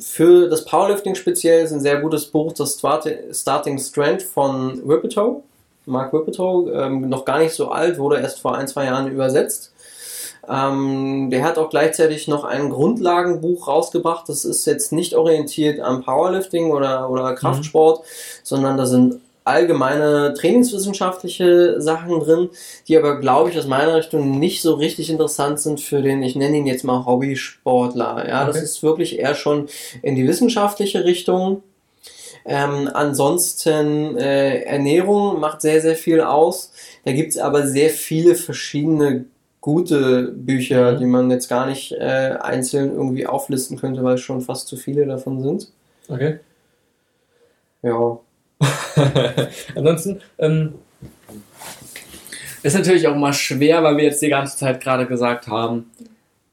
[0.00, 5.42] für das Powerlifting speziell ist ein sehr gutes Buch, das Starting Strength von Whippetoe.
[5.84, 9.72] Mark Whippetoe, ähm, noch gar nicht so alt, wurde erst vor ein, zwei Jahren übersetzt.
[10.48, 14.28] Ähm, der hat auch gleichzeitig noch ein Grundlagenbuch rausgebracht.
[14.28, 17.34] Das ist jetzt nicht orientiert am Powerlifting oder, oder.
[17.34, 18.04] Kraftsport, mhm.
[18.42, 22.48] sondern da sind allgemeine trainingswissenschaftliche Sachen drin,
[22.88, 26.36] die aber, glaube ich, aus meiner Richtung nicht so richtig interessant sind für den, ich
[26.36, 28.28] nenne ihn jetzt mal Hobbysportler.
[28.28, 28.52] Ja, okay.
[28.52, 29.68] das ist wirklich eher schon
[30.02, 31.62] in die wissenschaftliche Richtung.
[32.44, 36.72] Ähm, ansonsten äh, Ernährung macht sehr, sehr viel aus.
[37.04, 39.26] Da gibt's aber sehr viele verschiedene
[39.60, 40.98] gute Bücher, mhm.
[40.98, 45.06] die man jetzt gar nicht äh, einzeln irgendwie auflisten könnte, weil schon fast zu viele
[45.06, 45.72] davon sind.
[46.08, 46.38] Okay.
[47.82, 48.20] Ja.
[49.74, 50.74] Ansonsten ähm,
[52.62, 55.90] ist natürlich auch mal schwer, weil wir jetzt die ganze Zeit gerade gesagt haben,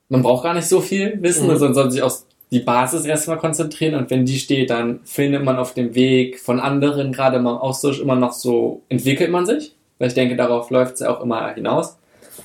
[0.10, 1.58] man braucht gar nicht so viel Wissen, mhm.
[1.58, 5.58] sondern soll sich auf die Basis erstmal konzentrieren und wenn die steht, dann findet man
[5.58, 9.74] auf dem Weg von anderen, gerade im Austausch, immer noch so, entwickelt man sich.
[9.98, 11.98] Weil ich denke, darauf läuft es ja auch immer hinaus.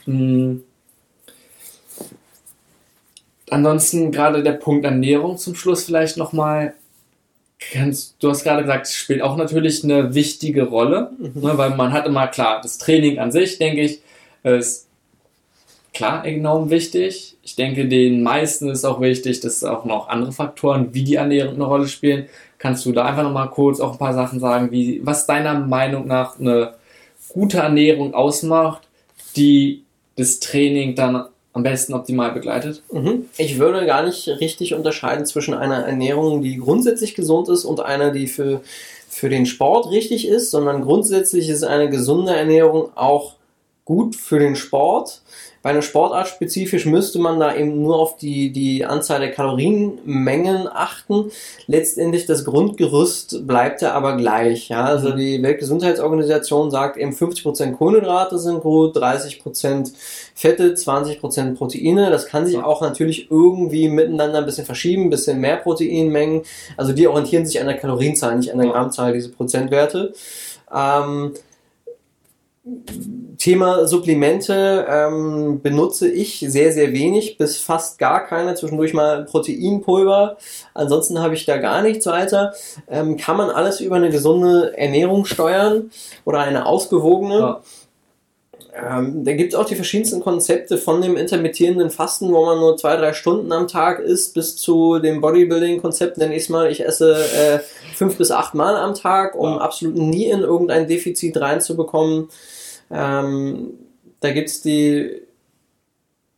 [0.05, 0.63] Hm.
[3.51, 6.75] Ansonsten gerade der Punkt Ernährung zum Schluss vielleicht nochmal.
[8.21, 11.43] Du hast gerade gesagt, spielt auch natürlich eine wichtige Rolle, mhm.
[11.43, 14.01] ne, weil man hat immer klar, das Training an sich, denke ich,
[14.45, 14.89] ist
[15.93, 17.37] klar enorm wichtig.
[17.43, 21.55] Ich denke, den meisten ist auch wichtig, dass auch noch andere Faktoren wie die Ernährung
[21.55, 22.29] eine Rolle spielen.
[22.59, 26.07] Kannst du da einfach nochmal kurz auch ein paar Sachen sagen, wie, was deiner Meinung
[26.07, 26.75] nach eine
[27.29, 28.89] gute Ernährung ausmacht,
[29.37, 29.85] die
[30.17, 32.83] das Training dann am besten optimal begleitet?
[32.93, 33.27] Mhm.
[33.37, 38.11] Ich würde gar nicht richtig unterscheiden zwischen einer Ernährung, die grundsätzlich gesund ist und einer,
[38.11, 38.61] die für,
[39.09, 43.38] für den Sport richtig ist, sondern grundsätzlich ist eine gesunde Ernährung auch
[43.89, 45.23] gut für den Sport.
[45.63, 50.69] Bei einer Sportart spezifisch müsste man da eben nur auf die, die Anzahl der Kalorienmengen
[50.71, 51.31] achten.
[51.67, 54.69] Letztendlich das Grundgerüst bleibt ja aber gleich.
[54.69, 54.85] Ja?
[54.85, 59.93] Also die Weltgesundheitsorganisation sagt eben 50% Kohlenhydrate sind gut, 30%
[60.35, 62.11] Fette, 20% Proteine.
[62.11, 66.43] Das kann sich auch natürlich irgendwie miteinander ein bisschen verschieben, ein bisschen mehr Proteinmengen.
[66.77, 70.13] Also die orientieren sich an der Kalorienzahl, nicht an der Grammzahl, diese Prozentwerte.
[70.73, 71.33] Ähm,
[73.39, 78.55] Thema Supplemente ähm, benutze ich sehr, sehr wenig, bis fast gar keine.
[78.55, 80.39] Zwischendurch mal Proteinpulver.
[80.75, 82.53] Ansonsten habe ich da gar nichts weiter.
[82.89, 85.91] Ähm, kann man alles über eine gesunde Ernährung steuern
[86.25, 87.39] oder eine ausgewogene?
[87.39, 87.63] Ja.
[88.81, 92.77] Ähm, da gibt es auch die verschiedensten Konzepte von dem intermittierenden Fasten, wo man nur
[92.77, 96.71] zwei, drei Stunden am Tag isst, bis zu dem Bodybuilding-Konzept, nenne ich es mal.
[96.71, 97.61] Ich esse äh,
[97.95, 99.59] fünf bis acht Mal am Tag, um ja.
[99.59, 102.29] absolut nie in irgendein Defizit reinzubekommen.
[102.91, 103.71] Ähm,
[104.21, 105.23] da gibt's die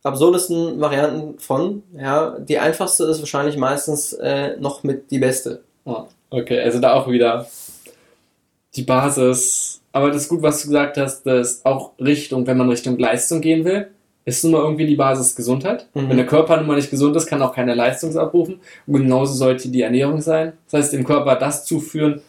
[0.03, 1.83] absurdesten Varianten von.
[1.97, 5.63] Ja, die einfachste ist wahrscheinlich meistens äh, noch mit die beste.
[5.85, 7.47] Oh, okay, also da auch wieder
[8.75, 9.81] die Basis.
[9.91, 13.41] Aber das ist gut, was du gesagt hast, dass auch Richtung, wenn man Richtung Leistung
[13.41, 13.91] gehen will,
[14.23, 15.87] ist nun mal irgendwie die Basis Gesundheit.
[15.93, 16.09] Mhm.
[16.09, 18.59] Wenn der Körper nun mal nicht gesund ist, kann auch keine Leistung abrufen.
[18.87, 20.53] Und genauso sollte die Ernährung sein.
[20.69, 22.21] Das heißt, dem Körper das zuführen,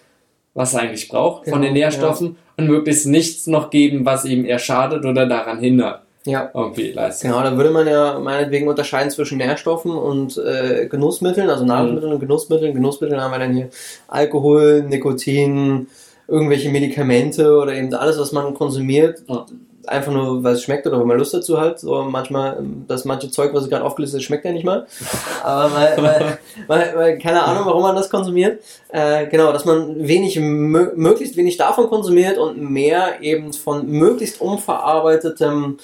[0.55, 2.35] was er eigentlich braucht genau, von den Nährstoffen ja.
[2.57, 6.03] und möglichst nichts noch geben, was ihm eher schadet oder daran hindert.
[6.25, 6.51] Ja.
[6.55, 7.31] Irgendwie Leistung.
[7.31, 12.15] Genau, da würde man ja meinetwegen unterscheiden zwischen Nährstoffen und äh, Genussmitteln, also Nahrungsmitteln mhm.
[12.15, 12.75] und Genussmitteln.
[12.75, 13.71] Genussmitteln haben wir dann hier
[14.07, 15.89] Alkohol, Nikotin,
[16.29, 19.25] irgendwelche Medikamente oder eben alles, was man konsumiert.
[19.27, 19.47] Ja
[19.87, 21.81] einfach nur, weil es schmeckt oder weil man Lust dazu hat.
[21.81, 24.87] So manchmal, das manche Zeug, was ich gerade aufgelistet habe, schmeckt ja nicht mal.
[25.43, 28.63] Aber weil, weil, weil, weil, keine Ahnung, warum man das konsumiert.
[28.89, 35.79] Äh, genau, dass man wenig, möglichst wenig davon konsumiert und mehr eben von möglichst unverarbeitetem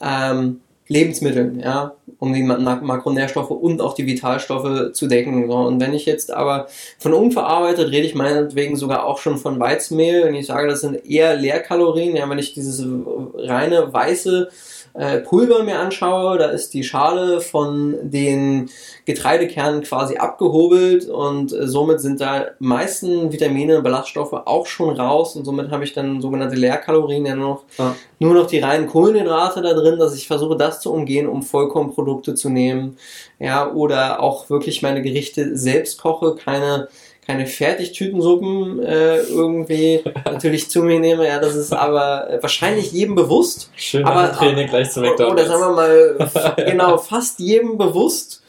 [0.00, 5.48] ähm, Lebensmitteln, ja, um die Makronährstoffe und auch die Vitalstoffe zu decken.
[5.48, 5.56] So.
[5.56, 10.22] Und wenn ich jetzt aber von unverarbeitet rede ich meinetwegen sogar auch schon von Weizenmehl,
[10.22, 12.86] wenn ich sage, das sind eher Leerkalorien, ja, wenn ich dieses
[13.34, 14.50] reine weiße
[14.94, 18.68] äh, Pulver mir anschaue, da ist die Schale von den
[19.06, 25.34] Getreidekernen quasi abgehobelt und äh, somit sind da meisten Vitamine und Ballaststoffe auch schon raus
[25.34, 27.94] und somit habe ich dann sogenannte Leerkalorien ja noch ja.
[28.18, 32.34] nur noch die reinen Kohlenhydrate da drin, dass ich versuche das zu umgehen, um Vollkornprodukte
[32.34, 32.98] zu nehmen,
[33.38, 36.88] ja, oder auch wirklich meine Gerichte selbst koche, keine
[37.26, 41.26] keine Fertigtütensuppen äh, irgendwie natürlich zu mir nehme.
[41.26, 43.70] Ja, das ist aber wahrscheinlich jedem bewusst.
[43.76, 45.32] Schön aber, Training gleich zu McDonald's.
[45.32, 48.42] Oder sagen wir mal, genau, fast jedem bewusst.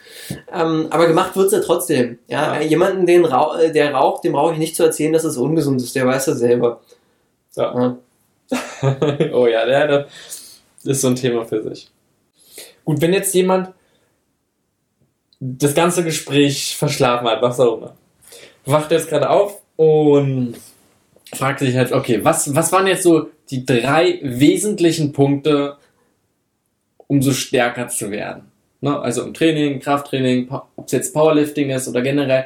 [0.51, 2.17] Ähm, aber gemacht wird's ja trotzdem.
[2.27, 2.61] Ja, ja.
[2.61, 5.81] jemanden, den Rauch, äh, der raucht, dem brauche ich nicht zu erzählen, dass es ungesund
[5.81, 5.95] ist.
[5.95, 6.81] Der weiß das selber.
[7.55, 7.97] Ja.
[8.51, 8.59] ja.
[9.33, 10.07] oh ja, der, der
[10.83, 11.91] ist so ein Thema für sich.
[12.85, 13.73] Gut, wenn jetzt jemand
[15.39, 17.95] das ganze Gespräch verschlafen hat, was auch immer
[18.65, 20.56] wacht jetzt gerade auf und
[21.34, 25.77] fragt sich halt, okay, was, was waren jetzt so die drei wesentlichen Punkte,
[27.07, 28.44] um so stärker zu werden?
[28.81, 28.99] Ne?
[28.99, 32.45] Also im Training, Krafttraining, ob es jetzt Powerlifting ist oder generell.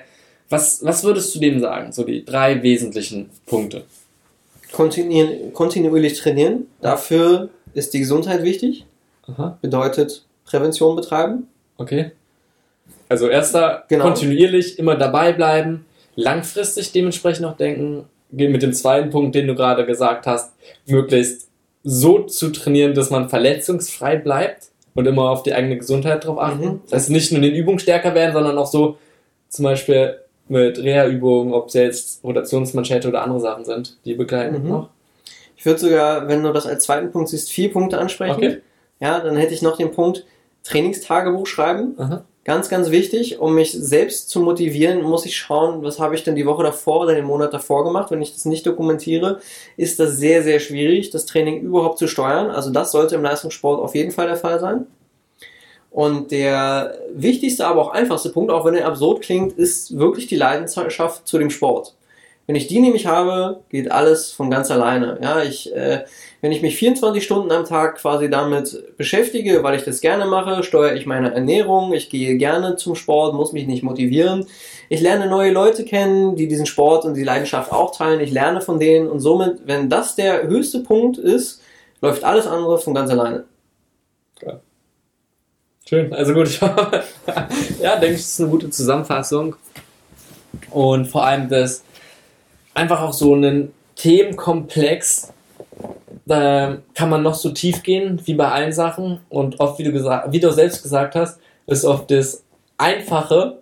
[0.49, 1.91] Was, was würdest du dem sagen?
[1.91, 3.83] So die drei wesentlichen Punkte.
[4.71, 6.67] Kontinu kontinuierlich trainieren.
[6.81, 8.85] Dafür ist die Gesundheit wichtig.
[9.27, 9.57] Aha.
[9.61, 11.47] Bedeutet Prävention betreiben.
[11.77, 12.11] Okay.
[13.09, 14.05] Also erster, genau.
[14.05, 15.86] kontinuierlich immer dabei bleiben,
[16.17, 20.53] langfristig dementsprechend auch denken, mit dem zweiten Punkt, den du gerade gesagt hast,
[20.85, 21.47] möglichst
[21.83, 26.65] so zu trainieren, dass man verletzungsfrei bleibt und immer auf die eigene Gesundheit drauf achten.
[26.65, 26.81] Mhm.
[26.83, 28.97] Das heißt, nicht nur in den Übungen stärker werden, sondern auch so
[29.47, 30.17] zum Beispiel
[30.49, 34.69] mit Reha-Übungen, ob es jetzt Rotationsmanschette oder andere Sachen sind, die begleiten mhm.
[34.69, 34.89] noch.
[35.55, 38.35] Ich würde sogar, wenn du das als zweiten Punkt siehst, vier Punkte ansprechen.
[38.35, 38.57] Okay.
[38.99, 40.25] Ja, dann hätte ich noch den Punkt
[40.63, 41.95] Trainingstagebuch schreiben.
[41.97, 42.25] Aha.
[42.47, 46.35] Ganz, ganz wichtig, um mich selbst zu motivieren, muss ich schauen, was habe ich denn
[46.35, 48.09] die Woche davor oder den Monat davor gemacht.
[48.09, 49.41] Wenn ich das nicht dokumentiere,
[49.75, 52.49] ist das sehr, sehr schwierig, das Training überhaupt zu steuern.
[52.49, 54.87] Also das sollte im Leistungssport auf jeden Fall der Fall sein.
[55.91, 60.37] Und der wichtigste, aber auch einfachste Punkt, auch wenn er absurd klingt, ist wirklich die
[60.37, 61.95] Leidenschaft zu dem Sport.
[62.45, 65.19] Wenn ich die nämlich habe, geht alles von ganz alleine.
[65.21, 66.05] Ja, ich, äh,
[66.41, 70.63] wenn ich mich 24 Stunden am Tag quasi damit beschäftige, weil ich das gerne mache,
[70.63, 74.45] steuere ich meine Ernährung, ich gehe gerne zum Sport, muss mich nicht motivieren.
[74.89, 78.19] Ich lerne neue Leute kennen, die diesen Sport und die Leidenschaft auch teilen.
[78.19, 81.61] Ich lerne von denen und somit, wenn das der höchste Punkt ist,
[82.01, 83.45] läuft alles andere von ganz alleine.
[84.41, 84.59] Ja.
[85.87, 86.59] Schön, also gut.
[87.81, 89.55] ja, denke ich, das ist eine gute Zusammenfassung.
[90.69, 91.83] Und vor allem das
[92.73, 95.33] einfach auch so einen Themenkomplex
[96.27, 99.19] da kann man noch so tief gehen, wie bei allen Sachen.
[99.29, 102.43] Und oft, wie du, gesagt, wie du selbst gesagt hast, ist oft das
[102.77, 103.59] Einfache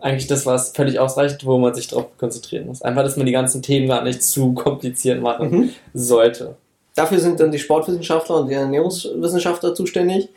[0.00, 2.82] eigentlich das, was völlig ausreicht, wo man sich darauf konzentrieren muss.
[2.82, 5.70] Einfach, dass man die ganzen Themen gar nicht zu kompliziert machen mhm.
[5.94, 6.56] sollte.
[6.94, 10.28] Dafür sind dann die Sportwissenschaftler und die Ernährungswissenschaftler zuständig.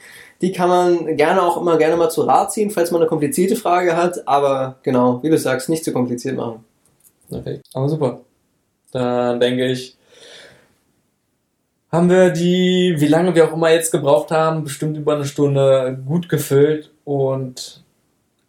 [0.41, 3.55] Die kann man gerne auch immer gerne mal zu Rat ziehen, falls man eine komplizierte
[3.55, 4.27] Frage hat.
[4.27, 6.63] Aber genau, wie du sagst, nicht zu kompliziert machen.
[7.29, 8.21] Okay, aber super.
[8.91, 9.97] Dann denke ich,
[11.91, 15.99] haben wir die, wie lange wir auch immer jetzt gebraucht haben, bestimmt über eine Stunde
[16.05, 17.83] gut gefüllt und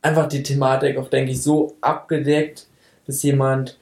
[0.01, 2.67] einfach die Thematik auch, denke ich, so abgedeckt,
[3.07, 3.79] dass jemand,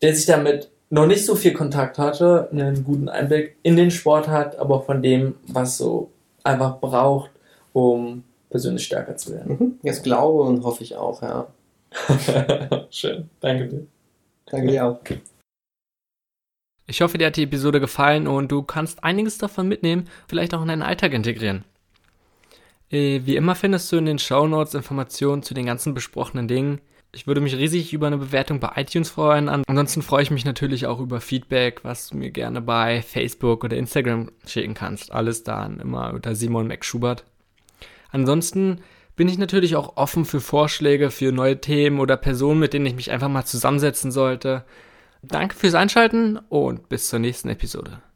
[0.00, 4.28] der sich damit noch nicht so viel Kontakt hatte, einen guten Einblick in den Sport
[4.28, 6.10] hat, aber auch von dem, was so
[6.42, 7.30] einfach braucht,
[7.72, 9.56] um persönlich stärker zu werden.
[9.58, 9.78] Mhm.
[9.82, 11.46] Das glaube und hoffe ich auch, ja.
[12.90, 13.86] Schön, danke dir.
[14.46, 14.98] Danke dir auch.
[16.86, 20.62] Ich hoffe, dir hat die Episode gefallen und du kannst einiges davon mitnehmen, vielleicht auch
[20.62, 21.64] in deinen Alltag integrieren.
[22.90, 26.80] Äh, wie immer findest du in den Show Notes Informationen zu den ganzen besprochenen Dingen.
[27.14, 29.48] Ich würde mich riesig über eine Bewertung bei iTunes freuen.
[29.48, 33.76] Ansonsten freue ich mich natürlich auch über Feedback, was du mir gerne bei Facebook oder
[33.76, 35.12] Instagram schicken kannst.
[35.12, 37.24] Alles dann immer unter Simon McSchubert.
[38.10, 38.80] Ansonsten
[39.14, 42.94] bin ich natürlich auch offen für Vorschläge für neue Themen oder Personen, mit denen ich
[42.94, 44.64] mich einfach mal zusammensetzen sollte.
[45.22, 48.02] Danke fürs Einschalten und bis zur nächsten Episode.